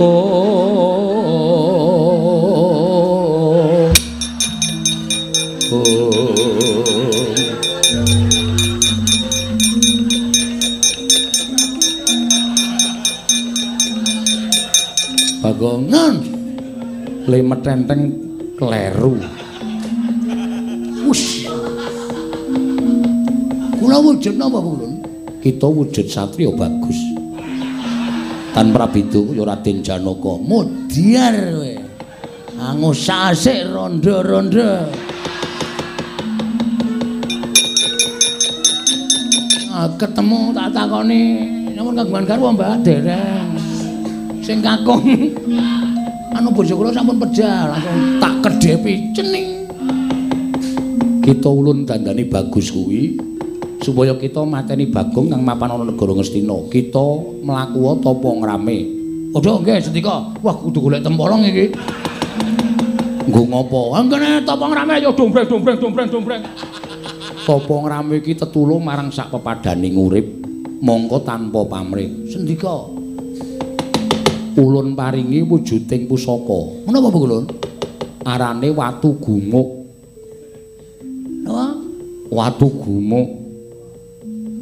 Oh 0.03 1.08
lemet 17.29 17.61
enteng 17.68 18.03
kleru. 18.57 19.20
Wus. 21.05 21.45
Kula 23.76 24.01
wujud 24.01 24.35
napa 24.41 24.59
kulun? 24.59 25.05
Kita 25.45 25.68
wujud 25.68 26.09
satria 26.09 26.49
bagus. 26.57 26.97
Tan 28.57 28.72
Prabidu 28.72 29.37
ya 29.37 29.45
Raden 29.45 29.85
Janaka. 29.85 30.41
Mudiar 30.41 31.37
kowe. 31.53 31.74
Angus 32.59 33.07
asik 33.07 33.70
ronda-ronda. 33.70 34.91
Ah, 39.70 39.87
ketemu 39.95 40.51
tak 40.51 40.74
takoni, 40.74 41.22
namun 41.70 41.95
kagungan 41.95 42.26
garwa 42.26 42.51
Mbak 42.51 42.74
Dereng. 42.83 43.55
Sing 44.43 44.59
kakung 44.59 45.07
anu 46.39 46.55
bojo 46.55 46.78
kula 46.78 46.95
sampun 46.95 47.18
pejal, 47.18 47.74
langsung 47.74 48.22
tak 48.22 48.34
kedhepi 48.47 49.11
cening. 49.11 49.59
kita 51.28 51.45
ulun 51.53 51.84
dandani 51.84 52.24
bagus 52.24 52.72
kuwi 52.72 53.20
supaya 53.84 54.16
kita 54.16 54.49
mateni 54.49 54.89
Bagong 54.89 55.28
kang 55.28 55.45
mapan 55.45 55.76
ana 55.76 55.84
negara 55.84 56.16
Ngastina. 56.16 56.57
Kita 56.72 57.07
mlaku 57.45 58.01
tapa 58.01 58.28
ngrame. 58.32 58.78
Aja 59.36 59.61
nggih 59.61 59.76
Sendika. 59.84 60.24
Wah 60.41 60.57
kudu 60.57 60.89
golek 60.89 61.05
tempolong 61.05 61.45
iki. 61.45 61.68
Nggo 63.28 63.43
ngopo? 63.45 63.93
Anggene 63.93 64.41
tapa 64.41 64.72
ngrame 64.72 65.05
ya 65.05 65.12
dombreng 65.12 65.45
dombreng 65.45 65.76
dombreng 65.76 66.09
dombreng. 66.09 66.43
Tapa 67.45 67.74
ngrame 67.76 68.24
iki 68.24 68.32
tetulung 68.32 68.80
marang 68.80 69.12
sak 69.12 69.28
pepadaning 69.28 70.01
urip 70.01 70.26
mongko 70.80 71.28
tanpa 71.28 71.61
pamrih. 71.68 72.24
Sendika. 72.24 72.97
Ulun 74.59 74.99
paringi 74.99 75.47
wujuding 75.47 76.11
pusaka. 76.11 76.83
Menapa 76.91 77.15
Bu 77.15 77.31
Ulun? 77.31 77.47
Arane 78.27 78.75
watu 78.75 79.15
gumuk. 79.23 79.87
Napa? 81.47 81.79
Watu 82.27 82.67
gumuk. 82.67 83.29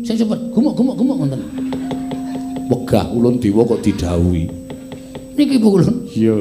Sing 0.05 0.21
cepet, 0.21 0.39
gumuk-gumuk-gumuk 0.53 1.17
ngoten. 1.25 1.43
Wegah 2.69 3.09
ulun 3.11 3.41
dewa 3.41 3.65
kok 3.65 3.81
didhawuhi. 3.81 4.45
Niki 5.33 5.57
Bu 5.57 5.81
Ulun. 5.81 5.97
Iya. 6.13 6.37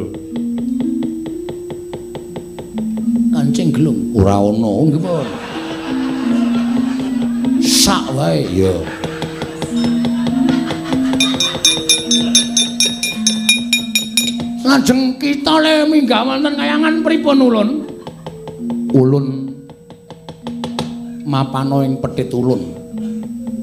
Kancing 3.32 3.72
gelung 3.72 4.12
ora 4.20 4.36
ana, 4.36 4.72
nggih 4.84 5.00
pun. 5.00 5.28
Sak 7.64 8.12
wae, 8.20 8.44
ya. 8.52 8.74
Lajeng 14.66 15.22
kita 15.22 15.62
le 15.62 15.86
minggah 15.86 16.26
wonten 16.26 16.58
kayangan 16.58 17.06
pripun 17.06 17.38
ulun? 17.38 17.70
Ulun 18.98 19.54
mapano 21.22 21.86
ing 21.86 22.02
petit 22.02 22.34
ulun. 22.34 22.74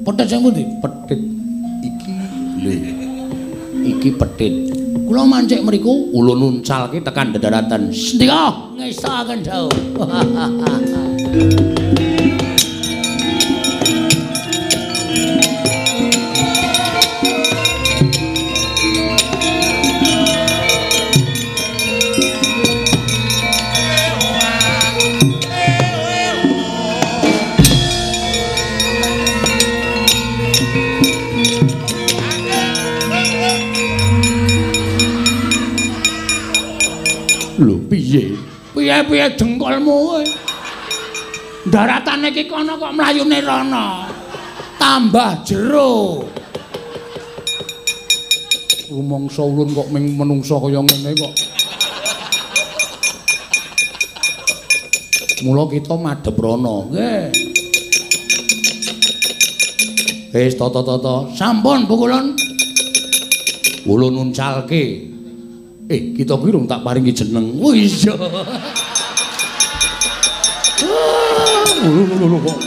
Petit 0.06 0.30
sing 0.30 0.46
pundi? 0.46 0.62
Petit 0.78 1.18
iki 1.82 2.14
lho. 2.62 2.72
Iki 3.82 4.14
petit. 4.14 4.54
Kula 5.02 5.26
mancik 5.26 5.66
mriku 5.66 6.14
ulun 6.14 6.38
nuncalke 6.38 7.02
tekan 7.02 7.34
dadaratan. 7.34 7.90
Sendika 7.90 8.70
ngesaken 8.78 9.42
jauh. 9.42 9.74
Piye-piye 39.02 39.34
jengkolmu 39.34 39.90
kowe? 39.90 40.22
Daratane 41.66 42.30
iki 42.30 42.46
kono 42.46 42.78
kok 42.78 42.94
mlayune 42.94 43.42
rono. 43.42 44.06
Tambah 44.78 45.42
jero. 45.42 46.22
Rumangsa 48.86 49.42
ulun 49.42 49.74
kok 49.74 49.90
ming 49.90 50.14
menungsa 50.14 50.54
kaya 50.62 50.78
ngene 50.86 51.10
kok. 51.18 51.34
Mula 55.42 55.66
kita 55.66 55.98
madhep 55.98 56.38
rono, 56.38 56.86
nggih. 56.94 57.34
Wis 60.30 60.54
tata-tata, 60.54 61.26
sampun 61.34 61.90
pukulun. 61.90 62.38
Ulun 63.82 64.14
nuncalke. 64.14 65.10
Eh, 65.90 66.14
kita 66.14 66.38
kuwi 66.38 66.54
tak 66.70 66.86
paringi 66.86 67.10
jeneng. 67.10 67.58
Oh 67.58 67.74
iya. 67.74 68.14
Kok 71.82 72.60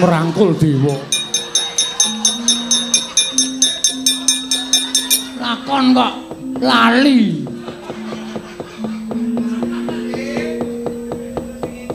merangkul 0.00 0.52
dewa. 0.56 0.96
Lakon 5.40 5.84
kok 5.96 6.12
lali. 6.60 7.20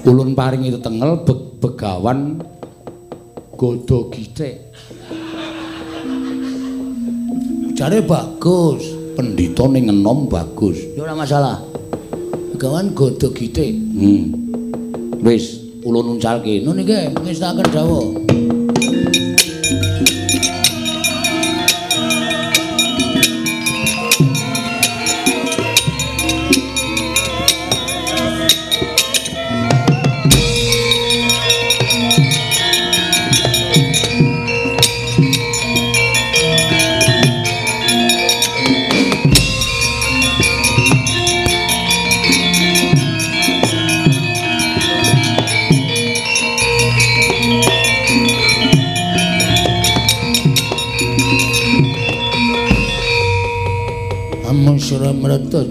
Ulun 0.07 0.31
paringi 0.33 0.73
tetengel 0.73 1.21
be 1.25 1.33
begawan 1.61 2.41
godo 3.53 4.09
gitik. 4.09 4.57
Jare 7.77 8.01
bagus. 8.01 8.97
pendhita 9.17 9.65
ning 9.65 9.89
enom 9.89 10.29
bagus. 10.29 10.77
Ya 10.93 11.01
ora 11.09 11.17
masalah. 11.17 11.57
Gawan 12.61 12.93
godhog 12.93 13.33
gitik. 13.33 13.73
Hmm. 13.73 14.29
Wis, 15.25 15.56
ulun 15.87 16.03
nuncalke. 16.11 16.59
Nun 16.59 16.83
iki 16.83 17.15
ngestaken 17.15 17.67
dawuh. 17.71 18.46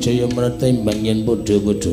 Mrata 0.06 0.14
jaya 0.14 0.26
mrata 0.30 0.66
imbang 0.70 1.02
yen 1.02 1.26
padha-padha. 1.26 1.92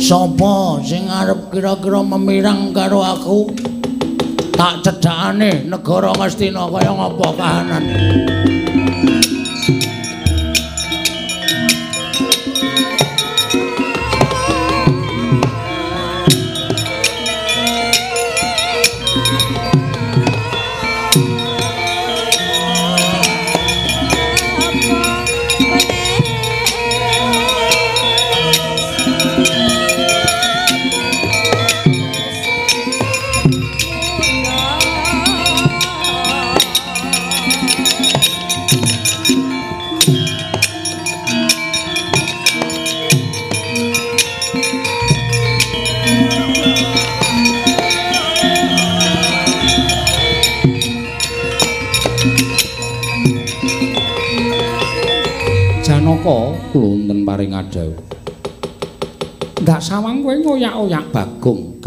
Sapa 0.00 0.80
sing 0.80 1.04
arep 1.12 1.52
kira-kira 1.52 2.00
memirang 2.00 2.72
karo 2.72 3.04
aku? 3.04 3.52
Tak 4.56 4.80
cedhakane 4.80 5.68
negara 5.68 6.16
Ngastina 6.16 6.64
kaya 6.72 6.92
ngapa 6.96 7.28
kahanan. 7.36 7.84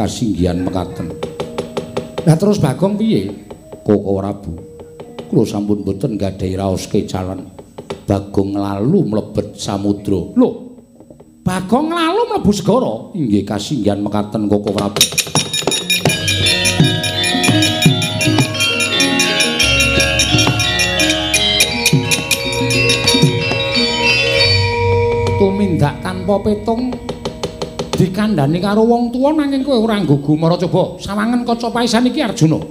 Bagong 0.07 0.23
kasinggihan 0.23 0.63
mekaten. 0.63 1.07
Lah 2.23 2.39
terus 2.39 2.63
Bagong 2.63 2.95
piye? 2.95 3.27
Koko 3.83 4.23
Prabu. 4.23 4.55
Kula 5.27 5.43
sampun 5.43 5.83
boten 5.83 6.15
gadhahi 6.15 6.55
raos 6.55 6.87
kecalan. 6.87 7.43
Bagong 8.07 8.55
lalu 8.55 9.03
mlebet 9.03 9.59
samudra. 9.59 10.31
Lho. 10.31 10.49
Bagong 11.43 11.91
lalu 11.91 12.23
mlebu 12.23 12.51
segara. 12.55 13.11
Inggih 13.19 13.43
kasinggihan 13.43 13.99
mekaten 13.99 14.47
Koko 14.47 14.71
Prabu. 14.71 15.03
tumindak 25.37 25.99
tanpa 25.99 26.39
petung 26.41 26.95
dikandani 27.97 28.61
karo 28.61 28.85
wong 28.85 29.09
tuwa 29.09 29.33
nanging 29.33 29.65
kowe 29.65 29.81
ora 29.81 29.97
nggugu 29.97 30.37
mara 30.37 30.53
coba 30.53 31.01
sawangen 31.01 31.41
kaca 31.41 31.73
paisan 31.73 32.05
iki 32.05 32.21
Arjuna. 32.21 32.61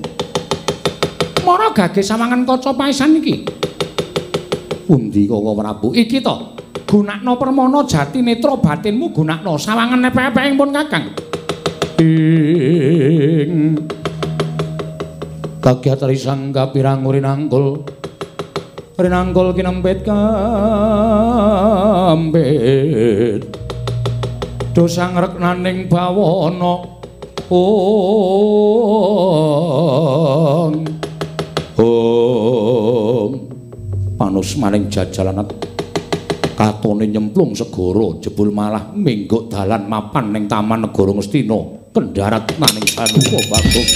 Mara 1.43 1.75
gage 1.75 2.07
sawangen 2.07 2.47
kaca 2.47 2.71
paisan 2.79 3.19
iki. 3.19 3.43
Pundi 4.87 5.27
kok 5.27 5.43
Prabu? 5.43 5.91
Iki 5.91 6.23
to. 6.23 6.55
Gunakno 6.87 7.35
permana 7.35 7.83
jati 7.83 8.23
netra 8.23 8.55
batinmu 8.55 9.11
gunakno 9.11 9.59
sawangen 9.59 10.07
epek-epek 10.07 10.55
pun 10.55 10.71
Kakang. 10.71 11.11
Ing 11.99 13.75
Kagyat 15.59 16.07
risang 16.07 16.55
kapirang 16.55 17.03
rinangkul 17.03 17.83
Rinangkul 18.95 19.51
kinempit 19.51 20.07
kambit 20.07 20.37
dosang 24.77 25.17
reknaning 25.17 25.89
bawana. 25.89 27.01
Ong 27.49 27.95
ong 31.81 33.33
panus 34.21 34.61
maning 34.61 34.93
jajalanat 34.93 35.49
katone 36.59 37.09
nyemplung 37.09 37.57
segara 37.57 38.21
jebul 38.21 38.53
malah 38.53 38.93
mingguk 38.93 39.49
dalan 39.49 39.89
mapan 39.89 40.35
ning 40.35 40.45
taman 40.51 40.85
negara 40.85 41.15
ngestina 41.15 41.89
kendharat 41.95 42.45
maning 42.59 42.85
sanupa 42.85 43.39
bagong 43.47 43.89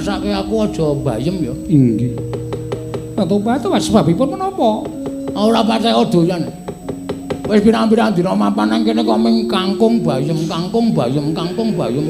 masake 0.00 0.32
aku 0.32 0.64
aja 0.64 0.86
bayem 1.04 1.36
ya. 1.44 1.54
Inggih. 1.68 2.16
Batu-batu 3.12 3.68
was 3.68 3.84
sebabipun 3.84 4.32
menapa? 4.32 4.88
Ora 5.36 5.60
patek 5.60 5.92
doyan. 6.08 6.48
Wis 7.44 7.60
pirang-pirang 7.60 8.16
dina 8.16 8.32
mapan 8.32 8.72
nang 8.72 8.80
kene 8.80 9.04
kok 9.04 9.20
ming 9.20 9.44
kangkung 9.44 10.00
bayem, 10.00 10.48
kangkung 10.48 10.96
bayem, 10.96 11.36
kangkung 11.36 11.76
bayem. 11.76 12.08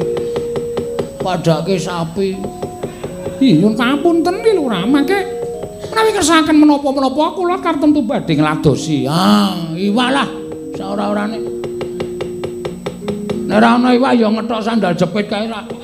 Padake 1.18 1.74
sapi. 1.80 2.38
Ih, 3.40 3.56
nyun 3.58 3.72
papunten 3.72 4.44
ki 4.44 4.52
Lurah, 4.52 4.84
mangke 4.84 5.16
menawi 5.90 6.12
kersakaken 6.12 6.60
menapa-menapa 6.60 7.24
kula 7.34 7.56
kartemtu 7.58 8.04
badhe 8.04 8.36
ngladosi. 8.36 9.08
Ah, 9.08 9.56
iwalah 9.74 10.28
saora-orane. 10.76 11.40
Nek 13.48 13.56
ora 13.58 13.68
ana 13.80 13.90
iwak 13.96 14.12
ya 14.14 14.28
ngethok 14.30 14.60
sandal 14.62 14.92
jepit 14.94 15.26
kae 15.26 15.48
ra. 15.50 15.79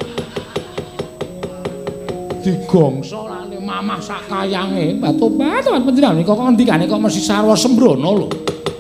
Digongso 2.47 3.27
lane 3.27 3.59
mamah 3.59 3.99
sak 3.99 4.31
kayange 4.31 4.95
batu-batu 5.03 5.83
panjenengan 5.83 6.23
kok 6.23 6.39
ngendikane 6.39 6.87
kok 6.87 7.03
mesti 7.03 7.19
sarwa 7.19 7.59
sembrono 7.59 8.11
lho. 8.15 8.29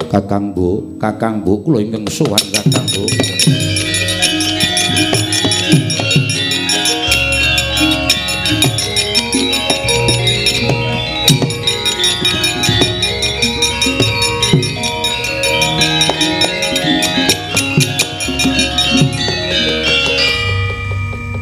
Kakang 0.06 0.55
Bu 0.55 0.94
Kakang 1.02 1.43
Bu 1.43 1.66
kula 1.66 1.82
ingkang 1.82 2.06
sowan 2.06 2.38
Kakang 2.55 2.86
Bu. 2.94 3.02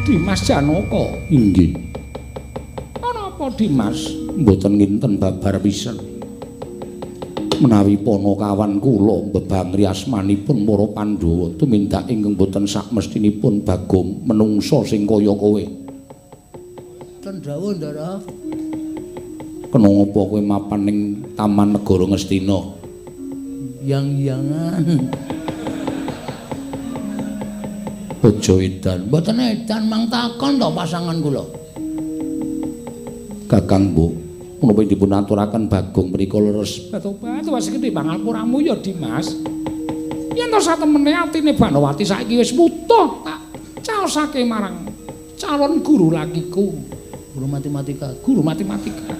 Dimas 0.09 0.41
Janaka 0.41 1.21
inggih 1.29 1.94
Dimas 3.53 4.09
mboten 4.33 4.81
nginten 4.81 5.21
babar 5.21 5.61
pisan. 5.61 6.01
Menawi 7.61 7.95
ponokawan 8.01 8.81
kula 8.81 9.29
mbebang 9.29 9.71
riasmanipun 9.77 10.65
para 10.65 10.85
Pandhawa 10.91 11.53
tumindak 11.55 12.09
ingkang 12.09 12.33
mboten 12.33 12.65
sak 12.65 12.89
mestinipun 12.89 13.61
Bagong 13.61 14.25
menungso 14.25 14.81
sing 14.81 15.05
kaya 15.05 15.31
kowe. 15.31 15.61
Cendhawa 17.21 17.69
Ndara. 17.77 18.17
Kena 19.71 19.87
ngapa 19.87 20.19
kowe 20.25 20.41
mapan 20.41 20.81
ning 20.83 20.97
Taman 21.37 21.77
Negara 21.77 22.05
Ngastina? 22.11 22.59
Yang-yangan. 23.85 24.83
Aja 28.25 28.55
edan. 28.57 28.99
Mboten 29.05 29.37
edan 29.37 29.85
mang 29.85 30.09
takon 30.09 30.57
to 30.57 30.67
pasangan 30.73 31.21
kula. 31.21 31.64
Kakang 33.45 33.93
Bu, 33.93 34.09
menapa 34.57 34.81
dipun 34.81 35.13
aturaken 35.13 35.69
Bagong 35.69 36.09
menika 36.09 36.41
leres 36.41 36.89
batu-batu 36.89 37.53
wis 37.53 37.69
gedhe 37.69 37.93
pangapuramu 37.93 38.57
ya 38.57 38.73
Dimas. 38.73 39.37
Yen 40.33 40.49
to 40.49 40.57
satemene 40.57 41.13
atine 41.13 41.53
Banowati 41.53 42.01
saiki 42.01 42.41
wis 42.41 42.49
wutuh 42.57 43.21
tak 43.21 43.37
caosake 43.85 44.41
marang 44.41 44.89
calon 45.37 45.77
guru 45.85 46.09
lakiku, 46.09 46.73
guru 47.37 47.45
matematika, 47.45 48.09
guru 48.25 48.41
matematika. 48.41 49.13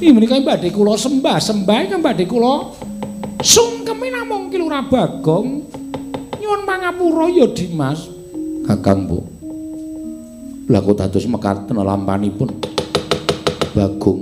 Iki 0.00 0.08
menika 0.08 0.40
badhe 0.40 0.72
kula 0.72 0.96
sembah, 0.96 1.36
sembah 1.36 1.76
ingkang 1.84 2.00
badhe 2.00 2.24
kula 2.24 2.72
sungkemi 3.44 4.08
namung 4.08 4.48
ki 4.48 4.56
Lurah 4.56 4.88
Bagong. 4.88 5.68
Nyuwun 6.40 6.62
pangapura 6.64 7.28
ya 7.28 7.44
Dimas. 7.52 8.08
Kakang 8.64 9.04
Bu. 9.04 9.33
Lah 10.64 10.80
kok 10.80 10.96
dados 10.96 11.28
mekaten 11.28 11.76
lampanipun. 11.76 12.48
Bagong. 13.76 14.20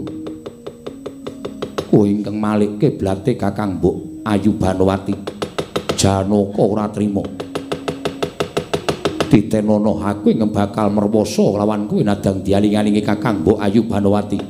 Kowe 1.86 2.08
ingkang 2.08 2.34
malikke 2.34 2.90
blate 2.98 3.38
Kakang 3.38 3.78
Mbok 3.78 4.26
Ayu 4.26 4.56
Banowati. 4.58 5.14
Janaka 5.94 6.58
ora 6.58 6.90
trima. 6.90 7.22
Ditenono 9.30 10.02
aku 10.02 10.34
ing 10.34 10.42
bakal 10.50 10.90
merwoso 10.90 11.54
lawan 11.54 11.86
kowe 11.86 12.02
nadang 12.02 12.42
dialing-alingi 12.42 13.06
Kakang 13.06 13.46
Mbok 13.46 13.62
Ayu 13.62 13.86
Banowati. 13.86 14.40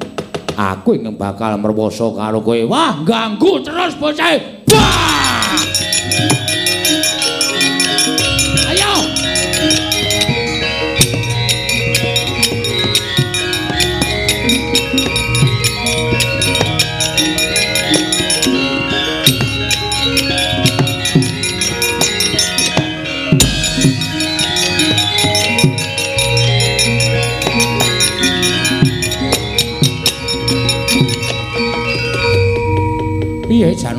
Aku 0.56 0.96
ing 0.96 1.12
bakal 1.20 1.60
merwoso 1.60 2.16
karo 2.16 2.40
kowe. 2.40 2.56
Wah, 2.72 3.04
ganggu 3.04 3.60
terus 3.60 4.00
bocah. 4.00 4.61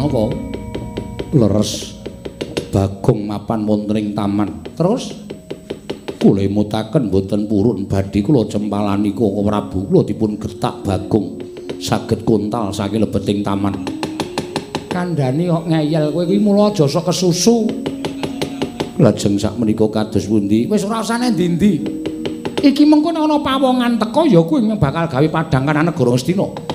Janaka? 0.03 0.35
Leres 1.31 1.71
Bagong 2.75 3.29
mapan 3.29 3.63
wonten 3.63 4.11
taman. 4.11 4.49
Terus 4.75 5.13
kula 6.19 6.43
mutaken 6.49 7.07
boten 7.07 7.47
purun 7.47 7.85
badhe 7.87 8.19
kula 8.19 8.43
cempalani 8.49 9.13
kok 9.15 9.31
Prabu 9.45 9.87
kula 9.87 10.01
dipun 10.03 10.35
getak 10.35 10.81
Bagong 10.83 11.39
saged 11.79 12.25
kontal 12.27 12.75
saking 12.75 13.05
lebeting 13.05 13.45
taman. 13.45 13.79
Kandhani 14.91 15.47
kok 15.47 15.69
ngeyel 15.71 16.11
kowe 16.11 16.23
iki 16.27 16.41
mula 16.41 16.73
aja 16.73 16.83
sok 16.83 17.07
kesusu. 17.13 17.55
Lajeng 18.99 19.39
sak 19.39 19.55
menika 19.55 19.87
kados 19.87 20.27
pundi? 20.27 20.67
Wis 20.67 20.83
ora 20.83 20.99
usah 20.99 21.17
ndi-ndi. 21.17 21.81
Iki 22.59 22.83
mengko 22.89 23.09
ana 23.15 23.39
pawongan 23.39 24.01
teko 24.01 24.27
ya 24.27 24.41
kuwi 24.43 24.67
bakal 24.75 25.07
gawe 25.07 25.27
padang 25.31 25.63
kana 25.63 25.81
negara 25.87 26.11
Astina. 26.13 26.72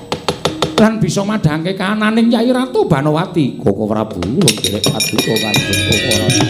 lan 0.79 0.95
bisa 0.95 1.27
madhangke 1.27 1.75
kananing 1.75 2.31
Kyai 2.31 2.55
Ratu 2.55 2.87
Banowati. 2.87 3.59
Koko 3.59 3.83
Prabu 3.83 4.23
nggerek 4.23 4.79
paduka 4.87 5.33
kanjeng 5.43 5.79
Koko 5.91 6.07
Prabu? 6.15 6.43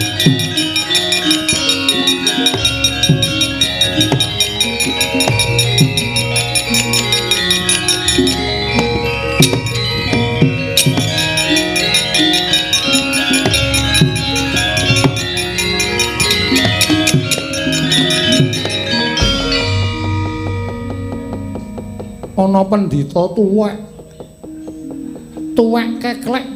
Ana 22.40 22.64
pendhita 22.64 23.26
tuwek. 23.36 23.89
Tuwek 25.60 26.00
keklek 26.00 26.48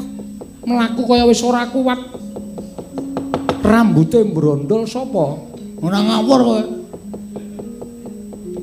mlaku 0.64 1.04
kaya 1.04 1.28
wis 1.28 1.44
ora 1.44 1.68
kuat. 1.68 2.00
Rambute 3.60 4.24
brondol 4.24 4.88
sapa? 4.88 5.44
Ora 5.84 6.00
ngawur 6.00 6.40
kowe. 6.40 6.62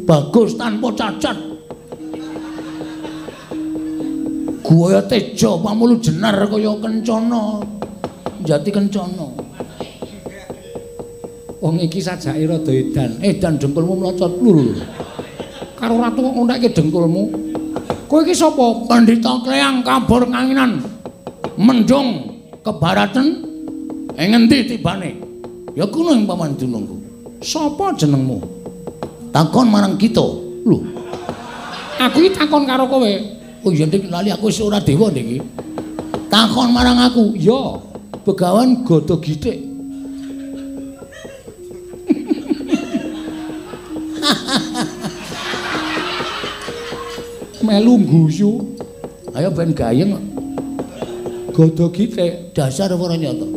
Bagus 0.01 0.57
tanpa 0.57 0.97
cacat. 0.97 1.38
Guaya 4.65 5.05
tejo 5.05 5.61
pamulu 5.61 6.01
jenar 6.01 6.34
kaya 6.49 6.73
kencana. 6.81 7.61
Jati 8.41 8.73
kencana. 8.73 9.30
Wong 11.61 11.85
iki 11.85 12.01
sajake 12.01 12.49
rada 12.49 12.73
edan. 12.73 13.22
Edan 13.22 13.61
dengkulmu 13.61 13.93
mlocot 13.93 14.41
lur. 14.41 14.73
Karo 15.77 16.01
ratu 16.01 16.26
kok 16.26 16.34
ngontekke 16.34 16.73
dengkulmu. 16.73 17.51
Kowe 18.11 18.27
iki 18.27 18.35
sapa? 18.35 18.91
Pandita 18.91 19.39
Kleang 19.39 19.88
kabur 19.88 20.27
kanginan. 20.27 20.83
Mendung 21.55 22.35
ke 22.59 22.71
baraten. 22.75 23.39
Ing 24.19 24.35
ngendi 24.35 24.67
tibane? 24.67 25.15
Ya 25.71 25.88
kuno 25.88 26.11
ing 26.11 26.27
paman 26.27 26.59
dunungku. 26.59 26.99
Sapa 27.39 27.95
jenengmu? 27.95 28.43
Takon 29.31 29.71
marang 29.71 29.95
kita. 29.95 30.27
Lho, 30.67 30.83
Aku 32.03 32.19
iki 32.19 32.35
takon 32.35 32.67
karo 32.67 32.91
kowe. 32.91 33.11
oh 33.61 33.71
iya 33.71 33.88
Dik, 33.88 34.11
lali 34.11 34.27
aku 34.27 34.51
wis 34.51 34.59
ora 34.59 34.83
dewa 34.83 35.07
Dik 35.07 35.23
iki. 35.23 35.39
Takon 36.27 36.75
marang 36.75 36.99
aku. 36.99 37.31
Ya, 37.39 37.79
Begawan 38.27 38.83
godo 38.83 39.23
gitik. 39.23 39.71
melu 47.63 47.97
guyu. 48.01 48.77
Ayo 49.33 49.49
ben 49.55 49.71
gayeng. 49.71 50.17
Godo 51.51 51.91
gitik 51.91 52.55
Dasar 52.55 52.91
ora 52.95 53.15
nyata. 53.15 53.47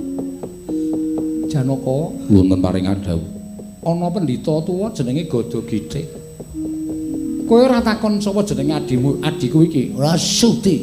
Janaka 1.51 1.97
Wonten 2.31 2.59
paring 2.59 2.87
adawu. 2.91 3.23
ana 3.85 4.09
pendhita 4.11 4.65
tuwa 4.65 4.91
jenenge 4.97 5.29
Godo 5.29 5.61
Gitik. 5.63 6.09
Kowe 7.45 7.61
ora 7.69 7.85
takon 7.85 8.17
sapa 8.21 8.41
jenenge 8.43 8.73
adimu, 8.73 9.21
adiku 9.21 9.61
iki? 9.63 9.93
Ora 9.93 10.17
sudi. 10.17 10.81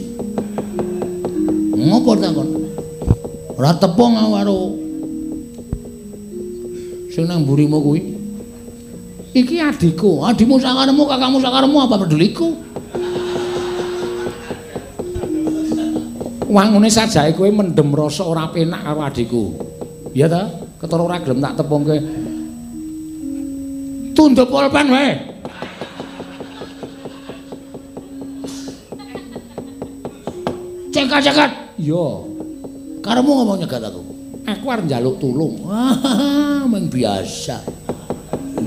Ngopo 1.76 2.14
takon? 2.16 2.48
Ora 3.58 3.74
tepung 3.74 4.14
karo 4.16 4.78
sing 7.10 7.26
nang 7.26 7.42
mburimu 7.44 7.82
kuwi. 7.82 8.02
Iki 9.34 9.58
adiku. 9.60 10.22
Adimu 10.22 10.62
sakaremu, 10.62 11.04
kakakmu 11.10 11.38
sakaremu 11.42 11.78
apa 11.82 11.96
peduliku? 12.06 12.54
Wangune 16.52 16.92
sajake 16.92 17.32
kowe 17.40 17.48
mendem 17.48 17.96
rasa 17.96 18.28
ora 18.28 18.52
penak 18.52 18.84
karo 18.84 19.00
adiku. 19.08 19.44
Ya 20.12 20.28
ta? 20.28 20.52
Ketara 20.84 21.02
ora 21.08 21.18
gelem 21.24 21.40
tak 21.40 21.56
tepungke. 21.56 21.96
Tunduk 24.12 24.52
pulpen 24.52 24.88
wae. 24.92 25.12
Cekat-cekat. 30.92 31.52
Iya, 31.80 32.06
Karemu 33.02 33.32
ngomong 33.42 33.58
nyegat 33.64 33.82
aku. 33.82 34.02
aku 34.46 34.66
arep 34.68 34.86
njaluk 34.86 35.16
tulung. 35.18 35.54
Wah, 35.66 36.68
meng 36.68 36.92
biasa. 36.92 37.64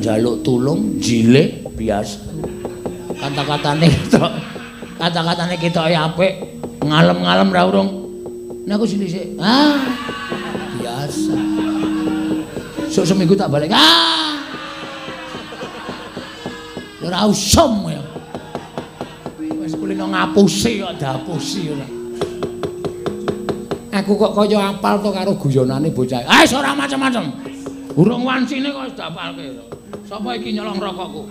Jaluk 0.01 0.43
tulung, 0.43 0.98
jilek 0.98 1.62
biasa. 1.77 2.19
Kata-katane 3.15 3.86
kita, 3.94 4.24
kata-katane 4.98 5.55
kita 5.61 5.86
apik. 5.86 6.53
Ngalem-ngalem 6.85 7.48
ra 7.48 7.62
urung. 7.65 7.90
Nek 8.69 8.77
aku 8.77 8.85
sini 8.85 9.09
sik. 9.09 9.40
Ah. 9.40 9.81
Biasa. 10.77 11.35
Sok 12.93 13.05
seminggu 13.09 13.32
tak 13.32 13.48
balik. 13.48 13.73
Ah. 13.73 14.36
Ora 17.05 17.28
usum 17.28 17.89
ya. 17.89 18.01
Wis 19.61 19.77
kulino 19.77 20.09
ngapusi 20.09 20.81
kok 20.81 20.97
dapusi 20.97 21.73
ora. 21.73 21.89
Aku 23.94 24.19
kok 24.19 24.32
kaya 24.36 24.74
apal 24.74 25.01
to 25.01 25.09
karo 25.12 25.32
guyonane 25.36 25.89
bocah. 25.93 26.24
Ah, 26.28 26.44
ora 26.52 26.77
macam-macam. 26.77 27.24
Urung 27.97 28.24
wansine 28.28 28.73
kok 28.73 28.89
wis 28.89 28.97
dapalke. 28.97 29.56
Sapa 30.05 30.36
iki 30.36 30.52
nyolong 30.52 30.77
rokokku? 30.81 31.23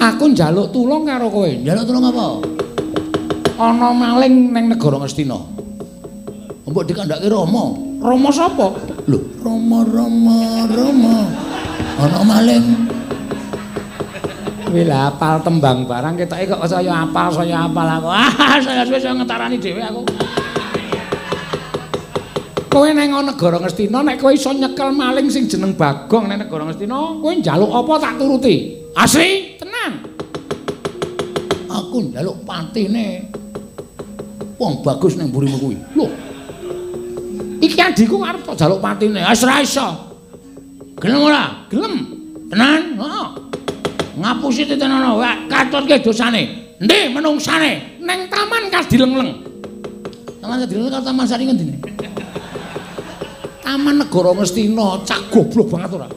Aku 0.00 0.32
njaluk 0.32 0.72
tulung 0.72 1.04
karo 1.04 1.28
kowe. 1.28 1.44
Njaluk 1.44 1.84
tulung 1.84 2.08
apa? 2.08 2.26
Ana 3.60 3.92
maling 3.92 4.48
ning 4.48 4.72
negara 4.72 4.96
Ngastina. 4.96 5.36
Mbok 6.64 6.84
dikandhake 6.88 7.28
Rama. 7.28 7.76
Rama 8.00 8.30
sapa? 8.32 8.72
Lho, 9.04 9.20
Rama 9.44 9.84
Rama 9.84 10.64
Rama. 10.72 11.16
Ana 12.00 12.20
maling. 12.24 12.64
Kuwi 14.64 14.88
lah 14.88 15.12
apal 15.12 15.44
tembang 15.44 15.84
barang 15.84 16.14
ketoke 16.16 16.48
kok 16.48 16.64
saya 16.64 17.04
apal 17.04 17.28
saya 17.36 17.68
apal 17.68 17.84
aku. 17.84 18.08
Ah, 18.16 18.56
saya 18.56 18.88
wis 18.88 19.04
ngetarani 19.04 19.60
dhewe 19.60 19.84
aku. 19.84 20.02
Kowe 22.72 22.88
nang 22.96 23.20
negara 23.20 23.60
Ngastina 23.60 24.00
nek 24.00 24.16
kowe 24.16 24.32
iso 24.32 24.56
nyekel 24.56 24.96
maling 24.96 25.28
sing 25.28 25.44
jeneng 25.44 25.76
Bagong 25.76 26.24
nang 26.24 26.40
negara 26.40 26.64
Ngastina, 26.64 27.20
kowe 27.20 27.32
njaluk 27.36 27.68
apa 27.68 27.92
tak 28.00 28.14
turuti. 28.16 28.56
Asli. 28.96 29.60
Aku 31.90 32.06
njaluk 32.14 32.38
patine. 32.46 33.26
Wong 34.62 34.86
bagus 34.86 35.18
ning 35.18 35.34
mburimu 35.34 35.58
kuwi. 35.58 35.76
Lho, 35.98 36.06
Iki 37.60 37.76
adikku 37.76 38.22
arep 38.22 38.46
tak 38.46 38.54
njaluk 38.62 38.78
patine. 38.78 39.20
wis 39.26 39.42
ra 39.42 39.58
iso. 39.58 39.88
Gelem 41.02 41.18
ora? 41.26 41.66
Gelem. 41.66 41.94
Tenan? 42.46 42.94
Heeh. 42.94 43.26
Ngapusi 44.20 44.62
titenono, 44.70 45.18
wae 45.18 45.48
katutke 45.50 45.98
dosane. 45.98 46.42
Endi 46.78 47.10
menungsane? 47.10 47.98
Neng 47.98 48.30
taman 48.30 48.70
Kadilengleng. 48.70 49.30
Taman 50.40 50.56
Kadril 50.64 50.88
karo 50.88 51.04
Taman 51.04 51.26
Sari 51.28 51.44
ngendi? 51.44 51.64
Taman 53.60 54.00
Negara 54.00 54.32
Ngastina, 54.32 55.04
cak 55.04 55.20
goblok 55.30 55.68
banget 55.68 55.90
ora. 56.00 56.08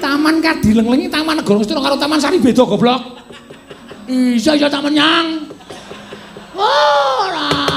Taman 0.00 0.40
Kadilengleng 0.40 1.00
iki 1.04 1.10
Taman 1.12 1.36
Negara 1.40 1.56
Ngastina 1.60 1.80
karo 1.84 1.96
Taman 2.00 2.18
Sari 2.20 2.40
beda 2.40 2.64
goblok. 2.64 3.17
Isa 4.08 4.56
ya 4.56 4.72
tak 4.72 4.88
menyang. 4.88 5.44
Ora. 6.56 7.67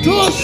Kudus. 0.00 0.36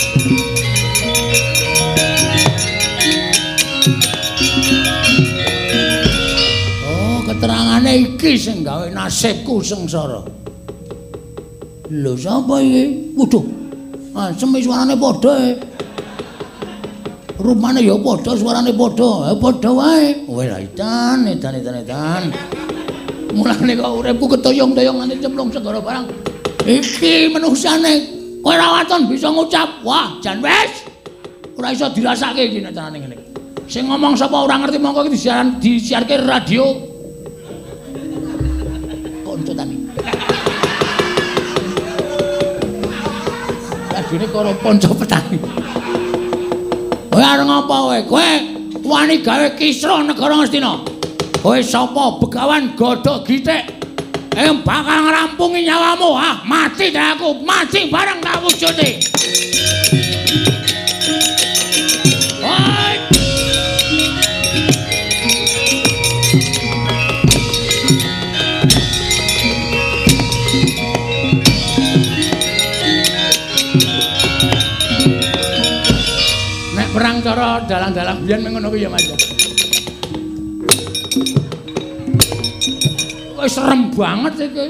Oh, 6.84 7.24
keterangane 7.24 7.92
iki 8.04 8.36
sing 8.36 8.60
gawe 8.60 8.92
nasibku 8.92 9.64
sengsara. 9.64 10.28
Lho 11.88 12.12
sapa 12.20 12.60
iki? 12.60 13.16
Waduh. 13.16 13.44
Ah, 14.12 14.28
semi 14.36 14.60
suarane 14.60 14.92
padha 14.92 15.32
e. 15.40 15.56
Rupane 17.40 17.80
ya 17.80 17.96
padha, 17.96 18.36
suarane 18.36 18.76
padha. 18.76 19.32
Eh 19.32 19.36
padha 19.40 19.70
wae. 19.72 20.20
Ra 20.28 20.60
edan, 20.60 21.24
edan, 21.32 21.56
edan, 21.56 21.80
edan. 21.80 22.24
Mulane 23.32 23.72
kok 23.72 24.04
uripku 24.04 24.36
ketoyong-toyong 24.36 25.00
nganti 25.00 25.16
cemplung 25.24 25.48
segara 25.48 25.80
barang. 25.80 26.04
Iki 26.68 27.32
manusane 27.32 28.15
kowe 28.47 28.55
ora 28.55 28.78
waton 28.78 29.10
bisa 29.10 29.27
ngucap. 29.27 29.82
Wah, 29.82 30.23
jan 30.23 30.39
wis. 30.39 30.86
Ora 31.59 31.74
iso 31.74 31.90
dirasake 31.90 32.47
iki 32.47 32.62
nek 32.62 32.70
carane 32.78 33.02
ngene. 33.02 33.16
Sing 33.66 33.90
ngomong 33.90 34.14
sapa 34.14 34.39
ora 34.39 34.55
ngerti 34.62 34.78
mongko 34.78 35.10
iki 35.10 35.18
disiaran 35.18 35.59
disiarke 35.59 36.14
radio. 36.23 36.62
Konco 39.27 39.51
tani. 39.51 39.77
Radione 43.90 44.27
karo 44.31 44.55
ponco 44.62 44.90
petani. 44.94 45.36
Kowe 47.10 47.24
arep 47.27 47.47
ngapa 47.51 47.77
kowe? 47.82 47.98
Kowe 48.06 48.28
wani 48.86 49.27
gawe 49.27 49.59
kisruh 49.59 50.06
negara 50.06 50.39
Ngastina. 50.39 50.86
Kowe 51.43 51.59
sapa? 51.66 52.23
Begawan 52.23 52.78
Godhog 52.78 53.27
Gitik. 53.27 53.75
Ing 54.36 54.60
bakal 54.60 55.08
ngrampungi 55.08 55.64
nyawamu, 55.64 56.12
ah, 56.12 56.44
mati 56.44 56.92
dah 56.92 57.16
aku, 57.16 57.40
mati 57.40 57.88
bareng 57.88 58.20
tak 58.20 58.36
wujude. 58.44 59.00
Oi! 62.44 62.94
Nek 76.76 76.88
perang 76.92 77.24
cara 77.24 77.64
dalang-dalang 77.64 78.20
biyen 78.20 78.44
mengono 78.44 78.68
ya 78.76 78.92
Mas. 78.92 79.35
Wis 83.47 83.55
serem 83.55 83.94
banget 83.94 84.51
iki. 84.51 84.66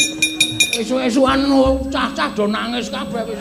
Esuk-esukan 0.85 1.49
cah-cah 1.89 2.29
do 2.37 2.45
nangis 2.45 2.93
kabeh 2.93 3.25
wis. 3.25 3.41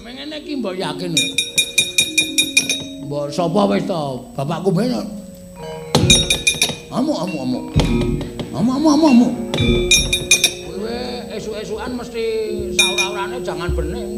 Mengene 0.00 0.40
iki 0.40 0.56
mbok 0.56 0.80
yakin. 0.80 1.12
ya? 1.12 1.26
Mbok 3.04 3.28
sapa 3.28 3.68
wis 3.68 3.84
to? 3.84 4.32
Bapakku 4.32 4.72
ben. 4.72 4.96
Amu 6.88 7.12
amu 7.12 7.36
amu. 7.44 7.60
Amu 8.56 8.70
amu 8.80 8.88
amu 8.88 9.06
amu. 9.12 9.28
Kowe 10.72 10.96
esuk-esukan 11.36 12.00
mesti 12.00 12.24
saur-aurane 12.80 13.44
jangan 13.44 13.68
bening. 13.76 14.16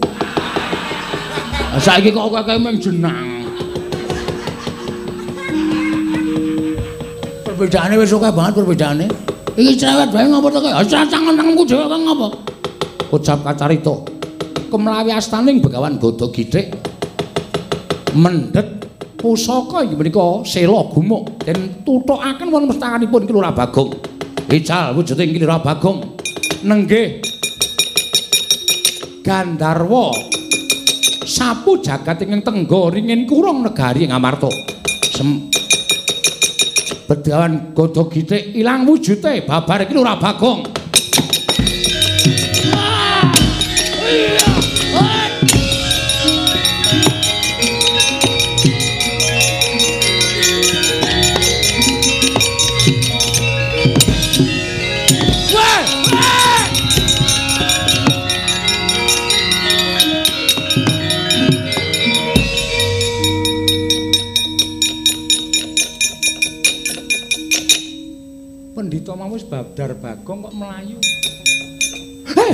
Saiki 1.83 2.15
kok 2.15 2.31
kowe 2.31 2.55
mung 2.63 2.79
jenang. 2.79 3.42
Perbedaane 7.63 7.95
wis 7.95 8.11
akeh 8.11 8.35
banget 8.35 8.55
perbedaane. 8.59 9.07
Iki 9.55 9.79
cerewet 9.79 10.11
bae 10.11 10.27
ngopo 10.27 10.51
to 10.51 10.59
kowe? 10.59 10.83
Ora 10.83 11.07
tangan-tanganku 11.07 11.63
dhewe 11.63 11.87
kok 11.87 12.01
ngopo? 12.03 12.27
Ucap 13.15 13.39
kacarita. 13.47 13.95
Kemlawi 14.67 15.15
astaning 15.15 15.63
Begawan 15.63 15.95
Godo 16.03 16.27
Githik 16.35 16.75
mendhet 18.19 18.83
pusaka 19.15 19.87
inggih 19.87 19.95
menika 19.95 20.43
sela 20.43 20.91
gumuk 20.91 21.39
den 21.47 21.87
tutukaken 21.87 22.51
wonten 22.51 22.75
mestakanipun 22.75 23.31
Ki 23.31 23.33
Lurah 23.39 23.55
Bagong. 23.55 23.95
Ical 24.51 24.99
wujuding 24.99 25.31
Ki 25.31 25.39
Lurah 25.39 25.63
Bagong 25.63 26.19
nenggih 26.67 27.23
Gandharwa 29.23 30.11
sapu 31.23 31.79
jagat 31.79 32.27
ingkang 32.27 32.43
tenggo 32.43 32.91
ringin 32.91 33.23
kurung 33.23 33.63
negari 33.63 34.11
Ngamarta. 34.11 34.51
Bedawan 37.13 37.77
Godo 37.77 38.09
Githik 38.09 38.57
ilang 38.57 38.89
wujude 38.89 39.45
babar 39.45 39.85
iki 39.85 39.93
Lurah 39.93 40.17
Bagong. 40.17 40.65
Wah! 42.73 44.42
Mau 69.33 69.41
wis 69.41 69.49
babdar 69.49 69.97
Bagong 69.97 70.45
kok 70.45 70.53
melayu. 70.53 71.01
Heh! 72.37 72.53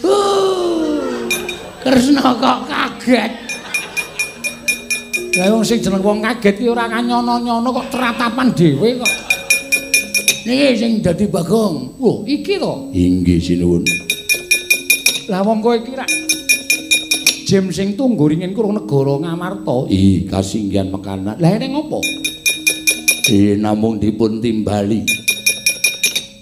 Uh, 0.00 1.28
Kresna 1.84 2.32
kok 2.32 2.58
kaget. 2.64 3.32
Lah 5.36 5.52
wong 5.52 5.60
sing 5.60 5.84
jeneng 5.84 6.00
wong 6.00 6.24
kaget 6.24 6.64
ki 6.64 6.72
ora 6.72 6.88
kanyono-nyono 6.88 7.76
kok 7.76 7.92
teratapan 7.92 8.56
dhewe 8.56 9.04
kok. 9.04 9.12
Niki 10.48 10.80
sing 10.80 11.04
dadi 11.04 11.28
Bagong. 11.28 12.00
Wah, 12.00 12.24
iki 12.24 12.56
to. 12.56 12.88
Inggih 12.96 13.36
sinuwun. 13.36 14.05
Lah 15.26 15.42
wong 15.42 15.58
kowe 15.58 15.74
iki 15.74 15.90
rak 15.98 16.06
Jem 17.46 17.70
sing 17.70 17.94
tunggu 17.94 18.26
ringin 18.26 18.50
kurung 18.50 18.74
negara 18.74 19.22
Ngamarta. 19.22 19.86
Ih, 19.86 20.26
kasinggihan 20.26 20.90
mekanan. 20.90 21.38
Lah 21.38 21.54
ini 21.54 21.70
ngopo? 21.70 22.02
Eh, 23.30 23.54
namung 23.54 24.02
dipun 24.02 24.42
timbali. 24.42 25.06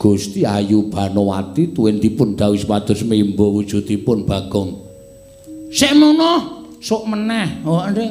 Gusti 0.00 0.48
Ayu 0.48 0.88
Banowati 0.88 1.76
tuwin 1.76 2.00
dipun 2.00 2.32
dawuh 2.36 2.56
supados 2.56 3.04
mimba 3.04 3.44
wujudipun 3.44 4.24
Bagong. 4.24 4.80
Sik 5.68 5.92
mono, 5.92 6.64
sok 6.80 7.04
meneh. 7.04 7.60
Oh, 7.68 7.84
ndek. 7.84 8.08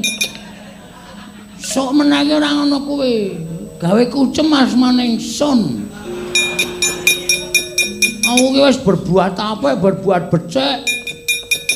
Sok 1.57 1.97
meneh 1.97 2.29
ki 2.29 2.33
ora 2.37 2.49
ngono 2.61 2.77
kuwi. 2.85 3.33
Gawe 3.81 4.03
kucem 4.13 4.53
asmaning 4.53 5.17
sun. 5.17 5.82
Aku 8.33 8.49
ki 8.49 8.61
wis 8.65 8.81
berbuat 8.81 9.37
apa, 9.37 9.77
berbuat 9.77 10.33
becik. 10.33 10.81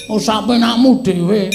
Oh 0.10 0.18
sampe 0.18 0.58
nakmu 0.58 1.06
dhewe. 1.06 1.54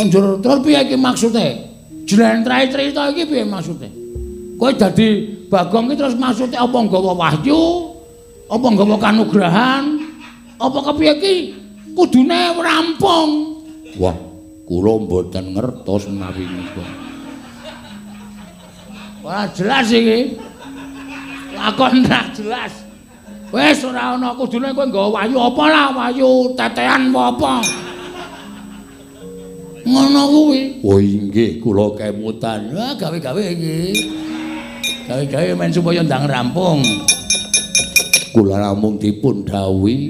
Anjur 0.00 0.40
terus 0.40 0.58
piye 0.64 0.80
iki 0.80 0.96
maksude? 0.96 1.60
Jlentrahe 2.08 2.72
crita 2.72 3.12
iki 3.12 3.28
piye 3.28 3.44
maksude? 3.44 3.92
Kowe 4.56 4.72
dadi 4.72 5.36
Bagong 5.52 5.92
iki 5.92 6.00
terus 6.00 6.16
maksude 6.16 6.56
apa 6.56 6.72
nggawa 6.72 7.12
wahyu? 7.12 7.92
Apa 8.48 8.66
nggawa 8.72 8.96
kanugrahan? 8.96 10.00
Apa 10.56 10.78
kepiye 10.88 11.12
iki? 11.20 11.36
Kudune 11.92 12.56
rampung. 12.56 13.60
Wah, 14.00 14.16
kula 14.64 14.96
mboten 14.96 15.52
ngertos 15.52 16.08
menawi 16.08 16.48
niku. 16.48 16.80
Wah, 19.20 19.44
jelas 19.52 19.92
iki. 19.92 20.40
Lakon 21.52 22.00
ra 22.08 22.32
jelas. 22.32 22.81
Wis 23.52 23.84
ora 23.84 24.16
ana 24.16 24.32
kudune 24.32 24.72
kowe 24.72 24.88
nggawa 24.88 25.08
wahyu 25.12 25.36
apa 25.36 25.64
lah 25.68 25.86
wahyu 25.92 26.56
tetean 26.56 27.12
apa. 27.12 27.60
Ngono 29.84 30.22
kuwi. 30.32 30.80
Oh 30.80 30.96
inggih 30.96 31.60
kula 31.60 31.92
kemutan. 31.92 32.72
Wah 32.72 32.96
gawe-gawe 32.96 33.42
iki. 33.52 34.08
Gawe-gawe 35.04 35.52
men 35.52 35.68
supaya 35.68 36.00
ndang 36.00 36.32
rampung. 36.32 36.80
Kula 38.32 38.56
namung 38.56 38.96
dipun 38.96 39.44
dawuhi 39.44 40.08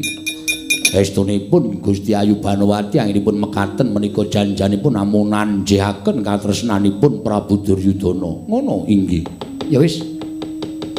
estunipun 0.95 1.83
Gusti 1.83 2.15
Ayu 2.15 2.39
Banowati 2.39 3.03
anggenipun 3.03 3.43
mekaten 3.43 3.91
menika 3.91 4.23
janjanipun 4.23 4.95
namung 4.95 5.35
nanjihaken 5.35 6.23
katresnanipun 6.23 7.27
Prabu 7.27 7.59
Duryudana. 7.59 8.47
Ngono 8.47 8.87
inggih. 8.87 9.27
Ya 9.67 9.83
wis 9.83 9.99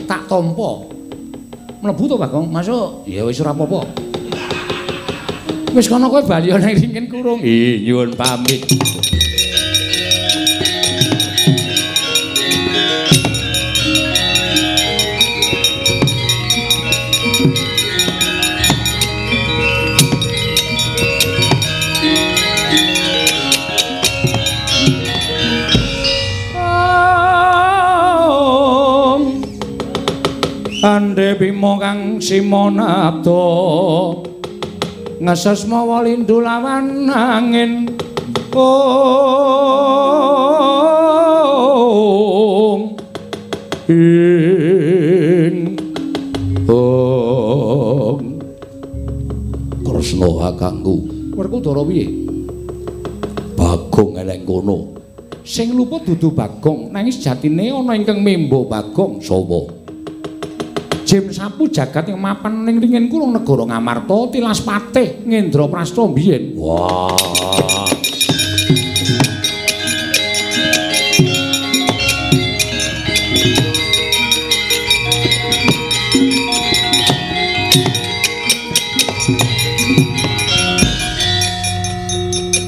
tak 0.03 0.27
tampa. 0.27 0.91
Mlebu 1.83 2.07
to 2.07 2.15
Bagong 2.15 2.47
masuk. 2.47 3.03
Ya 3.03 3.27
wis 3.27 3.43
ora 3.43 3.51
apa-apa. 3.51 3.83
Wis 5.75 5.91
kono 5.91 6.07
kowe 6.07 6.23
bali 6.23 6.55
ana 6.55 6.71
ringin 6.71 7.11
kurung. 7.11 7.43
Ih 7.43 7.83
nyuwun 7.83 8.15
pamit 8.15 8.63
Ande 30.83 31.39
bimo 31.39 31.79
kang 31.79 32.19
simonado 32.19 33.39
ngesas 35.23 35.63
mawa 35.63 36.03
lindu 36.03 36.43
lawan 36.43 37.07
angin. 37.07 37.87
Ong. 38.51 38.91
Ing. 43.87 45.55
Ong. 46.67 48.43
Kresna 49.87 50.27
kakangku. 50.35 51.07
Werkudara 51.31 51.79
piye? 51.87 52.11
Bagong 53.55 54.19
eleng 54.19 54.43
kono 54.43 54.99
sing 55.47 55.71
luput 55.75 56.03
dudu 56.03 56.35
Bagong 56.35 56.91
nanging 56.91 57.15
sejatine 57.15 57.71
ana 57.71 57.95
ingkang 57.95 58.19
membo 58.23 58.67
Bagong 58.67 59.23
sapa 59.23 59.82
Jim 61.13 61.29
sapu 61.29 61.69
jagat 61.69 62.09
yang 62.09 62.17
mapan 62.17 62.65
ning 62.65 62.81
ringin 62.81 63.05
kulung 63.05 63.37
negara 63.37 63.69
Ngamarta 63.69 64.33
tilas 64.33 64.65
patih 64.65 65.21
Ngendra 65.29 65.69
biyen. 66.09 66.57
Wah. 66.57 67.85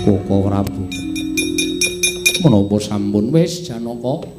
Koko 0.06 0.36
Prabu. 0.46 0.86
Menapa 2.46 2.78
sampun 2.78 3.34
wis 3.34 3.66
Janaka? 3.66 4.35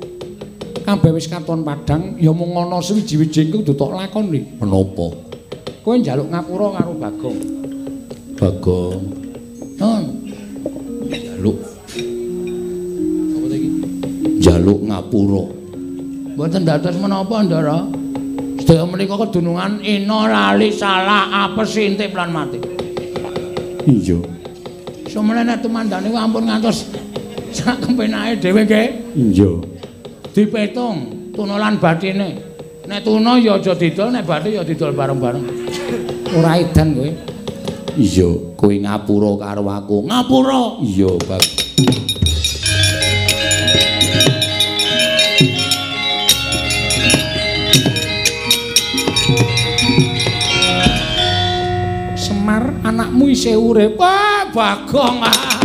Kabeh 0.87 1.11
wis 1.19 1.27
katon 1.27 1.67
padhang 1.67 2.15
ya 2.15 2.31
mung 2.31 2.55
ana 2.55 2.79
sewiji-wiji 2.79 3.51
kudu 3.51 3.75
tok 3.75 3.99
lakoni. 3.99 4.63
Menapa? 4.63 5.11
Kowe 5.83 5.99
njaluk 5.99 6.31
ngapura 6.31 6.79
karo 6.79 6.95
Bagong. 6.95 7.39
Bagong. 8.39 9.03
Nun, 9.83 10.05
Jaluk, 11.11 11.59
apa 13.35 13.47
iki? 13.55 13.69
jaluk 14.39 14.81
ngapura. 14.87 15.45
Mboten 16.39 16.63
dados 16.63 16.97
menapa, 17.03 17.43
Ndara? 17.43 17.79
Sedaya 18.63 18.87
menika 18.87 19.19
kedunungan 19.21 19.83
ina 19.83 20.31
lali 20.31 20.71
salah 20.71 21.51
apes 21.51 21.77
intik 21.79 22.15
lan 22.15 22.31
mati. 22.31 22.59
Iya. 23.87 24.19
Semene 25.11 25.55
tumandane 25.59 26.11
kuwi 26.11 26.19
ampun 26.19 26.47
ngantos 26.47 26.89
sak 27.55 27.83
kempenake 27.83 28.39
dhewe 28.43 28.63
nggih. 28.67 28.89
Iya. 29.15 29.76
Dipetung 30.37 31.33
tunolan 31.33 31.81
bathine. 31.81 32.37
Nek 32.85 33.01
tuna 33.01 33.41
ya 33.41 33.57
aja 33.57 33.73
didol, 33.73 34.13
nek 34.13 34.29
bathi 34.29 34.61
ya 34.61 34.63
didol 34.69 34.93
bareng-bareng. 34.93 35.49
Ora 36.37 36.61
edan 36.61 36.93
kowe. 36.93 37.09
Iya, 37.97 38.53
kowe 38.53 38.75
ngapura 38.77 39.33
karo 39.41 39.65
aku. 39.65 40.05
Ngapura. 40.05 40.85
Iya, 40.85 41.17
Bag. 41.25 41.41
Semar 52.13 52.77
anakmu 52.85 53.33
isih 53.33 53.57
urip. 53.57 53.97
Wah, 53.97 54.53
Bagong. 54.53 55.17
Ah. 55.25 55.56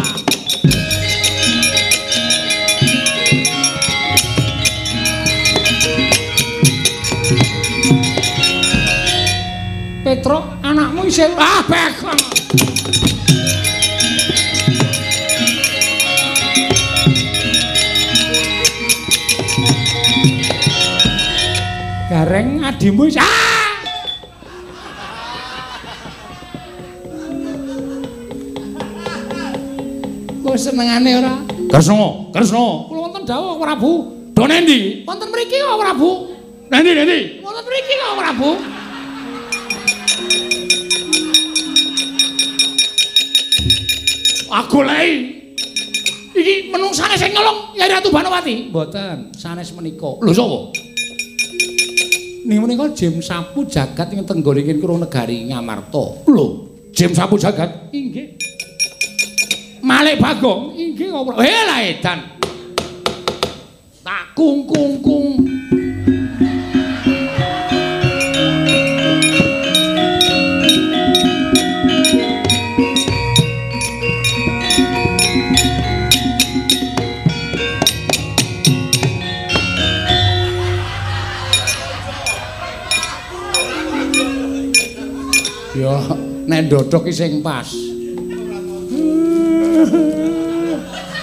Petro, 10.12 10.44
anakmu 10.60 11.08
isih 11.08 11.32
ah 11.40 11.64
Bagong. 11.72 12.20
Gareng 22.12 22.60
adimu 22.60 23.08
isih 23.08 23.24
ah! 23.24 23.72
Kok 30.44 30.56
senengane 30.60 31.24
ora? 31.24 31.40
Kresna, 31.72 32.36
Kresna. 32.36 32.66
Kula 32.92 33.00
wonten 33.08 33.24
dawuh 33.24 33.56
Prabu. 33.64 33.92
Do 34.36 34.44
nendi? 34.44 35.08
Wonten 35.08 35.32
mriki 35.32 35.56
kok 35.64 35.80
Prabu. 35.80 36.36
Nendi, 36.68 36.92
nendi? 37.00 37.20
Wonten 37.40 37.64
mriki 37.64 37.94
kok 37.96 38.16
Prabu. 38.20 38.70
Aku 44.52 44.84
lei. 44.84 45.32
Iki 46.36 46.76
menungsane 46.76 47.15
sing 47.15 47.32
nyolong 47.32 47.72
Nyai 47.72 47.88
Ratu 47.88 48.11
Banowati. 48.11 48.68
Mboten, 48.68 49.32
sanes 49.32 49.72
menika. 49.72 50.19
Lho 50.19 50.32
sapa? 50.36 50.76
Ning 52.44 52.60
menika 52.60 52.91
Jim 52.91 53.23
Sapu 53.23 53.64
jagat 53.64 54.11
ing 54.11 54.28
tenggoriking 54.28 54.84
karo 54.84 54.99
negari 54.99 55.48
Ngamarta. 55.48 56.28
Lho, 56.28 56.68
Jim 56.91 57.15
sapu 57.15 57.40
jagat. 57.40 57.95
Inggih. 57.95 58.36
Malik 59.80 60.19
Bagong, 60.19 60.76
inggih 60.76 61.07
kok. 61.15 61.40
Eh 61.40 61.61
lah 61.64 61.80
edan. 61.88 62.19
Tak 64.03 64.36
kung 64.36 64.68
kung 64.68 64.99
kung. 64.99 65.61
Ya, 85.72 86.03
nek 86.52 86.68
ndodhok 86.68 87.07
ki 87.07 87.14
sing 87.15 87.39
pas. 87.39 87.72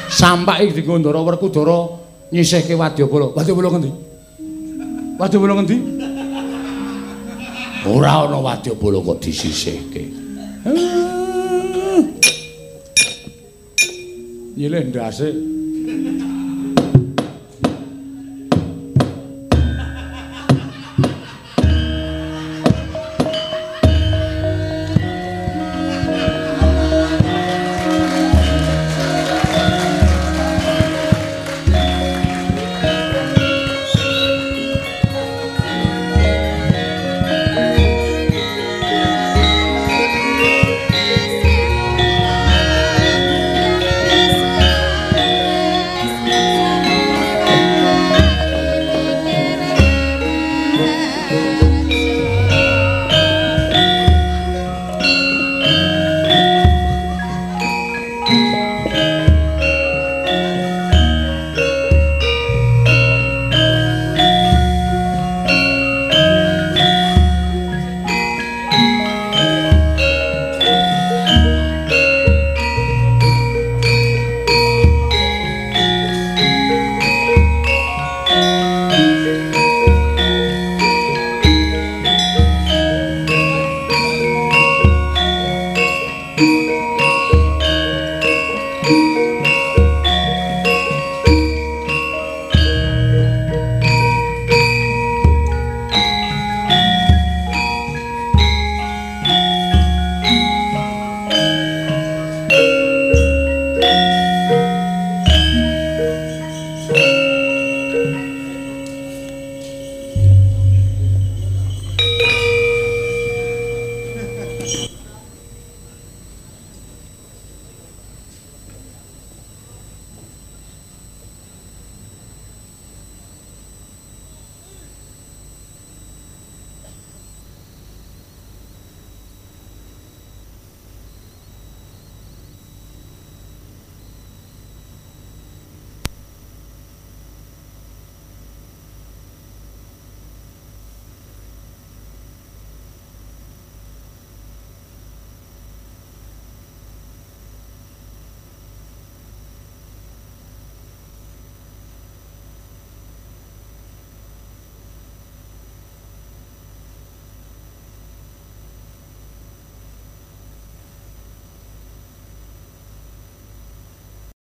Sampai 0.09 0.73
di 0.73 0.81
Gondoro 0.81 1.21
Werkudara 1.21 1.85
nyisihke 2.33 2.73
Wadyabala. 2.73 3.37
Wadyabala 3.37 3.69
ngendi? 3.77 3.91
Wadyabala 5.21 5.53
ngendi? 5.61 5.77
Ora 7.93 8.25
ana 8.25 8.41
wadyabala 8.41 8.99
kok 9.05 9.21
disisihke. 9.21 10.03
Nyilih 14.57 14.83
ndase. 14.89 15.58